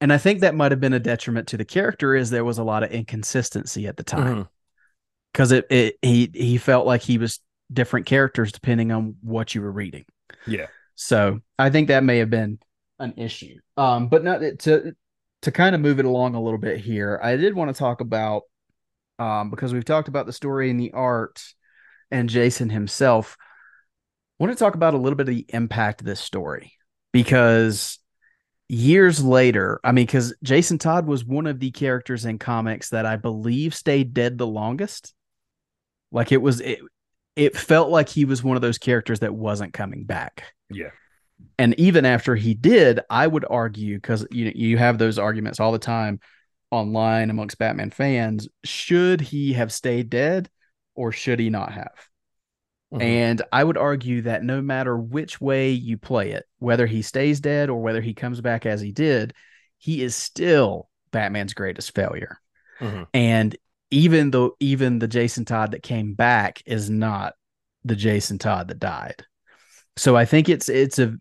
And 0.00 0.12
I 0.12 0.18
think 0.18 0.40
that 0.40 0.54
might 0.54 0.70
have 0.70 0.80
been 0.80 0.92
a 0.92 1.00
detriment 1.00 1.48
to 1.48 1.56
the 1.56 1.64
character, 1.64 2.14
is 2.14 2.30
there 2.30 2.44
was 2.44 2.58
a 2.58 2.64
lot 2.64 2.84
of 2.84 2.92
inconsistency 2.92 3.88
at 3.88 3.96
the 3.96 4.04
time. 4.04 4.26
Mm-hmm 4.26 4.42
because 5.32 5.52
it, 5.52 5.66
it 5.70 5.98
he 6.02 6.30
he 6.32 6.58
felt 6.58 6.86
like 6.86 7.02
he 7.02 7.18
was 7.18 7.40
different 7.72 8.06
characters 8.06 8.52
depending 8.52 8.92
on 8.92 9.16
what 9.22 9.54
you 9.54 9.62
were 9.62 9.72
reading. 9.72 10.04
Yeah. 10.46 10.66
So 10.94 11.40
I 11.58 11.70
think 11.70 11.88
that 11.88 12.04
may 12.04 12.18
have 12.18 12.30
been 12.30 12.58
an 12.98 13.14
issue. 13.16 13.56
Um, 13.76 14.08
but 14.08 14.22
not 14.24 14.40
to 14.60 14.94
to 15.42 15.52
kind 15.52 15.74
of 15.74 15.80
move 15.80 15.98
it 15.98 16.04
along 16.04 16.34
a 16.34 16.42
little 16.42 16.58
bit 16.58 16.78
here. 16.78 17.20
I 17.22 17.36
did 17.36 17.54
want 17.54 17.74
to 17.74 17.78
talk 17.78 18.00
about 18.00 18.42
um 19.18 19.50
because 19.50 19.72
we've 19.72 19.84
talked 19.84 20.08
about 20.08 20.26
the 20.26 20.32
story 20.32 20.70
and 20.70 20.80
the 20.80 20.92
art 20.92 21.42
and 22.10 22.28
Jason 22.28 22.70
himself. 22.70 23.36
I 24.40 24.44
want 24.44 24.56
to 24.56 24.58
talk 24.58 24.74
about 24.74 24.94
a 24.94 24.98
little 24.98 25.16
bit 25.16 25.28
of 25.28 25.34
the 25.34 25.46
impact 25.48 26.00
of 26.00 26.06
this 26.06 26.20
story 26.20 26.72
because 27.12 27.98
years 28.68 29.22
later, 29.22 29.80
I 29.84 29.92
mean, 29.92 30.06
because 30.06 30.34
Jason 30.42 30.78
Todd 30.78 31.06
was 31.06 31.24
one 31.24 31.46
of 31.46 31.60
the 31.60 31.70
characters 31.70 32.24
in 32.24 32.38
comics 32.38 32.90
that 32.90 33.06
I 33.06 33.16
believe 33.16 33.74
stayed 33.74 34.14
dead 34.14 34.38
the 34.38 34.46
longest. 34.46 35.14
Like 36.10 36.32
it 36.32 36.42
was 36.42 36.60
it 36.60 36.80
it 37.36 37.56
felt 37.56 37.90
like 37.90 38.08
he 38.08 38.24
was 38.24 38.42
one 38.42 38.56
of 38.56 38.62
those 38.62 38.78
characters 38.78 39.20
that 39.20 39.34
wasn't 39.34 39.72
coming 39.72 40.04
back. 40.04 40.44
Yeah. 40.70 40.90
And 41.58 41.78
even 41.78 42.04
after 42.04 42.34
he 42.34 42.54
did, 42.54 43.00
I 43.08 43.26
would 43.26 43.44
argue 43.48 43.96
because 43.96 44.26
you 44.30 44.52
you 44.54 44.78
have 44.78 44.98
those 44.98 45.18
arguments 45.18 45.60
all 45.60 45.72
the 45.72 45.78
time 45.78 46.20
online 46.70 47.30
amongst 47.30 47.58
Batman 47.58 47.90
fans. 47.90 48.48
Should 48.64 49.20
he 49.20 49.52
have 49.52 49.72
stayed 49.72 50.10
dead 50.10 50.50
or 50.94 51.12
should 51.12 51.38
he 51.38 51.50
not 51.50 51.72
have? 51.72 52.08
Mm-hmm. 52.92 53.02
And 53.02 53.42
I 53.52 53.64
would 53.64 53.78
argue 53.78 54.22
that 54.22 54.42
no 54.42 54.60
matter 54.60 54.96
which 54.96 55.40
way 55.40 55.70
you 55.70 55.96
play 55.96 56.32
it, 56.32 56.44
whether 56.58 56.86
he 56.86 57.02
stays 57.02 57.40
dead 57.40 57.70
or 57.70 57.80
whether 57.80 58.00
he 58.00 58.14
comes 58.14 58.40
back 58.40 58.66
as 58.66 58.80
he 58.80 58.92
did, 58.92 59.34
he 59.78 60.02
is 60.02 60.14
still 60.14 60.88
Batman's 61.10 61.54
greatest 61.54 61.94
failure. 61.94 62.38
Mm-hmm. 62.80 63.04
And 63.14 63.56
even 63.90 64.30
though 64.30 64.56
even 64.60 64.98
the 64.98 65.08
Jason 65.08 65.44
Todd 65.44 65.72
that 65.72 65.82
came 65.82 66.14
back 66.14 66.62
is 66.66 66.90
not 66.90 67.34
the 67.84 67.96
Jason 67.96 68.38
Todd 68.38 68.68
that 68.68 68.78
died. 68.78 69.24
So 69.96 70.16
I 70.16 70.24
think 70.24 70.48
it's 70.48 70.68
it's 70.68 70.98
a 70.98 71.16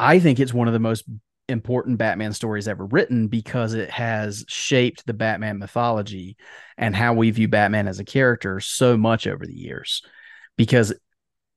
I 0.00 0.18
think 0.18 0.40
it's 0.40 0.54
one 0.54 0.66
of 0.66 0.72
the 0.72 0.80
most 0.80 1.04
important 1.46 1.98
Batman 1.98 2.32
stories 2.32 2.66
ever 2.66 2.86
written 2.86 3.28
because 3.28 3.74
it 3.74 3.90
has 3.90 4.46
shaped 4.48 5.06
the 5.06 5.12
Batman 5.12 5.58
mythology 5.58 6.36
and 6.78 6.96
how 6.96 7.12
we 7.12 7.30
view 7.30 7.48
Batman 7.48 7.86
as 7.86 7.98
a 7.98 8.04
character 8.04 8.60
so 8.60 8.96
much 8.96 9.26
over 9.26 9.44
the 9.44 9.56
years. 9.56 10.02
Because 10.56 10.94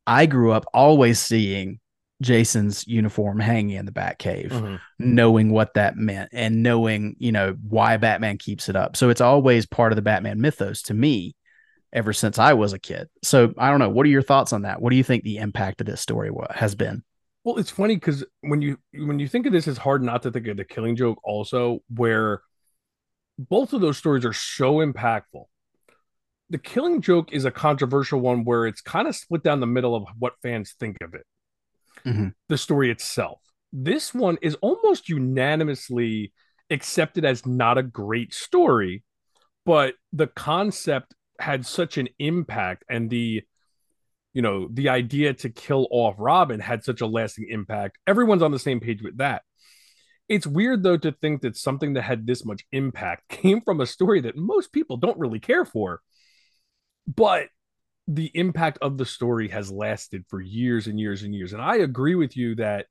I 0.05 0.25
grew 0.25 0.51
up 0.51 0.65
always 0.73 1.19
seeing 1.19 1.79
Jason's 2.21 2.85
uniform 2.85 3.39
hanging 3.39 3.77
in 3.77 3.85
the 3.85 3.93
Batcave, 3.93 4.49
mm-hmm. 4.49 4.75
knowing 4.99 5.49
what 5.49 5.75
that 5.75 5.95
meant 5.95 6.29
and 6.33 6.63
knowing, 6.63 7.15
you 7.19 7.31
know, 7.31 7.55
why 7.69 7.95
Batman 7.95 8.37
keeps 8.37 8.67
it 8.67 8.75
up. 8.75 8.97
So 8.97 9.09
it's 9.09 9.21
always 9.21 9.65
part 9.65 9.93
of 9.93 9.95
the 9.95 10.01
Batman 10.01 10.41
mythos 10.41 10.81
to 10.83 10.93
me 10.93 11.35
ever 11.93 12.11
since 12.11 12.39
I 12.39 12.53
was 12.53 12.73
a 12.73 12.79
kid. 12.79 13.07
So 13.23 13.53
I 13.57 13.69
don't 13.69 13.79
know. 13.79 13.89
What 13.89 14.05
are 14.05 14.09
your 14.09 14.21
thoughts 14.21 14.51
on 14.51 14.63
that? 14.63 14.81
What 14.81 14.89
do 14.89 14.97
you 14.97 15.03
think 15.03 15.23
the 15.23 15.37
impact 15.37 15.79
of 15.79 15.87
this 15.87 16.01
story 16.01 16.29
has 16.51 16.75
been? 16.75 17.03
Well, 17.43 17.57
it's 17.57 17.71
funny 17.71 17.95
because 17.95 18.23
when 18.41 18.61
you 18.61 18.77
when 18.93 19.19
you 19.19 19.27
think 19.27 19.45
of 19.45 19.51
this, 19.51 19.67
it's 19.67 19.77
hard 19.77 20.01
not 20.01 20.23
to 20.23 20.31
think 20.31 20.47
of 20.47 20.57
the 20.57 20.63
Killing 20.63 20.95
Joke 20.95 21.19
also, 21.23 21.79
where 21.93 22.41
both 23.37 23.73
of 23.73 23.81
those 23.81 23.97
stories 23.97 24.25
are 24.25 24.33
so 24.33 24.75
impactful. 24.75 25.45
The 26.49 26.57
Killing 26.57 27.01
Joke 27.01 27.33
is 27.33 27.45
a 27.45 27.51
controversial 27.51 28.19
one 28.19 28.45
where 28.45 28.65
it's 28.65 28.81
kind 28.81 29.07
of 29.07 29.15
split 29.15 29.43
down 29.43 29.59
the 29.59 29.65
middle 29.65 29.95
of 29.95 30.05
what 30.19 30.33
fans 30.41 30.75
think 30.79 30.97
of 31.01 31.13
it 31.13 31.25
mm-hmm. 32.05 32.29
the 32.49 32.57
story 32.57 32.91
itself. 32.91 33.39
This 33.71 34.13
one 34.13 34.37
is 34.41 34.55
almost 34.55 35.09
unanimously 35.09 36.33
accepted 36.69 37.25
as 37.25 37.45
not 37.45 37.77
a 37.77 37.83
great 37.83 38.33
story, 38.33 39.03
but 39.65 39.95
the 40.11 40.27
concept 40.27 41.13
had 41.39 41.65
such 41.65 41.97
an 41.97 42.09
impact 42.19 42.83
and 42.89 43.09
the 43.09 43.43
you 44.33 44.41
know 44.41 44.67
the 44.71 44.89
idea 44.89 45.33
to 45.33 45.49
kill 45.49 45.87
off 45.91 46.15
robin 46.17 46.59
had 46.59 46.83
such 46.83 47.01
a 47.01 47.07
lasting 47.07 47.47
impact 47.49 47.97
everyone's 48.07 48.41
on 48.41 48.51
the 48.51 48.59
same 48.59 48.79
page 48.79 49.01
with 49.01 49.17
that 49.17 49.43
it's 50.29 50.47
weird 50.47 50.83
though 50.83 50.97
to 50.97 51.11
think 51.11 51.41
that 51.41 51.55
something 51.55 51.93
that 51.93 52.01
had 52.01 52.25
this 52.25 52.45
much 52.45 52.63
impact 52.71 53.27
came 53.29 53.61
from 53.61 53.81
a 53.81 53.85
story 53.85 54.21
that 54.21 54.37
most 54.37 54.71
people 54.71 54.97
don't 54.97 55.19
really 55.19 55.39
care 55.39 55.65
for 55.65 56.01
but 57.07 57.47
the 58.07 58.31
impact 58.33 58.79
of 58.81 58.97
the 58.97 59.05
story 59.05 59.47
has 59.49 59.71
lasted 59.71 60.25
for 60.29 60.41
years 60.41 60.87
and 60.87 60.99
years 60.99 61.23
and 61.23 61.33
years. 61.33 61.53
And 61.53 61.61
I 61.61 61.77
agree 61.77 62.15
with 62.15 62.35
you 62.35 62.55
that 62.55 62.87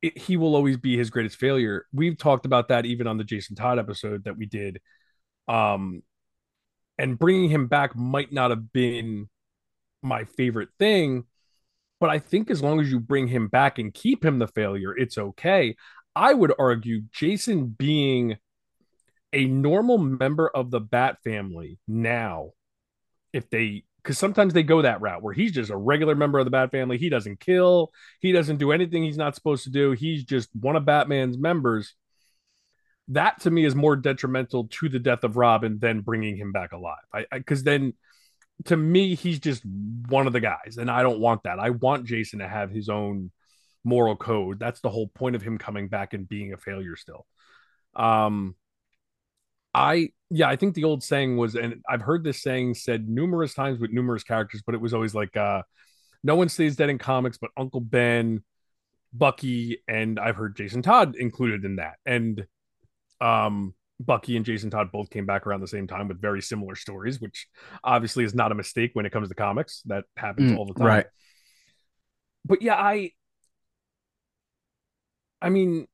it, 0.00 0.18
he 0.18 0.36
will 0.36 0.56
always 0.56 0.76
be 0.76 0.96
his 0.96 1.10
greatest 1.10 1.36
failure. 1.36 1.86
We've 1.92 2.18
talked 2.18 2.44
about 2.44 2.68
that 2.68 2.86
even 2.86 3.06
on 3.06 3.18
the 3.18 3.24
Jason 3.24 3.54
Todd 3.54 3.78
episode 3.78 4.24
that 4.24 4.36
we 4.36 4.46
did. 4.46 4.80
Um, 5.46 6.02
and 6.98 7.18
bringing 7.18 7.50
him 7.50 7.68
back 7.68 7.94
might 7.94 8.32
not 8.32 8.50
have 8.50 8.72
been 8.72 9.28
my 10.02 10.24
favorite 10.24 10.70
thing, 10.78 11.24
but 12.00 12.10
I 12.10 12.18
think 12.18 12.50
as 12.50 12.62
long 12.62 12.80
as 12.80 12.90
you 12.90 12.98
bring 12.98 13.28
him 13.28 13.48
back 13.48 13.78
and 13.78 13.94
keep 13.94 14.24
him 14.24 14.38
the 14.38 14.48
failure, 14.48 14.96
it's 14.96 15.18
okay. 15.18 15.76
I 16.14 16.34
would 16.34 16.52
argue 16.58 17.02
Jason 17.12 17.66
being 17.66 18.36
a 19.32 19.46
normal 19.46 19.98
member 19.98 20.48
of 20.48 20.70
the 20.70 20.80
Bat 20.80 21.18
family 21.24 21.78
now 21.88 22.50
if 23.32 23.48
they 23.50 23.84
because 24.02 24.18
sometimes 24.18 24.52
they 24.52 24.64
go 24.64 24.82
that 24.82 25.00
route 25.00 25.22
where 25.22 25.32
he's 25.32 25.52
just 25.52 25.70
a 25.70 25.76
regular 25.76 26.16
member 26.16 26.40
of 26.40 26.44
the 26.44 26.50
Bat 26.50 26.72
family. 26.72 26.98
He 26.98 27.08
doesn't 27.08 27.40
kill, 27.40 27.92
he 28.20 28.32
doesn't 28.32 28.58
do 28.58 28.72
anything 28.72 29.04
he's 29.04 29.16
not 29.16 29.34
supposed 29.34 29.64
to 29.64 29.70
do. 29.70 29.92
He's 29.92 30.24
just 30.24 30.50
one 30.54 30.76
of 30.76 30.84
Batman's 30.84 31.38
members. 31.38 31.94
That 33.08 33.40
to 33.42 33.50
me 33.50 33.64
is 33.64 33.74
more 33.74 33.96
detrimental 33.96 34.68
to 34.68 34.88
the 34.88 34.98
death 34.98 35.24
of 35.24 35.36
Robin 35.36 35.78
than 35.78 36.00
bringing 36.00 36.36
him 36.36 36.52
back 36.52 36.72
alive. 36.72 36.98
I 37.12 37.26
because 37.30 37.62
then 37.62 37.94
to 38.66 38.76
me 38.76 39.14
he's 39.14 39.38
just 39.38 39.62
one 40.08 40.26
of 40.26 40.32
the 40.32 40.40
guys, 40.40 40.76
and 40.78 40.90
I 40.90 41.02
don't 41.02 41.20
want 41.20 41.44
that. 41.44 41.58
I 41.58 41.70
want 41.70 42.06
Jason 42.06 42.40
to 42.40 42.48
have 42.48 42.70
his 42.70 42.88
own 42.88 43.30
moral 43.84 44.16
code. 44.16 44.58
That's 44.58 44.80
the 44.80 44.90
whole 44.90 45.08
point 45.08 45.36
of 45.36 45.42
him 45.42 45.58
coming 45.58 45.88
back 45.88 46.14
and 46.14 46.28
being 46.28 46.52
a 46.52 46.56
failure 46.56 46.96
still. 46.96 47.26
Um, 47.94 48.54
I 49.74 50.10
yeah, 50.30 50.48
I 50.48 50.56
think 50.56 50.74
the 50.74 50.84
old 50.84 51.02
saying 51.02 51.36
was, 51.36 51.54
and 51.54 51.82
I've 51.88 52.02
heard 52.02 52.24
this 52.24 52.42
saying 52.42 52.74
said 52.74 53.08
numerous 53.08 53.54
times 53.54 53.78
with 53.78 53.90
numerous 53.90 54.22
characters, 54.22 54.62
but 54.64 54.74
it 54.74 54.80
was 54.80 54.94
always 54.94 55.14
like 55.14 55.36
uh 55.36 55.62
no 56.24 56.36
one 56.36 56.48
stays 56.48 56.76
dead 56.76 56.90
in 56.90 56.98
comics 56.98 57.38
but 57.38 57.50
Uncle 57.56 57.80
Ben, 57.80 58.42
Bucky, 59.12 59.82
and 59.88 60.18
I've 60.18 60.36
heard 60.36 60.56
Jason 60.56 60.82
Todd 60.82 61.16
included 61.16 61.64
in 61.64 61.76
that. 61.76 61.96
And 62.06 62.46
um 63.20 63.74
Bucky 64.00 64.36
and 64.36 64.44
Jason 64.44 64.70
Todd 64.70 64.90
both 64.92 65.10
came 65.10 65.26
back 65.26 65.46
around 65.46 65.60
the 65.60 65.68
same 65.68 65.86
time 65.86 66.08
with 66.08 66.20
very 66.20 66.42
similar 66.42 66.74
stories, 66.74 67.20
which 67.20 67.46
obviously 67.84 68.24
is 68.24 68.34
not 68.34 68.52
a 68.52 68.54
mistake 68.54 68.90
when 68.94 69.06
it 69.06 69.12
comes 69.12 69.28
to 69.28 69.34
comics. 69.34 69.82
That 69.86 70.04
happens 70.16 70.52
mm, 70.52 70.58
all 70.58 70.66
the 70.66 70.74
time. 70.74 70.86
Right. 70.86 71.06
But 72.44 72.62
yeah, 72.62 72.74
I 72.74 73.12
I 75.40 75.50
mean, 75.50 75.86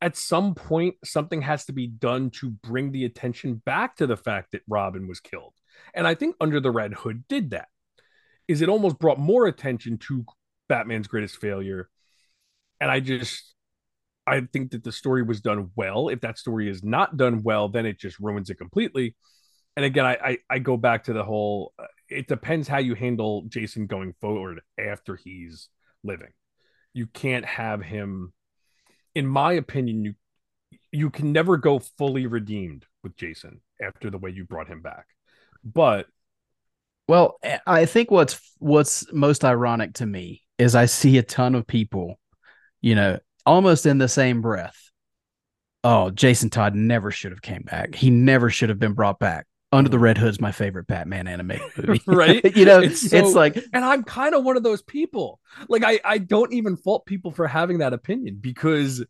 at 0.00 0.16
some 0.16 0.54
point, 0.54 0.96
something 1.04 1.42
has 1.42 1.66
to 1.66 1.72
be 1.72 1.86
done 1.86 2.30
to 2.30 2.50
bring 2.50 2.92
the 2.92 3.04
attention 3.04 3.62
back 3.64 3.96
to 3.96 4.06
the 4.06 4.16
fact 4.16 4.52
that 4.52 4.62
Robin 4.66 5.06
was 5.06 5.20
killed. 5.20 5.54
And 5.94 6.06
I 6.06 6.14
think 6.14 6.36
Under 6.40 6.60
the 6.60 6.70
Red 6.70 6.94
Hood 6.94 7.24
did 7.28 7.50
that. 7.50 7.68
Is 8.48 8.62
it 8.62 8.68
almost 8.68 8.98
brought 8.98 9.18
more 9.18 9.46
attention 9.46 9.98
to 9.98 10.24
Batman's 10.68 11.06
greatest 11.06 11.36
failure? 11.36 11.88
And 12.80 12.90
I 12.90 13.00
just 13.00 13.54
I 14.30 14.42
think 14.52 14.70
that 14.70 14.84
the 14.84 14.92
story 14.92 15.22
was 15.22 15.40
done 15.40 15.70
well. 15.74 16.08
If 16.08 16.20
that 16.20 16.38
story 16.38 16.68
is 16.68 16.84
not 16.84 17.16
done 17.16 17.42
well, 17.42 17.68
then 17.68 17.84
it 17.84 17.98
just 17.98 18.20
ruins 18.20 18.48
it 18.48 18.58
completely. 18.58 19.16
And 19.76 19.84
again, 19.84 20.06
I 20.06 20.18
I, 20.22 20.38
I 20.48 20.58
go 20.60 20.76
back 20.76 21.04
to 21.04 21.12
the 21.12 21.24
whole. 21.24 21.72
Uh, 21.78 21.86
it 22.08 22.28
depends 22.28 22.68
how 22.68 22.78
you 22.78 22.94
handle 22.94 23.42
Jason 23.48 23.86
going 23.86 24.14
forward 24.20 24.60
after 24.78 25.16
he's 25.16 25.68
living. 26.04 26.32
You 26.94 27.06
can't 27.06 27.44
have 27.44 27.82
him. 27.82 28.32
In 29.14 29.26
my 29.26 29.54
opinion, 29.54 30.04
you 30.04 30.14
you 30.92 31.10
can 31.10 31.32
never 31.32 31.56
go 31.56 31.80
fully 31.80 32.26
redeemed 32.26 32.86
with 33.02 33.16
Jason 33.16 33.60
after 33.82 34.10
the 34.10 34.18
way 34.18 34.30
you 34.30 34.44
brought 34.44 34.68
him 34.68 34.80
back. 34.80 35.06
But 35.64 36.06
well, 37.08 37.38
I 37.66 37.86
think 37.86 38.12
what's 38.12 38.40
what's 38.58 39.12
most 39.12 39.44
ironic 39.44 39.94
to 39.94 40.06
me 40.06 40.42
is 40.58 40.76
I 40.76 40.86
see 40.86 41.18
a 41.18 41.22
ton 41.24 41.56
of 41.56 41.66
people, 41.66 42.20
you 42.80 42.94
know, 42.94 43.18
almost 43.46 43.86
in 43.86 43.98
the 43.98 44.08
same 44.08 44.40
breath. 44.40 44.90
Oh, 45.82 46.10
Jason 46.10 46.50
Todd 46.50 46.74
never 46.74 47.10
should 47.10 47.32
have 47.32 47.42
came 47.42 47.62
back. 47.62 47.94
He 47.94 48.10
never 48.10 48.50
should 48.50 48.68
have 48.68 48.78
been 48.78 48.92
brought 48.92 49.18
back. 49.18 49.46
Under 49.72 49.88
the 49.88 50.00
Red 50.00 50.18
Hood's 50.18 50.40
my 50.40 50.50
favorite 50.50 50.88
Batman 50.88 51.28
animated 51.28 51.70
movie. 51.76 52.02
right? 52.06 52.56
you 52.56 52.64
know, 52.64 52.80
it's, 52.80 53.08
so, 53.08 53.16
it's, 53.16 53.34
like 53.34 53.56
and 53.72 53.84
I'm 53.84 54.02
kind 54.02 54.34
of 54.34 54.42
one 54.42 54.56
of 54.56 54.64
those 54.64 54.82
people. 54.82 55.38
Like 55.68 55.84
I 55.84 56.00
I 56.04 56.18
don't 56.18 56.52
even 56.52 56.76
fault 56.76 57.06
people 57.06 57.30
for 57.30 57.46
having 57.46 57.78
that 57.78 57.92
opinion 57.92 58.38
because 58.40 59.04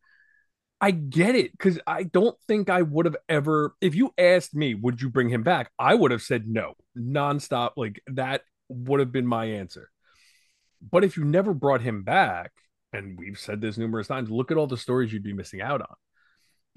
I 0.78 0.90
get 0.90 1.34
it 1.34 1.58
cuz 1.58 1.78
I 1.86 2.02
don't 2.02 2.38
think 2.46 2.68
I 2.68 2.82
would 2.82 3.06
have 3.06 3.16
ever 3.26 3.74
if 3.80 3.94
you 3.94 4.12
asked 4.18 4.54
me 4.54 4.74
would 4.74 5.00
you 5.00 5.08
bring 5.08 5.30
him 5.30 5.42
back, 5.42 5.70
I 5.78 5.94
would 5.94 6.10
have 6.10 6.22
said 6.22 6.46
no. 6.46 6.74
Nonstop 6.96 7.70
like 7.76 8.02
that 8.08 8.42
would 8.68 9.00
have 9.00 9.12
been 9.12 9.26
my 9.26 9.46
answer. 9.46 9.90
But 10.82 11.04
if 11.04 11.16
you 11.16 11.24
never 11.24 11.54
brought 11.54 11.80
him 11.80 12.02
back, 12.02 12.52
and 12.92 13.18
we've 13.18 13.38
said 13.38 13.60
this 13.60 13.78
numerous 13.78 14.06
times, 14.06 14.30
look 14.30 14.50
at 14.50 14.56
all 14.56 14.66
the 14.66 14.76
stories 14.76 15.12
you'd 15.12 15.22
be 15.22 15.32
missing 15.32 15.60
out 15.60 15.82
on. 15.82 15.96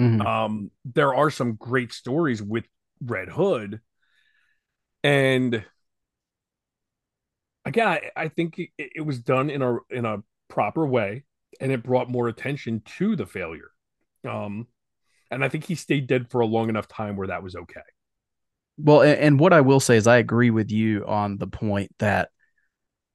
Mm-hmm. 0.02 0.22
Um, 0.22 0.72
there 0.86 1.14
are 1.14 1.30
some 1.30 1.54
great 1.54 1.94
stories 1.94 2.42
with 2.42 2.66
Red 3.04 3.30
Hood, 3.30 3.80
and 5.04 5.64
again, 7.66 7.88
I, 7.88 8.12
I 8.16 8.28
think 8.30 8.60
it, 8.60 8.70
it, 8.78 9.06
was 9.06 9.20
done 9.20 9.50
in 9.50 9.62
a 9.62 9.78
in 9.90 10.06
a 10.06 10.24
proper 10.48 10.86
way, 10.86 11.26
and 11.60 11.72
it 11.72 11.84
brought 11.84 12.10
more 12.10 12.28
attention 12.28 12.82
to 12.98 13.16
the 13.16 13.26
failure. 13.26 13.72
Um, 14.28 14.68
and 15.30 15.44
I 15.44 15.50
think 15.50 15.66
he 15.66 15.76
stayed 15.76 16.08
dead 16.08 16.30
for 16.30 16.42
a 16.42 16.46
long 16.46 16.70
enough 16.70 16.88
time 16.88 17.16
where 17.16 17.28
that 17.28 17.44
was 17.44 17.56
okay. 17.56 17.82
Well, 18.78 19.02
and, 19.02 19.20
and 19.20 19.40
what 19.40 19.54
I 19.54 19.62
will 19.62 19.80
say 19.80 19.98
is, 19.98 20.08
I 20.08 20.18
agree 20.18 20.50
with 20.50 20.72
you 20.72 21.06
on 21.06 21.38
the 21.38 21.48
point 21.48 21.92
that 22.00 22.30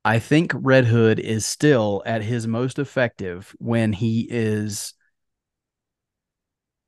I 0.09 0.21
think 0.21 0.53
Red 0.55 0.87
Hood 0.87 1.21
is 1.21 1.45
still 1.45 2.03
at 2.07 2.23
his 2.23 2.47
most 2.47 2.79
effective 2.79 3.55
when 3.59 3.93
he 3.93 4.27
is 4.31 4.95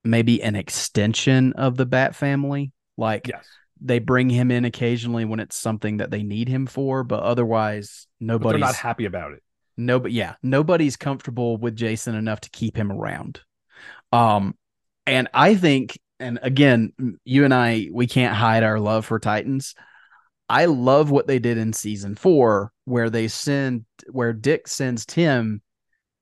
maybe 0.02 0.42
an 0.42 0.56
extension 0.56 1.52
of 1.52 1.76
the 1.76 1.84
Bat 1.84 2.16
family. 2.16 2.72
Like 2.96 3.28
yes. 3.28 3.44
they 3.82 3.98
bring 3.98 4.30
him 4.30 4.50
in 4.50 4.64
occasionally 4.64 5.26
when 5.26 5.38
it's 5.38 5.54
something 5.54 5.98
that 5.98 6.10
they 6.10 6.22
need 6.22 6.48
him 6.48 6.66
for, 6.66 7.04
but 7.04 7.22
otherwise 7.22 8.06
nobody's 8.20 8.62
but 8.62 8.66
not 8.68 8.76
happy 8.76 9.04
about 9.04 9.32
it. 9.32 9.42
No, 9.76 10.00
but 10.00 10.12
yeah, 10.12 10.36
nobody's 10.42 10.96
comfortable 10.96 11.58
with 11.58 11.76
Jason 11.76 12.14
enough 12.14 12.40
to 12.40 12.50
keep 12.50 12.74
him 12.74 12.90
around. 12.90 13.42
Um, 14.12 14.56
and 15.06 15.28
I 15.34 15.56
think, 15.56 16.00
and 16.18 16.38
again, 16.40 16.94
you 17.26 17.44
and 17.44 17.52
I, 17.52 17.90
we 17.92 18.06
can't 18.06 18.34
hide 18.34 18.62
our 18.62 18.80
love 18.80 19.04
for 19.04 19.18
Titans. 19.18 19.74
I 20.50 20.64
love 20.64 21.12
what 21.12 21.28
they 21.28 21.38
did 21.38 21.58
in 21.58 21.72
season 21.72 22.16
four, 22.16 22.72
where 22.84 23.08
they 23.08 23.28
send 23.28 23.84
where 24.10 24.32
Dick 24.32 24.66
sends 24.66 25.06
Tim 25.06 25.62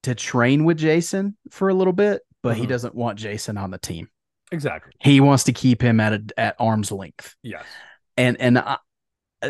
to 0.02 0.14
train 0.14 0.64
with 0.66 0.76
Jason 0.76 1.34
for 1.50 1.70
a 1.70 1.74
little 1.74 1.94
bit, 1.94 2.20
but 2.42 2.52
mm-hmm. 2.52 2.60
he 2.60 2.66
doesn't 2.66 2.94
want 2.94 3.18
Jason 3.18 3.56
on 3.56 3.70
the 3.70 3.78
team. 3.78 4.08
Exactly. 4.52 4.92
He 5.00 5.20
wants 5.20 5.44
to 5.44 5.52
keep 5.54 5.80
him 5.80 5.98
at 5.98 6.12
a, 6.12 6.24
at 6.36 6.56
arm's 6.58 6.92
length. 6.92 7.36
Yes. 7.42 7.64
And 8.18 8.38
and 8.38 8.58
I, 8.58 8.76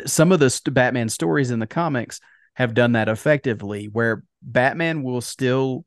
some 0.06 0.30
of 0.30 0.38
the 0.38 0.48
st- 0.48 0.72
Batman 0.72 1.08
stories 1.08 1.50
in 1.50 1.58
the 1.58 1.66
comics 1.66 2.20
have 2.54 2.72
done 2.72 2.92
that 2.92 3.08
effectively, 3.08 3.86
where 3.86 4.22
Batman 4.42 5.02
will 5.02 5.20
still. 5.20 5.84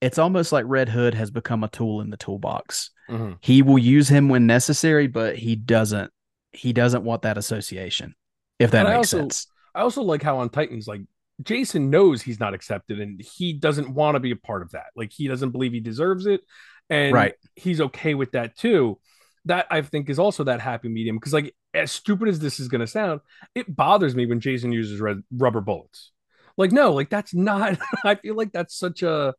It's 0.00 0.18
almost 0.18 0.50
like 0.50 0.64
Red 0.66 0.88
Hood 0.88 1.14
has 1.14 1.30
become 1.30 1.62
a 1.62 1.68
tool 1.68 2.00
in 2.00 2.10
the 2.10 2.16
toolbox. 2.16 2.90
Mm-hmm. 3.08 3.34
He 3.40 3.62
will 3.62 3.78
use 3.78 4.08
him 4.08 4.28
when 4.28 4.46
necessary, 4.46 5.06
but 5.06 5.36
he 5.36 5.54
doesn't 5.54 6.10
he 6.52 6.72
doesn't 6.72 7.04
want 7.04 7.22
that 7.22 7.38
association. 7.38 8.14
If 8.58 8.72
that 8.72 8.86
and 8.86 8.96
makes 8.96 9.14
I 9.14 9.18
also, 9.18 9.18
sense. 9.18 9.46
I 9.74 9.80
also 9.80 10.02
like 10.02 10.22
how 10.22 10.38
on 10.38 10.50
Titans, 10.50 10.86
like 10.86 11.02
Jason 11.42 11.90
knows 11.90 12.22
he's 12.22 12.40
not 12.40 12.54
accepted 12.54 13.00
and 13.00 13.20
he 13.20 13.52
doesn't 13.52 13.92
want 13.92 14.16
to 14.16 14.20
be 14.20 14.30
a 14.30 14.36
part 14.36 14.62
of 14.62 14.72
that. 14.72 14.86
Like 14.94 15.12
he 15.12 15.28
doesn't 15.28 15.50
believe 15.50 15.72
he 15.72 15.80
deserves 15.80 16.26
it. 16.26 16.42
And 16.88 17.14
right. 17.14 17.34
he's 17.54 17.80
okay 17.80 18.14
with 18.14 18.32
that 18.32 18.56
too. 18.56 18.98
That 19.46 19.66
I 19.70 19.80
think 19.82 20.10
is 20.10 20.18
also 20.18 20.44
that 20.44 20.60
happy 20.60 20.88
medium. 20.88 21.16
Because 21.16 21.32
like 21.32 21.54
as 21.72 21.90
stupid 21.90 22.28
as 22.28 22.40
this 22.40 22.60
is 22.60 22.68
gonna 22.68 22.86
sound, 22.86 23.20
it 23.54 23.74
bothers 23.74 24.14
me 24.14 24.26
when 24.26 24.40
Jason 24.40 24.72
uses 24.72 25.00
red 25.00 25.22
rubber 25.32 25.60
bullets. 25.60 26.12
Like, 26.56 26.72
no, 26.72 26.92
like 26.92 27.08
that's 27.08 27.32
not 27.32 27.78
I 28.04 28.16
feel 28.16 28.34
like 28.34 28.52
that's 28.52 28.76
such 28.76 29.02
a 29.02 29.34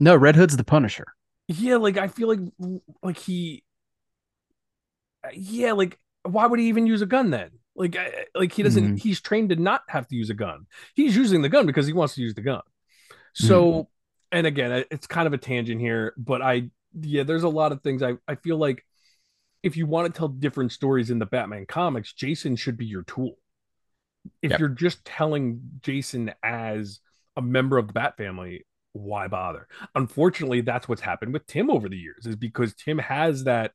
No, 0.00 0.16
Red 0.16 0.36
Hood's 0.36 0.56
the 0.56 0.64
Punisher. 0.64 1.06
Yeah, 1.48 1.76
like 1.76 1.98
I 1.98 2.08
feel 2.08 2.28
like 2.28 2.40
like 3.02 3.18
he 3.18 3.64
yeah, 5.32 5.72
like 5.72 5.98
why 6.24 6.46
would 6.46 6.60
he 6.60 6.66
even 6.68 6.86
use 6.86 7.02
a 7.02 7.06
gun 7.06 7.30
then? 7.30 7.50
Like, 7.76 7.96
like 8.34 8.52
he 8.52 8.62
doesn't. 8.62 8.84
Mm-hmm. 8.84 8.96
He's 8.96 9.20
trained 9.20 9.50
to 9.50 9.56
not 9.56 9.82
have 9.88 10.06
to 10.08 10.16
use 10.16 10.30
a 10.30 10.34
gun. 10.34 10.66
He's 10.94 11.16
using 11.16 11.42
the 11.42 11.48
gun 11.48 11.66
because 11.66 11.86
he 11.86 11.92
wants 11.92 12.14
to 12.14 12.22
use 12.22 12.34
the 12.34 12.40
gun. 12.40 12.62
So, 13.34 13.72
mm-hmm. 13.72 13.80
and 14.32 14.46
again, 14.46 14.84
it's 14.90 15.06
kind 15.06 15.26
of 15.26 15.32
a 15.32 15.38
tangent 15.38 15.80
here, 15.80 16.14
but 16.16 16.40
I, 16.40 16.70
yeah, 17.00 17.24
there's 17.24 17.42
a 17.42 17.48
lot 17.48 17.72
of 17.72 17.82
things 17.82 18.02
I 18.02 18.14
I 18.28 18.36
feel 18.36 18.56
like 18.56 18.84
if 19.64 19.76
you 19.76 19.86
want 19.86 20.12
to 20.12 20.16
tell 20.16 20.28
different 20.28 20.72
stories 20.72 21.10
in 21.10 21.18
the 21.18 21.26
Batman 21.26 21.66
comics, 21.66 22.12
Jason 22.12 22.54
should 22.54 22.76
be 22.76 22.86
your 22.86 23.02
tool. 23.02 23.38
If 24.40 24.52
yep. 24.52 24.60
you're 24.60 24.68
just 24.68 25.04
telling 25.04 25.60
Jason 25.80 26.32
as 26.42 27.00
a 27.36 27.42
member 27.42 27.76
of 27.76 27.88
the 27.88 27.92
Bat 27.92 28.16
family, 28.16 28.66
why 28.92 29.26
bother? 29.26 29.66
Unfortunately, 29.94 30.60
that's 30.60 30.88
what's 30.88 31.00
happened 31.00 31.32
with 31.32 31.46
Tim 31.46 31.70
over 31.70 31.88
the 31.88 31.96
years, 31.96 32.26
is 32.26 32.36
because 32.36 32.74
Tim 32.74 32.98
has 32.98 33.44
that 33.44 33.72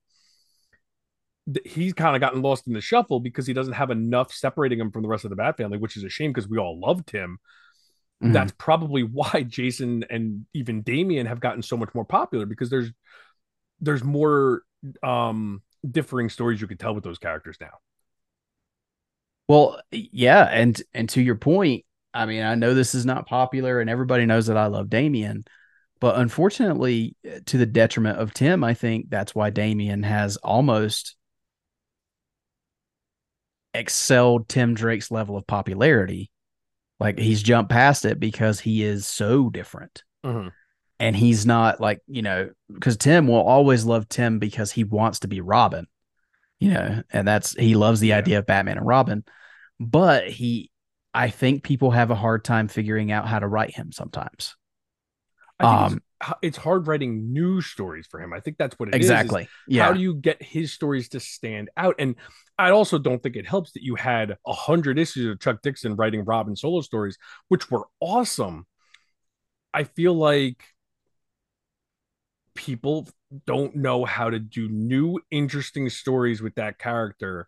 he's 1.66 1.94
kind 1.94 2.16
of 2.16 2.20
gotten 2.20 2.42
lost 2.42 2.68
in 2.68 2.74
the 2.74 2.82
shuffle 2.82 3.20
because 3.20 3.48
he 3.48 3.54
doesn't 3.54 3.74
have 3.74 3.92
enough 3.92 4.34
separating 4.34 4.80
him 4.80 4.92
from 4.92 5.02
the 5.02 5.08
rest 5.08 5.24
of 5.24 5.30
the 5.30 5.36
Bat 5.36 5.58
family, 5.58 5.78
which 5.78 5.98
is 5.98 6.04
a 6.04 6.10
shame 6.10 6.32
because 6.32 6.50
we 6.50 6.58
all 6.58 6.80
loved 6.80 7.10
him. 7.10 7.40
Mm-hmm. 8.24 8.34
That's 8.34 8.54
probably 8.58 9.04
why 9.04 9.46
Jason 9.48 10.06
and 10.10 10.46
even 10.54 10.82
Damian 10.82 11.26
have 11.28 11.40
gotten 11.40 11.62
so 11.62 11.78
much 11.78 11.94
more 11.94 12.06
popular 12.06 12.46
because 12.46 12.70
there's 12.70 12.92
there's 13.82 14.04
more 14.04 14.64
um 15.04 15.62
differing 15.90 16.30
stories 16.30 16.60
you 16.60 16.68
could 16.68 16.80
tell 16.80 16.94
with 16.94 17.04
those 17.04 17.20
characters 17.20 17.58
now. 17.62 17.72
Well, 19.48 19.82
yeah, 19.92 20.44
and 20.44 20.80
and 20.94 21.10
to 21.10 21.22
your 21.22 21.36
point, 21.36 21.86
I 22.14 22.26
mean, 22.26 22.44
I 22.44 22.56
know 22.56 22.74
this 22.74 22.94
is 22.94 23.06
not 23.06 23.28
popular 23.28 23.80
and 23.80 23.90
everybody 23.90 24.26
knows 24.26 24.48
that 24.48 24.58
I 24.58 24.68
love 24.68 24.90
Damian, 24.90 25.46
but 26.00 26.18
unfortunately, 26.18 27.16
to 27.46 27.58
the 27.58 27.66
detriment 27.66 28.20
of 28.20 28.34
Tim, 28.34 28.64
I 28.64 28.74
think 28.74 29.10
that's 29.10 29.34
why 29.34 29.50
Damian 29.50 30.04
has 30.04 30.38
almost 30.38 31.16
excelled 33.74 34.50
Tim 34.50 34.74
Drake's 34.74 35.12
level 35.12 35.38
of 35.38 35.48
popularity. 35.48 36.32
Like 37.00 37.18
he's 37.18 37.42
jumped 37.42 37.72
past 37.72 38.06
it 38.06 38.20
because 38.20 38.60
he 38.60 38.84
is 38.84 39.08
so 39.08 39.50
different. 39.50 40.04
Mm-hmm. 40.26 40.50
And 41.00 41.16
he's 41.16 41.46
not 41.46 41.80
like, 41.80 42.02
you 42.08 42.22
know, 42.22 42.50
because 42.74 42.98
Tim 42.98 43.28
will 43.28 43.42
always 43.42 43.86
love 43.86 44.10
Tim 44.10 44.38
because 44.40 44.72
he 44.72 44.84
wants 44.84 45.20
to 45.20 45.30
be 45.30 45.40
Robin, 45.40 45.88
you 46.60 46.72
know, 46.72 47.04
and 47.12 47.26
that's 47.26 47.54
he 47.54 47.76
loves 47.76 48.02
the 48.02 48.10
yeah. 48.10 48.18
idea 48.18 48.40
of 48.40 48.46
Batman 48.46 48.78
and 48.78 48.86
Robin. 48.86 49.24
But 49.80 50.28
he, 50.30 50.72
I 51.14 51.30
think 51.30 51.64
people 51.64 51.92
have 51.92 52.12
a 52.12 52.16
hard 52.16 52.44
time 52.44 52.68
figuring 52.68 53.14
out 53.14 53.28
how 53.28 53.40
to 53.40 53.48
write 53.48 53.74
him 53.74 53.94
sometimes. 53.94 54.58
Um, 55.62 56.02
it's 56.42 56.58
hard 56.58 56.88
writing 56.88 57.32
new 57.32 57.62
stories 57.62 58.08
for 58.08 58.22
him. 58.22 58.34
I 58.34 58.40
think 58.40 58.58
that's 58.58 58.78
what 58.78 58.90
it 58.90 58.96
exactly. 58.96 59.44
is, 59.44 59.48
is 59.48 59.54
yeah. 59.70 59.86
How 59.86 59.94
do 59.94 60.00
you 60.00 60.16
get 60.16 60.42
his 60.42 60.74
stories 60.74 61.10
to 61.10 61.20
stand 61.20 61.70
out? 61.78 61.96
And 62.00 62.16
I 62.60 62.72
also 62.72 62.98
don't 62.98 63.24
think 63.24 63.38
it 63.38 63.48
helps 63.48 63.72
that 63.72 63.84
you 63.84 63.96
had 63.96 64.36
a 64.46 64.52
hundred 64.52 65.00
issues 65.00 65.28
of 65.28 65.40
Chuck 65.40 65.62
Dixon 65.64 65.96
writing 65.96 66.26
Robin 66.26 66.58
solo 66.58 66.82
stories, 66.82 67.18
which 67.48 67.72
were 67.72 67.88
awesome. 68.02 68.68
I 69.74 69.86
feel 69.86 70.14
like 70.14 70.62
people 72.56 73.08
don't 73.48 73.78
know 73.78 74.04
how 74.04 74.30
to 74.30 74.40
do 74.40 74.68
new, 74.68 75.20
interesting 75.32 75.90
stories 75.90 76.42
with 76.42 76.56
that 76.56 76.78
character, 76.78 77.48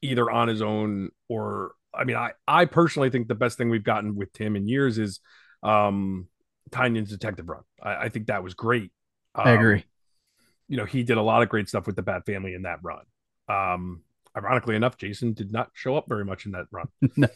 either 0.00 0.30
on 0.30 0.46
his 0.46 0.62
own 0.62 1.10
or 1.28 1.72
I 1.92 2.04
mean, 2.04 2.16
I 2.16 2.30
I 2.46 2.66
personally 2.66 3.10
think 3.10 3.26
the 3.26 3.34
best 3.34 3.58
thing 3.58 3.68
we've 3.68 3.82
gotten 3.82 4.14
with 4.14 4.32
Tim 4.32 4.54
in 4.54 4.68
years 4.68 4.96
is 4.96 5.18
um 5.64 6.28
Tynion's 6.70 7.10
Detective 7.10 7.48
Run. 7.48 7.64
I, 7.82 7.96
I 7.96 8.08
think 8.10 8.28
that 8.28 8.44
was 8.44 8.54
great. 8.54 8.92
Um, 9.34 9.48
I 9.48 9.50
agree. 9.54 9.84
You 10.68 10.76
know, 10.76 10.84
he 10.84 11.02
did 11.02 11.16
a 11.16 11.22
lot 11.22 11.42
of 11.42 11.48
great 11.48 11.68
stuff 11.68 11.88
with 11.88 11.96
the 11.96 12.02
Bat 12.02 12.26
Family 12.26 12.54
in 12.54 12.62
that 12.62 12.78
run. 12.84 13.04
Um, 13.48 14.02
ironically 14.36 14.76
enough, 14.76 14.96
Jason 14.96 15.32
did 15.32 15.52
not 15.52 15.70
show 15.74 15.96
up 15.96 16.06
very 16.08 16.24
much 16.24 16.46
in 16.46 16.52
that 16.52 16.66
run. 16.70 16.88
no. 17.16 17.28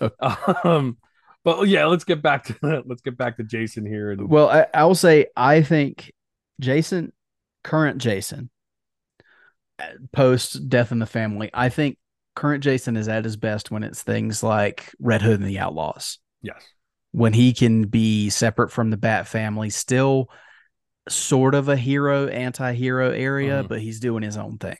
Um, 0.64 0.98
but 1.44 1.68
yeah, 1.68 1.86
let's 1.86 2.04
get 2.04 2.22
back 2.22 2.44
to 2.44 2.82
let's 2.86 3.02
get 3.02 3.16
back 3.16 3.36
to 3.36 3.44
Jason 3.44 3.86
here. 3.86 4.10
And... 4.10 4.28
Well, 4.28 4.48
I, 4.48 4.66
I 4.74 4.84
will 4.84 4.94
say 4.94 5.26
I 5.36 5.62
think 5.62 6.12
Jason, 6.60 7.12
current 7.62 7.98
Jason, 7.98 8.50
post 10.12 10.68
Death 10.68 10.92
in 10.92 10.98
the 10.98 11.06
Family, 11.06 11.50
I 11.54 11.68
think 11.68 11.98
current 12.34 12.62
Jason 12.62 12.96
is 12.96 13.08
at 13.08 13.24
his 13.24 13.36
best 13.36 13.70
when 13.70 13.82
it's 13.82 14.02
things 14.02 14.42
like 14.42 14.92
Red 14.98 15.22
Hood 15.22 15.40
and 15.40 15.48
the 15.48 15.58
Outlaws. 15.58 16.18
Yes. 16.42 16.62
When 17.12 17.32
he 17.32 17.52
can 17.52 17.84
be 17.86 18.28
separate 18.30 18.70
from 18.70 18.90
the 18.90 18.96
Bat 18.96 19.26
family, 19.26 19.70
still 19.70 20.28
sort 21.08 21.54
of 21.54 21.68
a 21.68 21.76
hero, 21.76 22.26
anti 22.26 22.72
hero 22.72 23.10
area, 23.10 23.60
mm-hmm. 23.60 23.68
but 23.68 23.80
he's 23.80 24.00
doing 24.00 24.22
his 24.22 24.36
own 24.36 24.58
thing. 24.58 24.76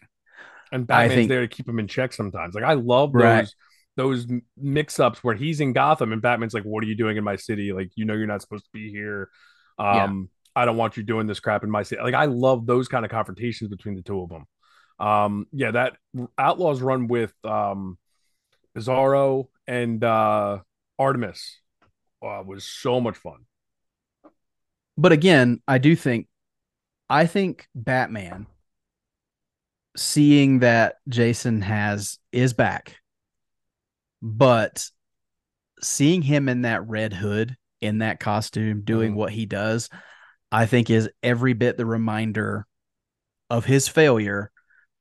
And 0.77 0.87
Batman's 0.87 1.15
think, 1.15 1.29
there 1.31 1.41
to 1.41 1.49
keep 1.49 1.69
him 1.69 1.79
in 1.79 1.89
check 1.89 2.13
sometimes. 2.13 2.55
Like 2.55 2.65
I 2.65 2.75
love 2.75 3.13
those 3.13 3.23
right. 3.23 3.49
those 3.97 4.27
mix 4.57 5.01
ups 5.01 5.25
where 5.25 5.35
he's 5.35 5.61
in 5.61 5.73
Gotham 5.73 6.13
and 6.13 6.21
Batman's 6.21 6.55
like, 6.55 6.65
What 6.65 6.85
are 6.85 6.87
you 6.87 6.95
doing 6.95 7.17
in 7.17 7.25
my 7.25 7.37
city? 7.37 7.73
Like, 7.73 7.91
you 7.97 8.05
know, 8.05 8.15
you're 8.15 8.27
not 8.27 8.43
supposed 8.43 8.65
to 8.65 8.71
be 8.73 8.91
here. 8.91 9.31
Um, 9.79 10.31
yeah. 10.55 10.63
I 10.63 10.65
don't 10.65 10.77
want 10.77 10.97
you 10.97 11.03
doing 11.03 11.27
this 11.27 11.41
crap 11.41 11.65
in 11.65 11.71
my 11.71 11.83
city. 11.83 12.03
Like, 12.03 12.15
I 12.15 12.27
love 12.27 12.67
those 12.67 12.89
kind 12.89 13.05
of 13.05 13.11
confrontations 13.11 13.71
between 13.71 13.95
the 13.95 14.03
two 14.03 14.21
of 14.21 14.29
them. 14.29 14.47
Um, 14.99 15.47
yeah, 15.53 15.71
that 15.73 15.97
Outlaws 16.39 16.81
run 16.81 17.09
with 17.09 17.33
um, 17.45 17.99
Bizarro 18.77 19.49
and 19.67 20.03
uh, 20.03 20.59
Artemis 20.99 21.59
uh, 22.23 22.43
was 22.45 22.65
so 22.65 23.01
much 23.01 23.17
fun. 23.17 23.45
But 24.97 25.13
again, 25.13 25.61
I 25.69 25.79
do 25.79 25.95
think, 25.95 26.29
I 27.09 27.27
think 27.27 27.69
Batman 27.75 28.47
seeing 29.97 30.61
that 30.61 30.97
Jason 31.09 31.63
has 31.63 32.19
is 32.33 32.53
back, 32.53 32.97
but 34.23 34.87
seeing 35.83 36.23
him 36.23 36.49
in 36.49 36.63
that 36.63 36.87
red 36.87 37.13
hood 37.13 37.57
in 37.81 37.99
that 37.99 38.21
costume 38.21 38.83
doing 38.83 39.11
mm-hmm. 39.11 39.19
what 39.19 39.33
he 39.33 39.47
does, 39.47 39.89
I 40.51 40.67
think 40.67 40.91
is 40.91 41.11
every 41.23 41.53
bit 41.53 41.77
the 41.77 41.87
reminder 41.87 42.67
of 43.51 43.65
his 43.65 43.89
failure 43.89 44.51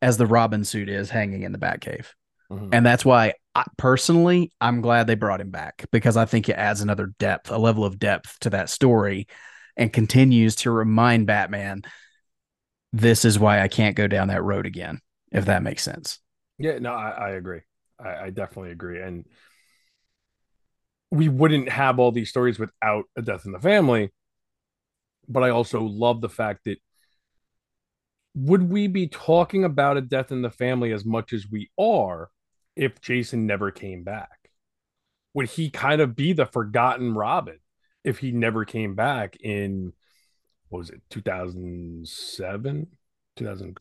as 0.01 0.17
the 0.17 0.25
Robin 0.25 0.63
suit 0.63 0.89
is 0.89 1.09
hanging 1.09 1.43
in 1.43 1.51
the 1.51 1.57
Batcave. 1.57 2.07
Mm-hmm. 2.51 2.69
And 2.73 2.85
that's 2.85 3.05
why 3.05 3.33
I, 3.55 3.63
personally, 3.77 4.51
I'm 4.61 4.81
glad 4.81 5.07
they 5.07 5.15
brought 5.15 5.41
him 5.41 5.49
back 5.49 5.85
because 5.91 6.17
I 6.17 6.25
think 6.25 6.49
it 6.49 6.57
adds 6.57 6.81
another 6.81 7.13
depth, 7.17 7.49
a 7.51 7.57
level 7.57 7.85
of 7.85 7.97
depth 7.97 8.39
to 8.41 8.51
that 8.51 8.69
story 8.69 9.27
and 9.77 9.91
continues 9.91 10.55
to 10.57 10.71
remind 10.71 11.27
Batman 11.27 11.83
this 12.95 13.25
is 13.25 13.37
why 13.37 13.61
I 13.61 13.67
can't 13.67 13.95
go 13.95 14.07
down 14.07 14.29
that 14.29 14.43
road 14.43 14.65
again, 14.65 15.01
if 15.31 15.45
that 15.45 15.63
makes 15.63 15.83
sense. 15.83 16.19
Yeah, 16.57 16.79
no, 16.79 16.93
I, 16.93 17.09
I 17.09 17.29
agree. 17.31 17.59
I, 17.99 18.15
I 18.15 18.29
definitely 18.29 18.71
agree. 18.71 19.01
And 19.01 19.25
we 21.11 21.27
wouldn't 21.27 21.67
have 21.67 21.99
all 21.99 22.13
these 22.13 22.29
stories 22.29 22.57
without 22.57 23.05
a 23.17 23.21
death 23.21 23.45
in 23.45 23.51
the 23.51 23.59
family. 23.59 24.11
But 25.27 25.43
I 25.43 25.49
also 25.49 25.81
love 25.81 26.21
the 26.21 26.29
fact 26.29 26.63
that 26.65 26.77
would 28.33 28.69
we 28.69 28.87
be 28.87 29.07
talking 29.07 29.65
about 29.65 29.97
a 29.97 30.01
death 30.01 30.31
in 30.31 30.41
the 30.41 30.49
family 30.49 30.93
as 30.93 31.03
much 31.03 31.33
as 31.33 31.49
we 31.49 31.71
are 31.77 32.29
if 32.77 33.01
Jason 33.01 33.45
never 33.45 33.71
came 33.71 34.03
back? 34.03 34.51
Would 35.33 35.49
he 35.49 35.69
kind 35.69 35.99
of 35.99 36.15
be 36.15 36.31
the 36.31 36.45
forgotten 36.45 37.13
Robin 37.13 37.59
if 38.05 38.19
he 38.19 38.31
never 38.31 38.63
came 38.63 38.95
back 38.95 39.35
in 39.41 39.91
what 40.69 40.79
was 40.79 40.89
it 40.89 41.01
2007 41.09 42.87
2000 43.37 43.77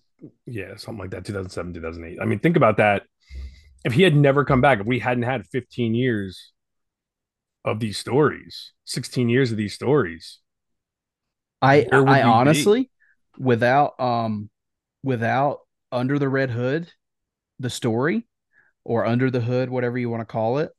yeah 0.47 0.77
something 0.77 1.01
like 1.01 1.11
that 1.11 1.25
2007 1.25 1.75
2008 1.75 2.19
i 2.21 2.25
mean 2.25 2.39
think 2.39 2.57
about 2.57 2.77
that. 2.79 3.03
If 3.85 3.93
he 3.93 4.03
had 4.03 4.17
never 4.17 4.45
come 4.45 4.63
back 4.63 4.81
if 4.81 4.87
we 4.87 4.99
hadn't 4.99 5.25
had 5.25 5.47
15 5.47 5.95
years 5.95 6.53
of 7.65 7.81
these 7.81 7.99
stories 7.99 8.73
16 8.85 9.29
years 9.29 9.51
of 9.51 9.59
these 9.59 9.75
stories 9.75 10.41
i 11.61 11.87
i 11.93 12.23
honestly 12.23 12.83
be? 12.83 12.91
without 13.39 13.99
um 14.01 14.49
without 15.03 15.61
under 15.93 16.19
the 16.19 16.29
red 16.29 16.51
hood 16.51 16.91
the 17.59 17.71
story 17.71 18.27
or 18.85 19.05
under 19.05 19.31
the 19.31 19.41
hood 19.41 19.71
whatever 19.71 19.99
you 19.99 20.11
want 20.11 20.21
to 20.21 20.27
call 20.27 20.59
it 20.59 20.73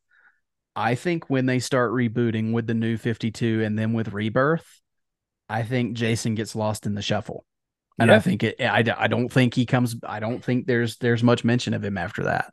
i 0.75 0.95
think 0.95 1.29
when 1.29 1.45
they 1.45 1.59
start 1.59 1.91
rebooting 1.91 2.53
with 2.53 2.67
the 2.67 2.73
new 2.73 2.97
52 2.97 3.63
and 3.63 3.77
then 3.77 3.93
with 3.93 4.13
rebirth 4.13 4.81
i 5.49 5.63
think 5.63 5.95
jason 5.95 6.35
gets 6.35 6.55
lost 6.55 6.85
in 6.85 6.95
the 6.95 7.01
shuffle 7.01 7.45
and 7.99 8.09
yeah. 8.09 8.15
i 8.15 8.19
think 8.19 8.43
it 8.43 8.55
I, 8.59 8.83
I 8.97 9.07
don't 9.07 9.29
think 9.29 9.53
he 9.53 9.65
comes 9.65 9.95
i 10.05 10.19
don't 10.19 10.43
think 10.43 10.67
there's 10.67 10.97
there's 10.97 11.23
much 11.23 11.43
mention 11.43 11.73
of 11.73 11.83
him 11.83 11.97
after 11.97 12.23
that 12.23 12.51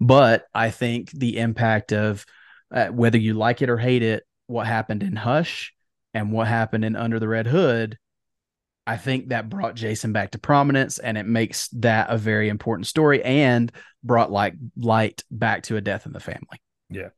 but 0.00 0.46
i 0.54 0.70
think 0.70 1.10
the 1.10 1.38
impact 1.38 1.92
of 1.92 2.24
uh, 2.70 2.88
whether 2.88 3.18
you 3.18 3.34
like 3.34 3.62
it 3.62 3.70
or 3.70 3.78
hate 3.78 4.02
it 4.02 4.24
what 4.46 4.66
happened 4.66 5.02
in 5.02 5.16
hush 5.16 5.72
and 6.14 6.32
what 6.32 6.48
happened 6.48 6.84
in 6.84 6.96
under 6.96 7.18
the 7.18 7.28
red 7.28 7.46
hood 7.46 7.98
I 8.88 8.96
think 8.96 9.28
that 9.28 9.50
brought 9.50 9.74
Jason 9.74 10.14
back 10.14 10.30
to 10.30 10.38
prominence 10.38 10.98
and 10.98 11.18
it 11.18 11.26
makes 11.26 11.68
that 11.72 12.08
a 12.08 12.16
very 12.16 12.48
important 12.48 12.86
story 12.86 13.22
and 13.22 13.70
brought 14.02 14.32
like 14.32 14.54
light 14.78 15.22
back 15.30 15.64
to 15.64 15.76
a 15.76 15.82
death 15.82 16.06
in 16.06 16.14
the 16.14 16.20
family. 16.20 16.62
Yeah. 16.88 17.10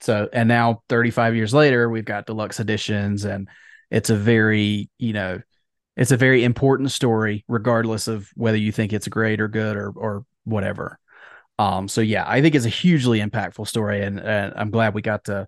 So, 0.00 0.28
and 0.32 0.48
now 0.48 0.82
35 0.88 1.36
years 1.36 1.54
later, 1.54 1.88
we've 1.88 2.04
got 2.04 2.26
deluxe 2.26 2.58
editions 2.58 3.24
and 3.24 3.48
it's 3.92 4.08
a 4.08 4.16
very, 4.16 4.88
you 4.98 5.12
know, 5.12 5.40
it's 5.96 6.10
a 6.10 6.16
very 6.16 6.42
important 6.42 6.90
story, 6.90 7.44
regardless 7.46 8.08
of 8.08 8.30
whether 8.34 8.56
you 8.56 8.72
think 8.72 8.92
it's 8.92 9.06
great 9.06 9.40
or 9.40 9.48
good 9.48 9.76
or, 9.76 9.90
or 9.90 10.24
whatever. 10.44 10.98
Um, 11.58 11.86
so 11.88 12.00
yeah, 12.00 12.24
I 12.26 12.40
think 12.40 12.54
it's 12.54 12.64
a 12.64 12.70
hugely 12.70 13.20
impactful 13.20 13.68
story 13.68 14.02
and, 14.02 14.18
and 14.18 14.54
I'm 14.56 14.70
glad 14.70 14.94
we 14.94 15.02
got 15.02 15.24
to 15.24 15.46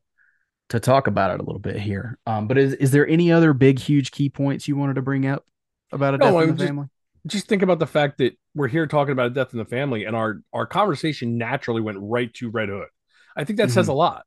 to 0.70 0.80
talk 0.80 1.06
about 1.06 1.30
it 1.30 1.40
a 1.40 1.42
little 1.42 1.60
bit 1.60 1.76
here. 1.76 2.18
Um, 2.26 2.46
but 2.46 2.58
is 2.58 2.74
is 2.74 2.90
there 2.90 3.08
any 3.08 3.32
other 3.32 3.54
big, 3.54 3.78
huge 3.78 4.10
key 4.10 4.28
points 4.28 4.68
you 4.68 4.76
wanted 4.76 4.94
to 4.94 5.02
bring 5.02 5.26
up 5.26 5.44
about 5.90 6.14
a 6.14 6.18
no, 6.18 6.32
death 6.32 6.42
in 6.42 6.48
the 6.48 6.54
just, 6.56 6.66
family? 6.66 6.86
Just 7.26 7.48
think 7.48 7.62
about 7.62 7.78
the 7.78 7.86
fact 7.86 8.18
that 8.18 8.38
we're 8.54 8.68
here 8.68 8.86
talking 8.86 9.12
about 9.12 9.26
a 9.26 9.30
death 9.30 9.52
in 9.52 9.58
the 9.58 9.64
family, 9.64 10.04
and 10.04 10.14
our 10.14 10.40
our 10.52 10.66
conversation 10.66 11.38
naturally 11.38 11.80
went 11.80 11.98
right 12.00 12.32
to 12.34 12.50
Red 12.50 12.68
Hood. 12.68 12.88
I 13.36 13.44
think 13.44 13.56
that 13.56 13.64
mm-hmm. 13.64 13.74
says 13.74 13.88
a 13.88 13.92
lot 13.92 14.24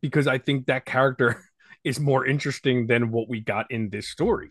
because 0.00 0.26
I 0.26 0.38
think 0.38 0.66
that 0.66 0.84
character 0.84 1.42
is 1.84 2.00
more 2.00 2.26
interesting 2.26 2.86
than 2.86 3.10
what 3.10 3.28
we 3.28 3.40
got 3.40 3.70
in 3.70 3.90
this 3.90 4.08
story. 4.08 4.50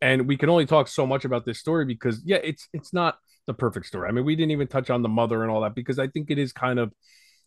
And 0.00 0.26
we 0.26 0.36
can 0.36 0.48
only 0.48 0.66
talk 0.66 0.88
so 0.88 1.06
much 1.06 1.24
about 1.24 1.44
this 1.44 1.58
story 1.58 1.84
because 1.84 2.22
yeah, 2.24 2.38
it's 2.42 2.68
it's 2.72 2.92
not 2.92 3.18
the 3.46 3.54
perfect 3.54 3.86
story. 3.86 4.08
I 4.08 4.12
mean, 4.12 4.24
we 4.24 4.36
didn't 4.36 4.52
even 4.52 4.66
touch 4.66 4.90
on 4.90 5.02
the 5.02 5.08
mother 5.08 5.42
and 5.42 5.50
all 5.50 5.60
that 5.62 5.74
because 5.74 5.98
I 5.98 6.08
think 6.08 6.30
it 6.30 6.38
is 6.38 6.52
kind 6.52 6.78
of 6.78 6.92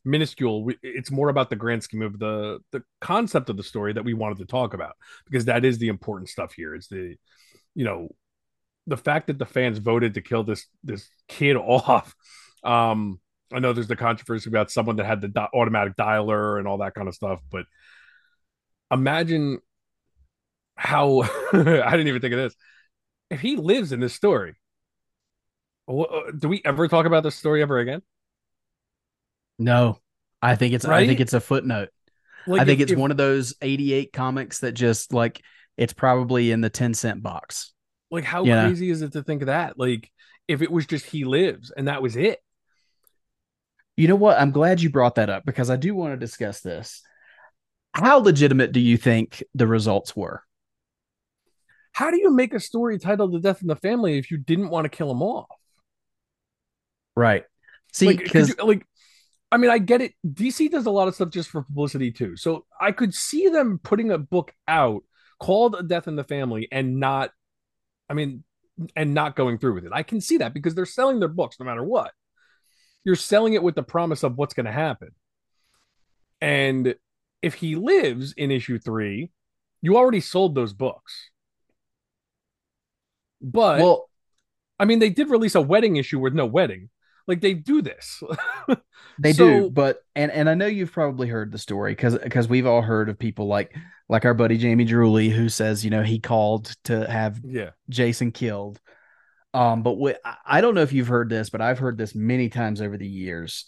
minuscule 0.07 0.71
it's 0.81 1.11
more 1.11 1.27
about 1.27 1.49
the 1.49 1.55
grand 1.55 1.83
scheme 1.83 2.01
of 2.01 2.17
the 2.17 2.59
the 2.71 2.81
concept 3.01 3.49
of 3.49 3.57
the 3.57 3.63
story 3.63 3.91
that 3.91 4.05
we 4.05 4.13
wanted 4.13 4.37
to 4.37 4.45
talk 4.45 4.73
about 4.73 4.95
because 5.25 5.45
that 5.45 5.65
is 5.65 5.77
the 5.79 5.89
important 5.89 6.29
stuff 6.29 6.53
here 6.53 6.73
it's 6.73 6.87
the 6.87 7.15
you 7.75 7.83
know 7.83 8.07
the 8.85 8.95
fact 8.95 9.27
that 9.27 9.37
the 9.37 9.45
fans 9.45 9.79
voted 9.79 10.13
to 10.13 10.21
kill 10.21 10.43
this 10.43 10.65
this 10.83 11.09
kid 11.27 11.55
off 11.57 12.15
um 12.63 13.19
i 13.53 13.59
know 13.59 13.73
there's 13.73 13.87
the 13.87 13.97
controversy 13.97 14.49
about 14.49 14.71
someone 14.71 14.95
that 14.95 15.05
had 15.05 15.19
the 15.19 15.47
automatic 15.53 15.95
dialer 15.97 16.57
and 16.57 16.67
all 16.67 16.77
that 16.77 16.93
kind 16.93 17.09
of 17.09 17.15
stuff 17.15 17.41
but 17.51 17.65
imagine 18.91 19.59
how 20.75 21.21
i 21.53 21.91
didn't 21.91 22.07
even 22.07 22.21
think 22.21 22.33
of 22.33 22.39
this 22.39 22.55
if 23.29 23.41
he 23.41 23.55
lives 23.55 23.91
in 23.91 23.99
this 23.99 24.13
story 24.13 24.55
uh, 25.89 26.31
do 26.37 26.49
we 26.49 26.61
ever 26.65 26.87
talk 26.87 27.05
about 27.05 27.23
this 27.23 27.35
story 27.35 27.61
ever 27.61 27.79
again 27.79 28.01
no, 29.59 29.99
I 30.41 30.55
think 30.55 30.73
it's 30.73 30.85
right? 30.85 31.03
I 31.03 31.07
think 31.07 31.19
it's 31.19 31.33
a 31.33 31.39
footnote. 31.39 31.89
Like 32.45 32.61
I 32.61 32.65
think 32.65 32.79
if, 32.79 32.83
it's 32.83 32.91
if, 32.93 32.97
one 32.97 33.11
of 33.11 33.17
those 33.17 33.55
88 33.61 34.13
comics 34.13 34.59
that 34.59 34.73
just 34.73 35.13
like 35.13 35.41
it's 35.77 35.93
probably 35.93 36.51
in 36.51 36.61
the 36.61 36.69
10 36.69 36.93
cent 36.93 37.21
box. 37.21 37.73
Like 38.09 38.23
how 38.23 38.43
you 38.43 38.53
crazy 38.53 38.87
know? 38.87 38.93
is 38.93 39.01
it 39.01 39.13
to 39.13 39.23
think 39.23 39.41
of 39.41 39.47
that? 39.47 39.77
Like 39.77 40.11
if 40.47 40.61
it 40.61 40.71
was 40.71 40.85
just 40.85 41.05
he 41.05 41.25
lives 41.25 41.71
and 41.75 41.87
that 41.87 42.01
was 42.01 42.15
it. 42.15 42.39
You 43.97 44.07
know 44.07 44.15
what? 44.15 44.39
I'm 44.39 44.51
glad 44.51 44.79
you 44.79 44.91
brought 44.91 45.15
that 45.15 45.29
up 45.29 45.43
because 45.43 45.69
I 45.69 45.75
do 45.75 45.95
want 45.95 46.13
to 46.13 46.17
discuss 46.17 46.61
this. 46.61 47.01
How 47.97 48.19
legitimate 48.19 48.71
do 48.71 48.79
you 48.79 48.97
think 48.97 49.43
the 49.55 49.67
results 49.67 50.15
were? 50.15 50.43
how 51.97 52.11
do 52.11 52.19
you 52.19 52.31
make 52.31 52.53
a 52.53 52.59
story 52.59 52.99
titled 52.99 53.31
"The 53.31 53.39
Death 53.39 53.63
in 53.63 53.67
the 53.67 53.75
Family" 53.75 54.19
if 54.19 54.29
you 54.29 54.37
didn't 54.37 54.69
want 54.69 54.85
to 54.85 54.89
kill 54.89 55.09
him 55.09 55.23
off? 55.23 55.47
Right. 57.15 57.43
See, 57.91 58.05
like, 58.05 58.19
because 58.19 58.55
like, 58.59 58.85
I 59.51 59.57
mean, 59.57 59.71
I 59.71 59.79
get 59.79 60.01
it. 60.01 60.13
DC 60.23 60.69
does 60.69 60.85
a 60.85 60.91
lot 60.91 61.07
of 61.07 61.15
stuff 61.15 61.31
just 61.31 61.49
for 61.49 61.63
publicity 61.63 62.11
too. 62.11 62.37
So 62.37 62.67
I 62.79 62.91
could 62.91 63.15
see 63.15 63.47
them 63.47 63.79
putting 63.81 64.11
a 64.11 64.19
book 64.19 64.53
out 64.67 65.05
called 65.39 65.73
"A 65.73 65.81
Death 65.81 66.07
in 66.07 66.15
the 66.15 66.23
Family" 66.23 66.67
and 66.71 66.99
not, 66.99 67.31
I 68.07 68.13
mean, 68.13 68.43
and 68.95 69.15
not 69.15 69.35
going 69.35 69.57
through 69.57 69.73
with 69.73 69.85
it. 69.85 69.91
I 69.91 70.03
can 70.03 70.21
see 70.21 70.37
that 70.37 70.53
because 70.53 70.75
they're 70.75 70.85
selling 70.85 71.19
their 71.19 71.29
books 71.29 71.59
no 71.59 71.65
matter 71.65 71.83
what. 71.83 72.11
You're 73.05 73.15
selling 73.15 73.55
it 73.55 73.63
with 73.63 73.73
the 73.73 73.81
promise 73.81 74.21
of 74.21 74.37
what's 74.37 74.53
going 74.53 74.67
to 74.67 74.71
happen. 74.71 75.09
And 76.41 76.93
if 77.41 77.55
he 77.55 77.75
lives 77.75 78.33
in 78.35 78.51
issue 78.51 78.79
three, 78.79 79.31
you 79.81 79.97
already 79.97 80.21
sold 80.21 80.55
those 80.55 80.73
books. 80.73 81.29
But 83.41 83.79
well, 83.79 84.09
I 84.79 84.85
mean, 84.85 84.99
they 84.99 85.09
did 85.09 85.29
release 85.29 85.55
a 85.55 85.61
wedding 85.61 85.97
issue 85.97 86.19
with 86.19 86.33
no 86.33 86.45
wedding. 86.45 86.89
Like 87.27 87.41
they 87.41 87.53
do 87.53 87.81
this. 87.81 88.23
they 89.19 89.33
so, 89.33 89.47
do, 89.47 89.69
but 89.69 90.01
and 90.15 90.31
and 90.31 90.49
I 90.49 90.53
know 90.53 90.65
you've 90.65 90.93
probably 90.93 91.27
heard 91.27 91.51
the 91.51 91.57
story 91.57 91.91
because 91.91 92.17
because 92.17 92.47
we've 92.47 92.65
all 92.65 92.81
heard 92.81 93.09
of 93.09 93.19
people 93.19 93.47
like 93.47 93.75
like 94.07 94.23
our 94.23 94.33
buddy 94.33 94.57
Jamie 94.57 94.85
Drewley 94.85 95.29
who 95.29 95.49
says 95.49 95.83
you 95.83 95.91
know 95.91 96.03
he 96.03 96.19
called 96.19 96.73
to 96.85 97.09
have 97.09 97.41
yeah 97.43 97.71
Jason 97.89 98.31
killed. 98.31 98.79
Um, 99.53 99.83
but 99.83 99.93
what 99.93 100.21
I 100.45 100.61
don't 100.61 100.75
know 100.75 100.81
if 100.81 100.93
you've 100.93 101.07
heard 101.07 101.29
this, 101.29 101.49
but 101.49 101.61
I've 101.61 101.79
heard 101.79 101.97
this 101.97 102.15
many 102.15 102.49
times 102.49 102.81
over 102.81 102.97
the 102.97 103.07
years 103.07 103.65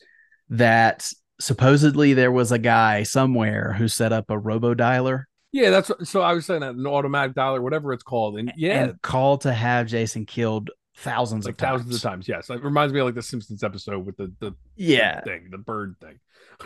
that 0.49 1.11
supposedly 1.39 2.13
there 2.13 2.31
was 2.31 2.51
a 2.51 2.59
guy 2.59 3.03
somewhere 3.03 3.73
who 3.73 3.87
set 3.87 4.11
up 4.11 4.29
a 4.29 4.37
robo 4.37 4.73
dialer. 4.73 5.23
Yeah, 5.51 5.71
that's 5.71 5.91
so 6.03 6.21
I 6.21 6.33
was 6.33 6.45
saying 6.45 6.61
that 6.61 6.75
an 6.75 6.85
automatic 6.85 7.35
dialer, 7.35 7.61
whatever 7.61 7.91
it's 7.91 8.03
called, 8.03 8.37
and 8.37 8.53
yeah, 8.55 8.83
and 8.83 9.01
called 9.01 9.41
to 9.41 9.53
have 9.53 9.87
Jason 9.87 10.25
killed 10.25 10.69
thousands 10.97 11.45
like 11.45 11.53
of 11.53 11.57
times. 11.57 11.81
thousands 11.81 11.95
of 11.95 12.01
times. 12.01 12.27
Yes, 12.27 12.49
it 12.49 12.63
reminds 12.63 12.93
me 12.93 12.99
of 12.99 13.07
like 13.07 13.15
the 13.15 13.23
Simpsons 13.23 13.63
episode 13.63 14.05
with 14.05 14.17
the 14.17 14.31
the 14.39 14.51
yeah 14.75 15.21
thing, 15.21 15.47
the 15.49 15.57
bird 15.57 15.95
thing, 15.99 16.19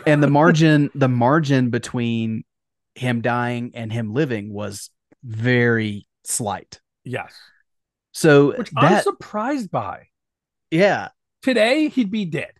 and 0.06 0.22
the 0.22 0.28
margin 0.30 0.90
the 0.94 1.08
margin 1.08 1.70
between 1.70 2.44
him 2.94 3.22
dying 3.22 3.72
and 3.74 3.92
him 3.92 4.12
living 4.12 4.52
was 4.52 4.90
very 5.22 6.06
slight. 6.24 6.80
Yes. 7.04 7.34
So 8.12 8.56
Which 8.56 8.70
that, 8.70 8.84
I'm 8.84 9.02
surprised 9.02 9.70
by. 9.70 10.08
Yeah. 10.70 11.08
Today 11.42 11.88
he'd 11.88 12.10
be 12.10 12.24
dead. 12.24 12.52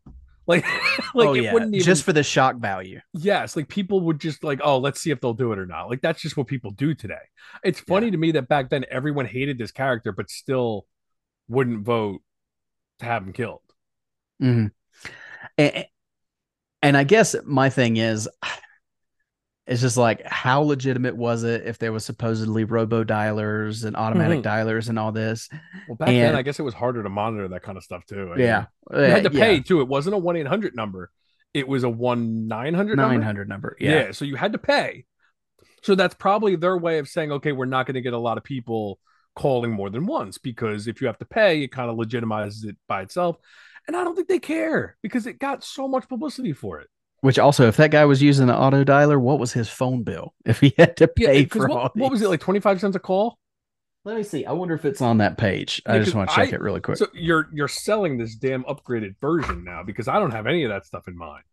Like, 0.47 0.67
like 1.15 1.29
oh, 1.29 1.35
it 1.35 1.55
wouldn't 1.55 1.75
even, 1.75 1.87
just 1.87 2.05
for 2.05 2.13
the 2.13 2.23
shock 2.23 2.57
value. 2.57 3.01
Yes, 3.15 3.57
like 3.57 3.67
people 3.67 4.01
would 4.03 4.21
just 4.21 4.45
like, 4.45 4.61
oh, 4.63 4.77
let's 4.77 5.01
see 5.01 5.11
if 5.11 5.19
they'll 5.19 5.33
do 5.33 5.53
it 5.53 5.59
or 5.59 5.65
not. 5.65 5.89
Like 5.89 6.03
that's 6.03 6.21
just 6.21 6.37
what 6.37 6.49
people 6.49 6.71
do 6.71 6.95
today. 6.95 7.15
It's 7.63 7.81
funny 7.81 8.09
yeah. 8.09 8.13
to 8.13 8.19
me 8.19 8.33
that 8.33 8.47
back 8.47 8.69
then 8.69 8.85
everyone 8.91 9.25
hated 9.25 9.57
this 9.57 9.73
character, 9.73 10.13
but 10.13 10.29
still 10.29 10.87
wouldn't 11.49 11.83
vote 11.83 12.21
to 12.99 13.07
have 13.07 13.23
him 13.23 13.33
killed. 13.33 13.63
Mm-hmm. 14.43 14.67
And, 15.57 15.87
and 16.83 16.97
I 16.97 17.05
guess 17.05 17.35
my 17.45 17.71
thing 17.71 17.97
is, 17.97 18.29
it's 19.67 19.81
just 19.81 19.97
like 19.97 20.23
how 20.27 20.61
legitimate 20.61 21.17
was 21.17 21.43
it 21.43 21.67
if 21.67 21.79
there 21.79 21.93
was 21.93 22.05
supposedly 22.05 22.65
robo 22.65 23.03
dialers 23.03 23.85
and 23.85 23.97
automatic 23.97 24.41
mm-hmm. 24.41 24.69
dialers 24.69 24.89
and 24.89 24.99
all 24.99 25.13
this? 25.13 25.49
Well, 25.89 25.97
back 25.97 26.09
and, 26.09 26.19
then 26.19 26.37
I 26.37 26.43
guess 26.43 26.59
it 26.59 26.65
was 26.65 26.75
harder 26.75 27.03
to 27.03 27.09
monitor 27.09 27.49
that 27.49 27.63
kind 27.63 27.79
of 27.79 27.85
stuff 27.85 28.05
too. 28.05 28.33
I 28.35 28.39
yeah, 28.39 28.67
mean, 28.91 29.05
you 29.05 29.11
had 29.11 29.25
to 29.25 29.31
pay 29.31 29.55
yeah. 29.55 29.63
too. 29.63 29.81
It 29.81 29.89
wasn't 29.89 30.15
a 30.15 30.19
one 30.19 30.37
eight 30.37 30.47
hundred 30.47 30.75
number; 30.77 31.11
it 31.55 31.67
was 31.67 31.85
a 31.85 31.89
one 31.89 32.47
nine 32.47 32.75
hundred 32.75 32.97
nine 32.97 33.23
hundred 33.23 33.49
number. 33.49 33.77
Yeah. 33.81 33.91
yeah, 33.91 34.11
so 34.13 34.25
you 34.25 34.37
had 34.37 34.53
to 34.53 34.59
pay. 34.59 35.07
So 35.83 35.95
that's 35.95 36.15
probably 36.15 36.57
their 36.57 36.79
way 36.79 36.99
of 36.99 37.09
saying, 37.09 37.31
okay, 37.33 37.53
we're 37.53 37.67
not 37.67 37.87
going 37.87 37.95
to 37.95 38.01
get 38.01 38.15
a 38.15 38.19
lot 38.19 38.39
of 38.39 38.45
people 38.45 38.99
calling 39.37 39.71
more 39.71 39.91
than 39.91 40.07
once 40.07 40.39
because 40.39 40.87
if 40.87 41.01
you 41.01 41.07
have 41.09 41.19
to 41.19 41.27
pay, 41.27 41.63
it 41.63 41.73
kind 41.73 41.91
of 41.91 41.97
legitimizes 41.97 42.65
it 42.65 42.77
by 42.89 43.03
itself. 43.03 43.37
And 43.87 43.97
I 43.97 44.03
don't 44.03 44.15
think 44.15 44.29
they 44.29 44.39
care 44.39 44.97
because 45.03 45.27
it 45.27 45.39
got 45.39 45.63
so 45.63 45.87
much 45.87 46.09
publicity 46.09 46.55
for 46.55 46.81
it. 46.81 46.89
Which 47.25 47.39
also, 47.39 47.67
if 47.67 47.79
that 47.79 47.91
guy 47.91 48.05
was 48.05 48.21
using 48.21 48.51
an 48.51 48.55
auto 48.55 48.85
dialer, 48.85 49.19
what 49.19 49.39
was 49.39 49.51
his 49.51 49.71
phone 49.71 50.03
bill 50.03 50.35
if 50.45 50.61
he 50.61 50.75
had 50.77 50.95
to 50.99 51.09
pay 51.09 51.41
yeah, 51.41 51.47
for 51.49 51.67
what, 51.67 51.71
all? 51.71 51.91
What 51.95 52.11
was 52.11 52.21
it 52.21 52.29
like? 52.29 52.41
Twenty 52.41 52.61
five 52.61 52.79
cents 52.79 52.97
a 52.97 52.99
call? 52.99 53.39
Let 54.05 54.19
me 54.19 54.23
see. 54.23 54.45
I 54.45 54.53
wonder 54.53 54.75
if 54.75 54.85
it's 54.85 55.01
on 55.01 55.17
that 55.19 55.39
page. 55.39 55.81
Yeah, 55.87 55.95
I 55.95 55.99
just 56.01 56.15
want 56.15 56.29
to 56.29 56.37
check 56.37 56.53
I, 56.53 56.57
it 56.57 56.61
really 56.61 56.83
quick. 56.83 56.99
So 56.99 57.07
you're 57.15 57.49
you're 57.51 57.67
selling 57.67 58.19
this 58.19 58.35
damn 58.35 58.63
upgraded 58.65 59.17
version 59.23 59.65
now 59.65 59.83
because 59.83 60.07
I 60.07 60.19
don't 60.19 60.33
have 60.33 60.47
any 60.47 60.65
of 60.65 60.69
that 60.69 60.85
stuff 60.85 61.09
in 61.09 61.17
mind. 61.17 61.45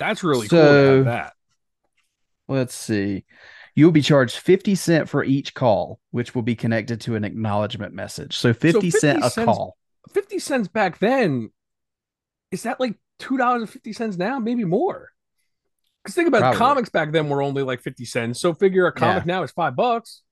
That's 0.00 0.24
really 0.24 0.48
so, 0.48 0.96
cool. 0.96 1.04
that. 1.04 1.34
Let's 2.48 2.74
see. 2.74 3.24
You 3.76 3.84
will 3.84 3.92
be 3.92 4.02
charged 4.02 4.38
50 4.38 4.74
cent 4.74 5.08
for 5.08 5.22
each 5.22 5.54
call, 5.54 6.00
which 6.10 6.34
will 6.34 6.42
be 6.42 6.56
connected 6.56 7.00
to 7.02 7.14
an 7.14 7.22
acknowledgement 7.22 7.94
message. 7.94 8.36
So 8.36 8.52
50, 8.52 8.72
so 8.72 8.80
50 8.80 8.90
cent 8.90 9.24
a 9.24 9.30
cents, 9.30 9.44
call. 9.44 9.76
50 10.10 10.40
cents 10.40 10.66
back 10.66 10.98
then. 10.98 11.52
Is 12.50 12.64
that 12.64 12.80
like 12.80 12.96
$2.50 13.20 14.18
now? 14.18 14.40
Maybe 14.40 14.64
more. 14.64 15.11
Because 16.02 16.14
think 16.14 16.28
about 16.28 16.40
Probably. 16.40 16.58
comics 16.58 16.88
back 16.90 17.12
then 17.12 17.28
were 17.28 17.42
only 17.42 17.62
like 17.62 17.80
50 17.80 18.04
cents. 18.04 18.40
So 18.40 18.54
figure 18.54 18.86
a 18.86 18.92
comic 18.92 19.24
yeah. 19.24 19.34
now 19.34 19.42
is 19.42 19.52
five 19.52 19.76
bucks. 19.76 20.22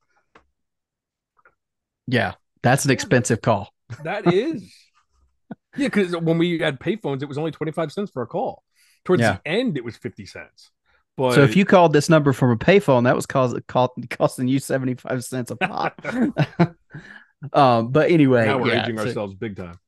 Yeah, 2.06 2.34
that's 2.62 2.84
an 2.84 2.90
expensive 2.90 3.40
call. 3.40 3.72
That 4.02 4.32
is. 4.32 4.62
yeah, 5.76 5.86
because 5.86 6.16
when 6.16 6.38
we 6.38 6.58
had 6.58 6.80
payphones, 6.80 7.22
it 7.22 7.28
was 7.28 7.38
only 7.38 7.52
25 7.52 7.92
cents 7.92 8.10
for 8.10 8.22
a 8.22 8.26
call. 8.26 8.64
Towards 9.04 9.20
yeah. 9.20 9.38
the 9.44 9.48
end, 9.48 9.76
it 9.76 9.84
was 9.84 9.96
50 9.96 10.26
cents. 10.26 10.70
But 11.16 11.34
so 11.34 11.42
if 11.42 11.54
you 11.54 11.64
called 11.64 11.92
this 11.92 12.08
number 12.08 12.32
from 12.32 12.50
a 12.50 12.56
payphone, 12.56 13.04
that 13.04 13.14
was 13.14 13.26
cause, 13.26 13.54
cost, 13.68 13.92
costing 14.10 14.48
you 14.48 14.58
75 14.58 15.24
cents 15.24 15.50
a 15.50 15.56
pop. 15.56 16.00
um, 17.52 17.88
but 17.88 18.10
anyway, 18.10 18.46
now 18.46 18.58
we're 18.58 18.74
yeah, 18.74 18.84
aging 18.84 18.96
so, 18.96 19.06
ourselves 19.06 19.34
big 19.34 19.56
time. 19.56 19.78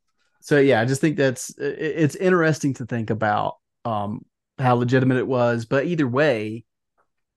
So 0.41 0.59
yeah, 0.59 0.81
I 0.81 0.85
just 0.85 1.01
think 1.01 1.17
that's 1.17 1.55
it's 1.57 2.17
interesting 2.17 2.75
to 2.75 2.87
think 2.87 3.11
about 3.11 3.57
um, 3.85 4.25
how 4.59 4.75
legitimate 4.75 5.19
it 5.19 5.27
was. 5.27 5.65
But 5.65 5.87
either 5.87 6.07
way, 6.07 6.65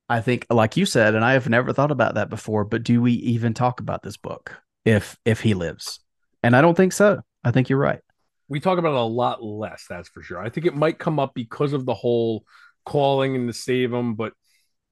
I 0.07 0.21
think, 0.21 0.45
like 0.49 0.77
you 0.77 0.85
said, 0.85 1.15
and 1.15 1.25
I 1.25 1.33
have 1.33 1.49
never 1.49 1.73
thought 1.73 1.91
about 1.91 2.15
that 2.15 2.29
before. 2.29 2.63
But 2.63 2.83
do 2.83 3.01
we 3.01 3.13
even 3.13 3.53
talk 3.53 3.79
about 3.79 4.03
this 4.03 4.17
book 4.17 4.55
if 4.83 5.17
if 5.25 5.41
he 5.41 5.53
lives? 5.53 5.99
And 6.43 6.55
I 6.55 6.61
don't 6.61 6.75
think 6.75 6.93
so. 6.93 7.21
I 7.43 7.51
think 7.51 7.69
you're 7.69 7.79
right. 7.79 8.01
We 8.47 8.59
talk 8.59 8.77
about 8.77 8.93
it 8.93 8.99
a 8.99 9.01
lot 9.01 9.43
less. 9.43 9.85
That's 9.89 10.09
for 10.09 10.21
sure. 10.21 10.39
I 10.39 10.49
think 10.49 10.67
it 10.67 10.75
might 10.75 10.99
come 10.99 11.19
up 11.19 11.33
because 11.33 11.73
of 11.73 11.85
the 11.85 11.95
whole 11.95 12.45
calling 12.85 13.35
and 13.35 13.47
to 13.47 13.53
save 13.53 13.91
him, 13.91 14.13
but 14.13 14.33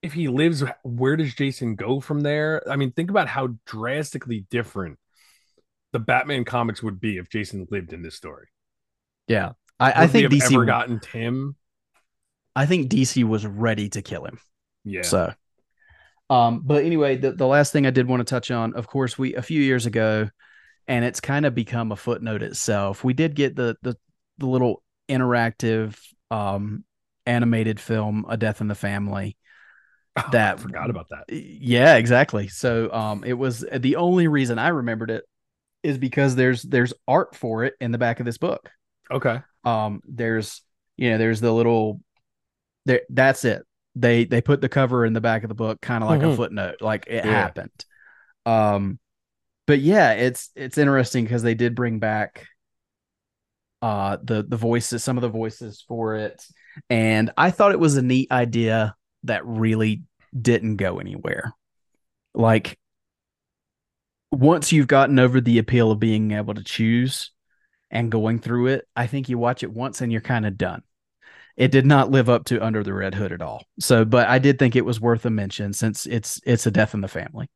if 0.02 0.14
he 0.14 0.28
lives, 0.28 0.64
where 0.84 1.16
does 1.16 1.34
Jason 1.34 1.76
go 1.76 2.02
from 2.02 2.22
there? 2.22 2.62
I 2.70 2.76
mean, 2.76 2.92
think 2.92 3.10
about 3.10 3.30
how 3.30 3.56
drastically 3.66 4.46
different 4.50 5.00
the 5.94 6.00
Batman 6.00 6.44
comics 6.44 6.84
would 6.84 7.00
be 7.00 7.18
if 7.18 7.30
Jason 7.30 7.68
lived 7.72 7.94
in 7.94 8.02
this 8.02 8.16
story. 8.16 8.48
Yeah, 9.28 9.54
I, 9.80 10.04
I 10.04 10.08
think 10.08 10.30
DC 10.30 10.52
ever 10.52 10.66
gotten 10.66 11.00
Tim. 11.00 11.56
I 12.56 12.66
think 12.66 12.90
DC 12.90 13.24
was 13.24 13.46
ready 13.46 13.90
to 13.90 14.02
kill 14.02 14.26
him. 14.26 14.40
Yeah. 14.84 15.04
So, 15.04 15.34
um, 16.30 16.62
but 16.64 16.84
anyway, 16.84 17.18
the 17.18 17.32
the 17.32 17.48
last 17.48 17.74
thing 17.74 17.86
I 17.86 17.92
did 17.92 18.08
want 18.08 18.22
to 18.22 18.26
touch 18.26 18.52
on, 18.52 18.74
of 18.76 18.88
course, 18.88 19.18
we 19.18 19.36
a 19.36 19.42
few 19.42 19.62
years 19.62 19.86
ago, 19.86 20.30
and 20.88 21.06
it's 21.06 21.20
kind 21.20 21.46
of 21.46 21.56
become 21.56 21.92
a 21.92 21.96
footnote 21.96 22.44
itself. 22.44 23.04
We 23.04 23.14
did 23.14 23.36
get 23.36 23.56
the 23.56 23.78
the 23.82 23.98
the 24.38 24.48
little 24.48 24.84
interactive 25.10 25.98
um 26.32 26.84
animated 27.26 27.80
film 27.80 28.26
A 28.30 28.38
Death 28.38 28.62
in 28.62 28.68
the 28.68 28.76
Family. 28.76 29.38
Oh, 30.16 30.30
that 30.32 30.60
I 30.60 30.62
forgot 30.62 30.92
about 30.92 31.10
that. 31.10 31.34
Yeah, 31.34 31.96
exactly. 31.96 32.48
So 32.48 32.94
um 32.94 33.24
it 33.24 33.34
was 33.34 33.66
the 33.76 33.96
only 33.96 34.28
reason 34.28 34.60
I 34.60 34.68
remembered 34.68 35.10
it 35.10 35.24
is 35.82 35.98
because 35.98 36.36
there's 36.36 36.62
there's 36.62 36.94
art 37.08 37.36
for 37.36 37.64
it 37.64 37.74
in 37.82 37.92
the 37.92 37.98
back 37.98 38.20
of 38.20 38.28
this 38.28 38.38
book. 38.38 38.70
Okay. 39.10 39.40
Um 39.64 40.02
there's 40.08 40.62
you 40.98 41.10
know 41.10 41.18
there's 41.18 41.42
the 41.42 41.52
little 41.52 42.00
there 42.86 43.02
that's 43.10 43.46
it. 43.46 43.64
They 43.96 44.26
they 44.26 44.42
put 44.42 44.62
the 44.62 44.70
cover 44.70 45.06
in 45.06 45.14
the 45.14 45.22
back 45.22 45.44
of 45.44 45.50
the 45.50 45.56
book 45.56 45.82
kind 45.82 46.04
of 46.04 46.10
like 46.10 46.22
mm-hmm. 46.22 46.32
a 46.32 46.36
footnote 46.36 46.82
like 46.82 47.06
it 47.08 47.26
yeah. 47.26 47.32
happened. 47.32 47.86
Um 48.46 49.00
but 49.66 49.80
yeah, 49.80 50.14
it's 50.14 50.50
it's 50.56 50.78
interesting 50.78 51.24
because 51.24 51.44
they 51.44 51.56
did 51.56 51.76
bring 51.76 52.00
back 52.00 52.48
uh 53.82 54.18
the 54.24 54.44
the 54.44 54.58
voices 54.58 55.04
some 55.04 55.18
of 55.18 55.22
the 55.22 55.30
voices 55.30 55.84
for 55.88 56.16
it 56.16 56.44
and 56.90 57.32
I 57.38 57.52
thought 57.52 57.72
it 57.72 57.80
was 57.80 57.98
a 57.98 58.02
neat 58.02 58.32
idea 58.32 58.96
that 59.24 59.46
really 59.46 60.04
didn't 60.40 60.78
go 60.78 61.00
anywhere. 61.00 61.54
Like, 62.34 62.78
once 64.32 64.72
you've 64.72 64.88
gotten 64.88 65.20
over 65.20 65.40
the 65.40 65.60
appeal 65.60 65.92
of 65.92 66.00
being 66.00 66.32
able 66.32 66.56
to 66.56 66.64
choose 66.64 67.32
and 67.92 68.12
going 68.12 68.40
through 68.40 68.68
it, 68.68 68.88
I 68.96 69.08
think 69.08 69.30
you 69.30 69.38
watch 69.38 69.64
it 69.64 69.72
once 69.72 70.02
and 70.02 70.12
you're 70.12 70.22
kind 70.22 70.46
of 70.46 70.58
done. 70.58 70.82
It 71.56 71.72
did 71.72 71.86
not 71.86 72.10
live 72.10 72.30
up 72.30 72.46
to 72.46 72.64
Under 72.64 72.84
the 72.84 72.94
Red 72.94 73.14
Hood 73.16 73.32
at 73.32 73.42
all. 73.42 73.64
So, 73.80 74.06
but 74.06 74.28
I 74.28 74.40
did 74.40 74.58
think 74.58 74.76
it 74.76 74.86
was 74.86 75.00
worth 75.00 75.26
a 75.26 75.30
mention 75.30 75.74
since 75.74 76.06
it's 76.06 76.40
it's 76.46 76.66
a 76.66 76.72
death 76.72 76.94
in 76.94 77.02
the 77.02 77.08
family. 77.08 77.50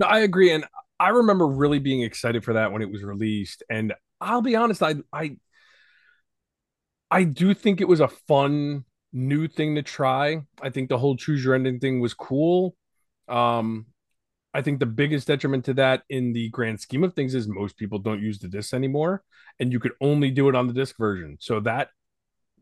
No, 0.00 0.06
I 0.06 0.20
agree, 0.20 0.52
and 0.52 0.64
I 0.98 1.10
remember 1.10 1.46
really 1.46 1.78
being 1.78 2.02
excited 2.02 2.44
for 2.44 2.54
that 2.54 2.72
when 2.72 2.82
it 2.82 2.90
was 2.90 3.04
released. 3.04 3.62
And 3.70 3.94
I'll 4.20 4.42
be 4.42 4.56
honest, 4.56 4.82
I 4.82 4.96
I 5.12 5.36
I 7.10 7.24
do 7.24 7.54
think 7.54 7.80
it 7.80 7.88
was 7.88 8.00
a 8.00 8.08
fun 8.08 8.84
new 9.12 9.48
thing 9.48 9.76
to 9.76 9.82
try. 9.82 10.42
I 10.60 10.70
think 10.70 10.88
the 10.88 10.98
whole 10.98 11.16
choose 11.16 11.44
your 11.44 11.54
ending 11.54 11.78
thing 11.78 12.00
was 12.00 12.14
cool. 12.14 12.76
Um, 13.28 13.86
I 14.52 14.62
think 14.62 14.80
the 14.80 14.86
biggest 14.86 15.26
detriment 15.26 15.66
to 15.66 15.74
that 15.74 16.02
in 16.08 16.32
the 16.32 16.48
grand 16.50 16.80
scheme 16.80 17.04
of 17.04 17.14
things 17.14 17.34
is 17.34 17.46
most 17.46 17.76
people 17.76 17.98
don't 17.98 18.22
use 18.22 18.38
the 18.38 18.48
disc 18.48 18.74
anymore, 18.74 19.22
and 19.60 19.72
you 19.72 19.78
could 19.78 19.92
only 20.00 20.30
do 20.30 20.48
it 20.48 20.54
on 20.54 20.66
the 20.66 20.72
disc 20.72 20.96
version. 20.98 21.36
So 21.40 21.60
that 21.60 21.88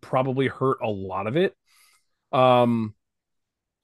probably 0.01 0.49
hurt 0.49 0.79
a 0.83 0.89
lot 0.89 1.27
of 1.27 1.37
it. 1.37 1.55
Um, 2.33 2.95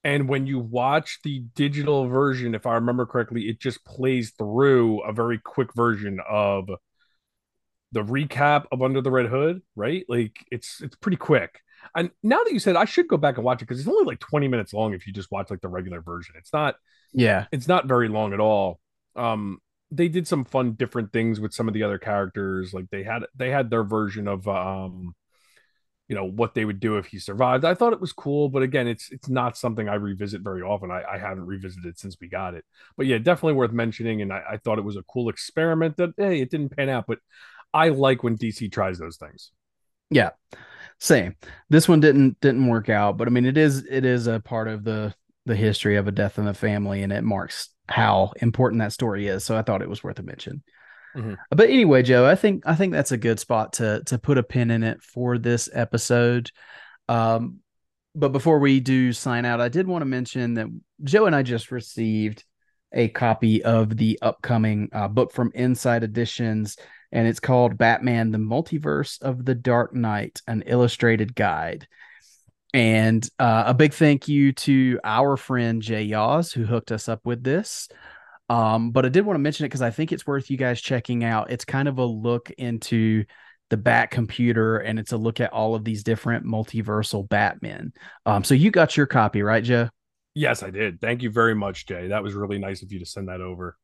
and 0.04 0.28
when 0.28 0.46
you 0.46 0.58
watch 0.58 1.20
the 1.22 1.40
digital 1.54 2.08
version, 2.08 2.54
if 2.54 2.66
I 2.66 2.74
remember 2.74 3.06
correctly, 3.06 3.42
it 3.42 3.60
just 3.60 3.84
plays 3.84 4.32
through 4.36 5.02
a 5.02 5.12
very 5.12 5.38
quick 5.38 5.74
version 5.74 6.18
of 6.28 6.68
the 7.92 8.02
recap 8.02 8.64
of 8.72 8.82
Under 8.82 9.00
the 9.00 9.10
Red 9.10 9.26
Hood, 9.26 9.62
right? 9.76 10.04
Like 10.08 10.44
it's 10.50 10.80
it's 10.80 10.96
pretty 10.96 11.18
quick. 11.18 11.60
And 11.94 12.10
now 12.22 12.42
that 12.42 12.52
you 12.52 12.58
said, 12.58 12.76
I 12.76 12.84
should 12.84 13.08
go 13.08 13.16
back 13.16 13.36
and 13.36 13.44
watch 13.44 13.60
it 13.60 13.66
because 13.66 13.80
it's 13.80 13.88
only 13.88 14.04
like 14.04 14.20
20 14.20 14.48
minutes 14.48 14.72
long 14.72 14.94
if 14.94 15.06
you 15.06 15.12
just 15.12 15.30
watch 15.30 15.50
like 15.50 15.60
the 15.60 15.68
regular 15.68 16.00
version. 16.00 16.34
It's 16.38 16.52
not, 16.52 16.76
yeah, 17.12 17.46
it's 17.52 17.68
not 17.68 17.86
very 17.86 18.08
long 18.08 18.32
at 18.32 18.40
all. 18.40 18.80
Um, 19.14 19.58
they 19.90 20.08
did 20.08 20.26
some 20.26 20.44
fun 20.44 20.72
different 20.72 21.12
things 21.12 21.38
with 21.38 21.52
some 21.52 21.68
of 21.68 21.74
the 21.74 21.82
other 21.82 21.98
characters. 21.98 22.72
Like 22.72 22.88
they 22.90 23.02
had 23.02 23.24
they 23.36 23.50
had 23.50 23.68
their 23.68 23.84
version 23.84 24.26
of 24.26 24.48
um, 24.48 25.14
you 26.12 26.18
know, 26.18 26.26
what 26.26 26.52
they 26.52 26.66
would 26.66 26.78
do 26.78 26.98
if 26.98 27.06
he 27.06 27.18
survived. 27.18 27.64
I 27.64 27.72
thought 27.72 27.94
it 27.94 28.00
was 28.00 28.12
cool, 28.12 28.50
but 28.50 28.62
again, 28.62 28.86
it's 28.86 29.10
it's 29.10 29.30
not 29.30 29.56
something 29.56 29.88
I 29.88 29.94
revisit 29.94 30.42
very 30.42 30.60
often. 30.60 30.90
I, 30.90 31.02
I 31.10 31.16
haven't 31.16 31.46
revisited 31.46 31.98
since 31.98 32.18
we 32.20 32.28
got 32.28 32.52
it. 32.52 32.66
But 32.98 33.06
yeah, 33.06 33.16
definitely 33.16 33.54
worth 33.54 33.72
mentioning. 33.72 34.20
And 34.20 34.30
I, 34.30 34.42
I 34.50 34.56
thought 34.58 34.76
it 34.76 34.84
was 34.84 34.98
a 34.98 35.02
cool 35.04 35.30
experiment 35.30 35.96
that 35.96 36.10
hey, 36.18 36.42
it 36.42 36.50
didn't 36.50 36.76
pan 36.76 36.90
out, 36.90 37.06
but 37.08 37.20
I 37.72 37.88
like 37.88 38.22
when 38.22 38.36
DC 38.36 38.70
tries 38.70 38.98
those 38.98 39.16
things. 39.16 39.52
Yeah. 40.10 40.32
Same. 41.00 41.34
This 41.70 41.88
one 41.88 42.00
didn't 42.00 42.38
didn't 42.42 42.68
work 42.68 42.90
out, 42.90 43.16
but 43.16 43.26
I 43.26 43.30
mean 43.30 43.46
it 43.46 43.56
is 43.56 43.86
it 43.88 44.04
is 44.04 44.26
a 44.26 44.38
part 44.38 44.68
of 44.68 44.84
the 44.84 45.14
the 45.46 45.56
history 45.56 45.96
of 45.96 46.08
a 46.08 46.12
death 46.12 46.38
in 46.38 46.44
the 46.44 46.52
family 46.52 47.02
and 47.02 47.10
it 47.10 47.24
marks 47.24 47.70
how 47.88 48.34
important 48.42 48.80
that 48.80 48.92
story 48.92 49.28
is. 49.28 49.44
So 49.46 49.56
I 49.56 49.62
thought 49.62 49.80
it 49.80 49.88
was 49.88 50.04
worth 50.04 50.18
a 50.18 50.22
mention. 50.22 50.62
Mm-hmm. 51.16 51.34
But 51.50 51.70
anyway, 51.70 52.02
Joe, 52.02 52.26
I 52.26 52.34
think 52.34 52.64
I 52.66 52.74
think 52.74 52.92
that's 52.92 53.12
a 53.12 53.16
good 53.16 53.38
spot 53.38 53.74
to 53.74 54.02
to 54.06 54.18
put 54.18 54.38
a 54.38 54.42
pin 54.42 54.70
in 54.70 54.82
it 54.82 55.02
for 55.02 55.38
this 55.38 55.68
episode. 55.72 56.50
Um, 57.08 57.58
but 58.14 58.30
before 58.30 58.58
we 58.58 58.80
do 58.80 59.12
sign 59.12 59.44
out, 59.44 59.60
I 59.60 59.68
did 59.68 59.86
want 59.86 60.02
to 60.02 60.06
mention 60.06 60.54
that 60.54 60.66
Joe 61.04 61.26
and 61.26 61.36
I 61.36 61.42
just 61.42 61.70
received 61.70 62.44
a 62.92 63.08
copy 63.08 63.62
of 63.62 63.96
the 63.96 64.18
upcoming 64.20 64.90
uh, 64.92 65.08
book 65.08 65.32
from 65.32 65.50
Insight 65.54 66.02
Editions 66.02 66.76
and 67.12 67.28
it's 67.28 67.40
called 67.40 67.78
Batman: 67.78 68.32
The 68.32 68.38
Multiverse 68.38 69.20
of 69.20 69.44
the 69.44 69.54
Dark 69.54 69.94
Knight, 69.94 70.40
an 70.48 70.62
illustrated 70.66 71.34
guide. 71.34 71.86
And 72.74 73.28
uh, 73.38 73.64
a 73.66 73.74
big 73.74 73.92
thank 73.92 74.28
you 74.28 74.52
to 74.52 74.98
our 75.04 75.36
friend 75.36 75.82
Jay 75.82 76.04
Yaws 76.04 76.52
who 76.52 76.64
hooked 76.64 76.90
us 76.90 77.06
up 77.06 77.20
with 77.22 77.44
this. 77.44 77.88
Um, 78.48 78.90
but 78.90 79.06
I 79.06 79.08
did 79.08 79.24
want 79.24 79.36
to 79.36 79.40
mention 79.42 79.64
it 79.64 79.68
because 79.68 79.82
I 79.82 79.90
think 79.90 80.12
it's 80.12 80.26
worth 80.26 80.50
you 80.50 80.56
guys 80.56 80.80
checking 80.80 81.24
out. 81.24 81.50
It's 81.50 81.64
kind 81.64 81.88
of 81.88 81.98
a 81.98 82.04
look 82.04 82.50
into 82.50 83.24
the 83.70 83.76
Bat 83.78 84.10
computer, 84.10 84.78
and 84.78 84.98
it's 84.98 85.12
a 85.12 85.16
look 85.16 85.40
at 85.40 85.52
all 85.52 85.74
of 85.74 85.84
these 85.84 86.02
different 86.02 86.44
multiversal 86.44 87.26
Batmen. 87.26 87.92
Um, 88.26 88.44
so 88.44 88.54
you 88.54 88.70
got 88.70 88.96
your 88.96 89.06
copy, 89.06 89.42
right, 89.42 89.64
Joe? 89.64 89.88
Yes, 90.34 90.62
I 90.62 90.70
did. 90.70 91.00
Thank 91.00 91.22
you 91.22 91.30
very 91.30 91.54
much, 91.54 91.86
Jay. 91.86 92.08
That 92.08 92.22
was 92.22 92.34
really 92.34 92.58
nice 92.58 92.82
of 92.82 92.92
you 92.92 92.98
to 92.98 93.06
send 93.06 93.28
that 93.28 93.40
over. 93.40 93.76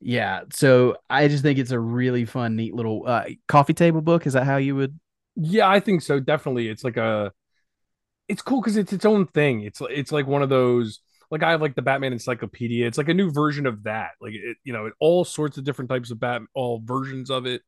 Yeah. 0.00 0.42
So 0.52 0.96
I 1.08 1.28
just 1.28 1.42
think 1.42 1.58
it's 1.58 1.70
a 1.70 1.80
really 1.80 2.26
fun, 2.26 2.56
neat 2.56 2.74
little 2.74 3.04
uh, 3.06 3.24
coffee 3.48 3.72
table 3.72 4.02
book. 4.02 4.26
Is 4.26 4.34
that 4.34 4.44
how 4.44 4.58
you 4.58 4.76
would? 4.76 4.98
Yeah, 5.36 5.68
I 5.68 5.80
think 5.80 6.02
so. 6.02 6.20
Definitely. 6.20 6.68
It's 6.68 6.84
like 6.84 6.96
a, 6.96 7.32
it's 8.28 8.42
cool 8.42 8.60
because 8.60 8.76
it's 8.76 8.92
its 8.92 9.04
own 9.04 9.26
thing. 9.26 9.62
It's 9.62 9.80
it's 9.88 10.12
like 10.12 10.26
one 10.26 10.42
of 10.42 10.48
those 10.48 11.00
like 11.30 11.42
I 11.42 11.50
have 11.50 11.62
like 11.62 11.74
the 11.74 11.82
Batman 11.82 12.12
encyclopedia. 12.12 12.86
It's 12.86 12.98
like 12.98 13.08
a 13.08 13.14
new 13.14 13.30
version 13.30 13.66
of 13.66 13.84
that. 13.84 14.10
Like 14.20 14.34
it, 14.34 14.56
you 14.64 14.72
know, 14.72 14.90
all 15.00 15.24
sorts 15.24 15.58
of 15.58 15.64
different 15.64 15.90
types 15.90 16.10
of 16.10 16.20
Bat, 16.20 16.42
all 16.54 16.80
versions 16.84 17.30
of 17.30 17.46
it. 17.46 17.62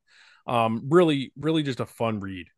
Um, 0.46 0.84
really, 0.88 1.32
really 1.38 1.62
just 1.62 1.80
a 1.80 1.86
fun 1.86 2.20
read. 2.20 2.48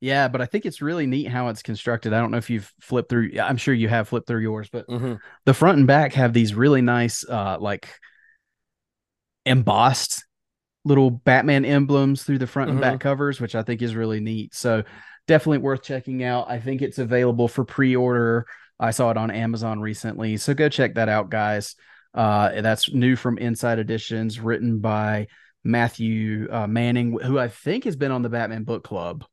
Yeah, 0.00 0.28
but 0.28 0.40
I 0.40 0.46
think 0.46 0.64
it's 0.64 0.80
really 0.80 1.06
neat 1.06 1.28
how 1.28 1.48
it's 1.48 1.62
constructed. 1.62 2.12
I 2.12 2.20
don't 2.20 2.30
know 2.30 2.38
if 2.38 2.48
you've 2.48 2.72
flipped 2.80 3.10
through. 3.10 3.32
I'm 3.40 3.58
sure 3.58 3.74
you 3.74 3.88
have 3.88 4.08
flipped 4.08 4.26
through 4.26 4.40
yours, 4.40 4.68
but 4.72 4.86
mm-hmm. 4.88 5.14
the 5.44 5.54
front 5.54 5.78
and 5.78 5.86
back 5.86 6.14
have 6.14 6.32
these 6.32 6.54
really 6.54 6.80
nice, 6.80 7.22
uh, 7.28 7.58
like 7.60 7.88
embossed 9.44 10.24
little 10.84 11.10
Batman 11.10 11.66
emblems 11.66 12.22
through 12.22 12.38
the 12.38 12.46
front 12.46 12.68
mm-hmm. 12.68 12.78
and 12.78 12.80
back 12.80 12.92
mm-hmm. 12.94 13.08
covers, 13.08 13.40
which 13.40 13.54
I 13.54 13.62
think 13.62 13.82
is 13.82 13.94
really 13.94 14.20
neat. 14.20 14.54
So 14.54 14.84
definitely 15.26 15.58
worth 15.58 15.82
checking 15.82 16.24
out. 16.24 16.48
I 16.48 16.60
think 16.60 16.80
it's 16.80 16.98
available 16.98 17.48
for 17.48 17.64
pre-order. 17.64 18.46
I 18.80 18.90
saw 18.92 19.10
it 19.10 19.16
on 19.18 19.30
Amazon 19.30 19.80
recently. 19.80 20.38
So 20.38 20.54
go 20.54 20.68
check 20.68 20.94
that 20.94 21.08
out, 21.08 21.30
guys. 21.30 21.76
Uh, 22.14 22.60
that's 22.62 22.92
new 22.92 23.14
from 23.14 23.38
Insight 23.38 23.78
Editions, 23.78 24.40
written 24.40 24.80
by 24.80 25.28
Matthew 25.62 26.48
uh, 26.50 26.66
Manning, 26.66 27.18
who 27.20 27.38
I 27.38 27.48
think 27.48 27.84
has 27.84 27.94
been 27.94 28.10
on 28.10 28.22
the 28.22 28.30
Batman 28.30 28.64
Book 28.64 28.82
Club 28.82 29.24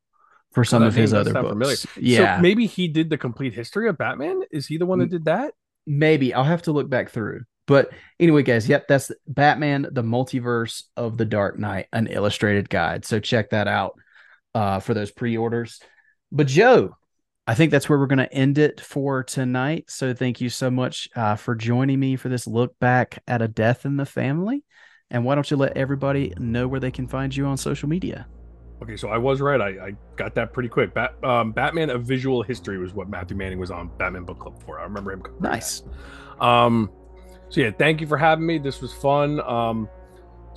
for 0.51 0.65
some 0.65 0.83
of 0.83 0.93
his 0.93 1.13
other 1.13 1.33
books. 1.33 1.85
Familiar. 1.85 2.21
Yeah, 2.21 2.35
so 2.37 2.41
maybe 2.41 2.67
he 2.67 2.87
did 2.87 3.09
the 3.09 3.17
complete 3.17 3.53
history 3.53 3.87
of 3.87 3.97
Batman. 3.97 4.41
Is 4.51 4.67
he 4.67 4.77
the 4.77 4.85
one 4.85 4.99
that 4.99 5.09
did 5.09 5.25
that? 5.25 5.53
Maybe 5.85 6.33
I'll 6.33 6.43
have 6.43 6.63
to 6.63 6.71
look 6.73 6.89
back 6.89 7.09
through. 7.09 7.43
But 7.65 7.89
anyway, 8.19 8.43
guys, 8.43 8.67
yep, 8.67 8.87
that's 8.87 9.11
Batman: 9.27 9.87
The 9.91 10.03
Multiverse 10.03 10.83
of 10.95 11.17
the 11.17 11.25
Dark 11.25 11.57
Knight, 11.57 11.87
an 11.93 12.07
illustrated 12.07 12.69
guide. 12.69 13.05
So 13.05 13.19
check 13.19 13.51
that 13.51 13.67
out 13.67 13.97
uh, 14.53 14.79
for 14.79 14.93
those 14.93 15.11
pre-orders. 15.11 15.79
But 16.31 16.47
Joe, 16.47 16.95
I 17.49 17.55
think 17.55 17.71
that's 17.71 17.87
where 17.87 17.97
we're 17.97 18.07
going 18.07 18.17
to 18.17 18.33
end 18.33 18.57
it 18.57 18.81
for 18.81 19.23
tonight. 19.23 19.85
So 19.87 20.13
thank 20.13 20.41
you 20.41 20.49
so 20.49 20.69
much 20.69 21.09
uh, 21.15 21.37
for 21.37 21.55
joining 21.55 21.97
me 21.97 22.17
for 22.17 22.27
this 22.27 22.45
look 22.45 22.77
back 22.79 23.23
at 23.25 23.41
a 23.41 23.47
death 23.47 23.85
in 23.85 23.95
the 23.95 24.05
family. 24.05 24.65
And 25.09 25.23
why 25.23 25.35
don't 25.35 25.49
you 25.49 25.55
let 25.55 25.77
everybody 25.77 26.33
know 26.37 26.67
where 26.67 26.81
they 26.81 26.91
can 26.91 27.07
find 27.07 27.33
you 27.33 27.45
on 27.45 27.55
social 27.55 27.87
media? 27.87 28.27
Okay, 28.83 28.97
so 28.97 29.07
I 29.07 29.17
was 29.17 29.39
right. 29.39 29.61
I, 29.61 29.67
I 29.87 29.91
got 30.17 30.35
that 30.35 30.51
pretty 30.51 30.67
quick. 30.67 30.93
Bat, 30.93 31.23
um, 31.23 31.53
Batman: 31.53 31.89
A 31.89 31.97
Visual 31.97 32.43
History 32.43 32.77
was 32.77 32.93
what 32.93 33.09
Matthew 33.09 33.37
Manning 33.37 33.59
was 33.59 33.71
on 33.71 33.89
Batman 33.97 34.25
Book 34.25 34.39
Club 34.39 34.61
for. 34.63 34.79
I 34.79 34.83
remember 34.83 35.13
him. 35.13 35.23
Nice. 35.39 35.83
Um, 36.39 36.91
so 37.49 37.61
yeah, 37.61 37.71
thank 37.71 38.01
you 38.01 38.07
for 38.07 38.17
having 38.17 38.45
me. 38.45 38.59
This 38.59 38.81
was 38.81 38.93
fun. 38.93 39.39
Um, 39.39 39.89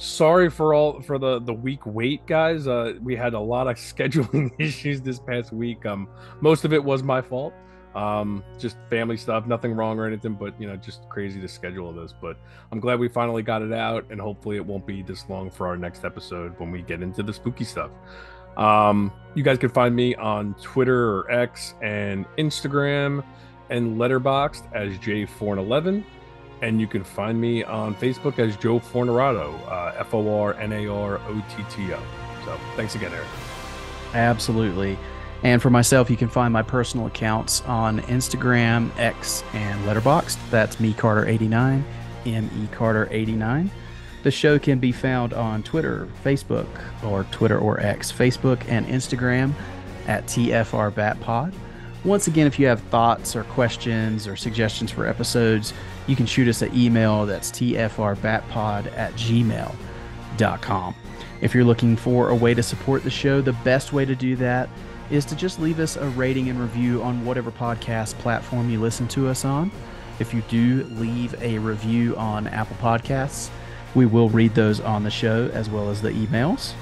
sorry 0.00 0.48
for 0.48 0.72
all 0.74 1.02
for 1.02 1.18
the 1.18 1.38
the 1.40 1.52
week 1.52 1.84
wait, 1.86 2.26
guys. 2.26 2.66
Uh, 2.66 2.94
we 3.02 3.14
had 3.14 3.34
a 3.34 3.40
lot 3.40 3.66
of 3.66 3.76
scheduling 3.76 4.52
issues 4.58 5.00
this 5.00 5.18
past 5.18 5.52
week. 5.52 5.86
Um, 5.86 6.08
most 6.40 6.64
of 6.64 6.72
it 6.72 6.82
was 6.82 7.02
my 7.02 7.20
fault. 7.20 7.52
Um, 7.94 8.44
just 8.56 8.76
family 8.88 9.16
stuff, 9.16 9.46
nothing 9.46 9.72
wrong 9.72 9.98
or 9.98 10.06
anything, 10.06 10.34
but 10.34 10.58
you 10.60 10.68
know, 10.68 10.76
just 10.76 11.08
crazy 11.08 11.40
to 11.40 11.48
schedule 11.48 11.92
this. 11.92 12.14
But 12.18 12.36
I'm 12.70 12.78
glad 12.80 13.00
we 13.00 13.08
finally 13.08 13.42
got 13.42 13.62
it 13.62 13.72
out, 13.72 14.06
and 14.10 14.20
hopefully 14.20 14.56
it 14.56 14.64
won't 14.64 14.86
be 14.86 15.02
this 15.02 15.28
long 15.28 15.50
for 15.50 15.66
our 15.66 15.76
next 15.76 16.04
episode 16.04 16.58
when 16.58 16.70
we 16.70 16.82
get 16.82 17.02
into 17.02 17.22
the 17.22 17.32
spooky 17.32 17.64
stuff. 17.64 17.90
Um, 18.56 19.12
you 19.34 19.42
guys 19.42 19.58
can 19.58 19.70
find 19.70 19.94
me 19.94 20.14
on 20.16 20.54
Twitter 20.62 21.10
or 21.10 21.30
X 21.30 21.74
and 21.82 22.26
Instagram 22.38 23.24
and 23.70 23.96
Letterboxd 23.96 24.72
as 24.72 24.96
J411 24.98 26.04
and 26.62 26.80
you 26.80 26.86
can 26.86 27.04
find 27.04 27.40
me 27.40 27.64
on 27.64 27.94
Facebook 27.94 28.38
as 28.38 28.56
Joe 28.56 28.80
Fornarotto, 28.80 29.54
uh, 29.68 29.94
F 29.98 30.14
O 30.14 30.40
R 30.40 30.54
N 30.54 30.72
A 30.72 30.86
R 30.86 31.16
O 31.18 31.44
T 31.56 31.64
T 31.70 31.92
O. 31.92 32.02
So 32.44 32.58
thanks 32.76 32.94
again, 32.94 33.12
Eric. 33.12 33.26
Absolutely. 34.14 34.98
And 35.42 35.62
for 35.62 35.70
myself, 35.70 36.10
you 36.10 36.16
can 36.16 36.28
find 36.28 36.52
my 36.52 36.62
personal 36.62 37.06
accounts 37.06 37.62
on 37.62 38.00
Instagram, 38.02 38.90
X, 38.98 39.42
and 39.54 39.82
Letterboxd. 39.84 40.38
That's 40.50 40.78
me 40.80 40.92
Carter 40.92 41.26
89, 41.26 41.84
M 42.26 42.50
E 42.62 42.66
Carter 42.72 43.08
89. 43.10 43.70
The 44.22 44.30
show 44.30 44.58
can 44.58 44.78
be 44.78 44.92
found 44.92 45.32
on 45.32 45.62
Twitter, 45.62 46.06
Facebook, 46.22 46.68
or 47.02 47.24
Twitter 47.24 47.58
or 47.58 47.80
X, 47.80 48.12
Facebook 48.12 48.62
and 48.68 48.86
Instagram 48.86 49.54
at 50.06 50.26
TFR 50.26 50.90
Batpod. 50.92 51.54
Once 52.04 52.26
again, 52.26 52.46
if 52.46 52.58
you 52.58 52.66
have 52.66 52.80
thoughts 52.84 53.36
or 53.36 53.44
questions 53.44 54.26
or 54.26 54.34
suggestions 54.34 54.90
for 54.90 55.06
episodes, 55.06 55.74
you 56.06 56.16
can 56.16 56.24
shoot 56.24 56.48
us 56.48 56.62
an 56.62 56.74
email 56.74 57.26
that's 57.26 57.50
tfrbatpod 57.50 58.90
at 58.96 59.12
gmail.com. 59.14 60.94
If 61.42 61.54
you're 61.54 61.64
looking 61.64 61.96
for 61.96 62.30
a 62.30 62.34
way 62.34 62.54
to 62.54 62.62
support 62.62 63.02
the 63.02 63.10
show, 63.10 63.40
the 63.42 63.52
best 63.52 63.92
way 63.92 64.04
to 64.04 64.14
do 64.14 64.34
that 64.36 64.68
is 65.10 65.24
to 65.26 65.36
just 65.36 65.60
leave 65.60 65.78
us 65.78 65.96
a 65.96 66.08
rating 66.10 66.48
and 66.48 66.58
review 66.58 67.02
on 67.02 67.24
whatever 67.24 67.50
podcast 67.50 68.14
platform 68.18 68.70
you 68.70 68.80
listen 68.80 69.08
to 69.08 69.28
us 69.28 69.44
on. 69.44 69.70
If 70.20 70.32
you 70.32 70.42
do 70.48 70.84
leave 70.92 71.34
a 71.42 71.58
review 71.58 72.16
on 72.16 72.46
Apple 72.46 72.76
Podcasts, 72.76 73.50
we 73.94 74.06
will 74.06 74.28
read 74.28 74.54
those 74.54 74.80
on 74.80 75.02
the 75.02 75.10
show 75.10 75.50
as 75.52 75.68
well 75.68 75.90
as 75.90 76.00
the 76.00 76.10
emails. 76.10 76.74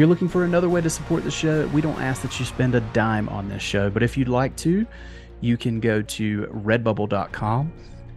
You're 0.00 0.08
looking 0.08 0.28
for 0.28 0.44
another 0.44 0.70
way 0.70 0.80
to 0.80 0.88
support 0.88 1.24
the 1.24 1.30
show, 1.30 1.66
we 1.74 1.82
don't 1.82 2.00
ask 2.00 2.22
that 2.22 2.40
you 2.40 2.46
spend 2.46 2.74
a 2.74 2.80
dime 2.80 3.28
on 3.28 3.50
this 3.50 3.60
show, 3.60 3.90
but 3.90 4.02
if 4.02 4.16
you'd 4.16 4.30
like 4.30 4.56
to, 4.56 4.86
you 5.42 5.58
can 5.58 5.78
go 5.78 6.00
to 6.00 6.46
redbubble.com 6.46 7.70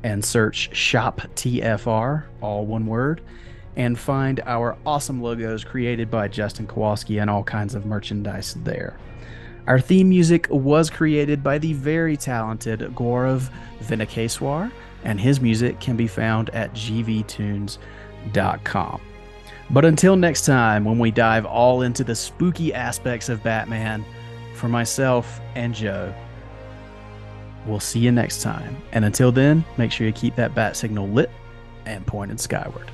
and 0.03 0.23
search 0.23 0.73
Shop 0.73 1.19
TFR, 1.35 2.23
all 2.39 2.65
one 2.65 2.85
word, 2.85 3.19
and 3.75 3.99
find 3.99 4.39
our 4.45 4.77
awesome 4.85 5.21
logos 5.21 5.65
created 5.65 6.09
by 6.09 6.29
Justin 6.29 6.67
Kowalski 6.67 7.17
and 7.17 7.29
all 7.29 7.43
kinds 7.43 7.75
of 7.75 7.85
merchandise 7.85 8.55
there. 8.63 8.97
Our 9.67 9.81
theme 9.81 10.07
music 10.07 10.47
was 10.49 10.89
created 10.89 11.43
by 11.43 11.57
the 11.57 11.73
very 11.73 12.15
talented 12.15 12.79
Gaurav 12.95 13.49
Venkateswar. 13.81 14.71
and 15.03 15.19
his 15.19 15.41
music 15.41 15.81
can 15.81 15.97
be 15.97 16.07
found 16.07 16.49
at 16.51 16.73
gvtunes.com. 16.73 17.77
But 19.69 19.85
until 19.85 20.15
next 20.15 20.45
time, 20.45 20.85
when 20.85 20.99
we 20.99 21.11
dive 21.11 21.45
all 21.45 21.81
into 21.81 22.03
the 22.03 22.15
spooky 22.15 22.73
aspects 22.73 23.29
of 23.29 23.41
Batman, 23.43 24.05
for 24.55 24.69
myself 24.69 25.41
and 25.55 25.73
Joe, 25.73 26.13
we'll 27.65 27.81
see 27.81 27.99
you 27.99 28.11
next 28.11 28.41
time. 28.41 28.77
And 28.91 29.03
until 29.03 29.31
then, 29.31 29.65
make 29.77 29.91
sure 29.91 30.07
you 30.07 30.13
keep 30.13 30.35
that 30.35 30.55
bat 30.55 30.77
signal 30.77 31.09
lit 31.09 31.29
and 31.85 32.05
pointed 32.05 32.39
skyward. 32.39 32.89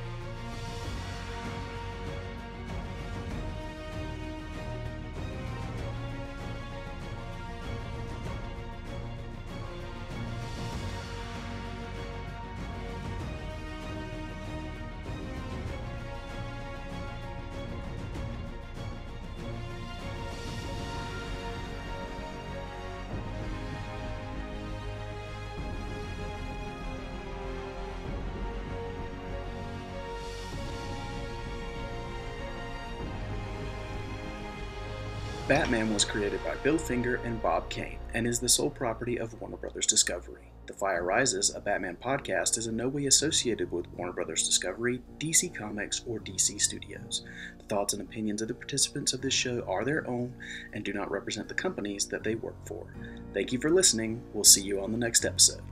Was 35.99 36.05
created 36.05 36.41
by 36.45 36.55
Bill 36.63 36.77
Finger 36.77 37.17
and 37.25 37.41
Bob 37.41 37.69
Kane 37.69 37.99
and 38.13 38.25
is 38.25 38.39
the 38.39 38.47
sole 38.47 38.69
property 38.69 39.19
of 39.19 39.33
Warner 39.41 39.57
Brothers 39.57 39.85
Discovery. 39.85 40.49
The 40.65 40.71
Fire 40.71 41.03
Rises, 41.03 41.53
a 41.53 41.59
Batman 41.59 41.97
podcast, 42.01 42.57
is 42.57 42.67
in 42.67 42.77
no 42.77 42.87
way 42.87 43.07
associated 43.07 43.69
with 43.69 43.91
Warner 43.97 44.13
Brothers 44.13 44.47
Discovery, 44.47 45.01
DC 45.17 45.53
Comics, 45.53 46.01
or 46.07 46.19
DC 46.21 46.61
Studios. 46.61 47.25
The 47.57 47.65
thoughts 47.65 47.91
and 47.91 48.01
opinions 48.01 48.41
of 48.41 48.47
the 48.47 48.53
participants 48.53 49.11
of 49.11 49.19
this 49.19 49.33
show 49.33 49.61
are 49.67 49.83
their 49.83 50.07
own 50.07 50.33
and 50.71 50.85
do 50.85 50.93
not 50.93 51.11
represent 51.11 51.49
the 51.49 51.53
companies 51.53 52.05
that 52.05 52.23
they 52.23 52.35
work 52.35 52.55
for. 52.65 52.93
Thank 53.33 53.51
you 53.51 53.59
for 53.59 53.69
listening. 53.69 54.21
We'll 54.33 54.45
see 54.45 54.61
you 54.61 54.81
on 54.81 54.93
the 54.93 54.97
next 54.97 55.25
episode. 55.25 55.63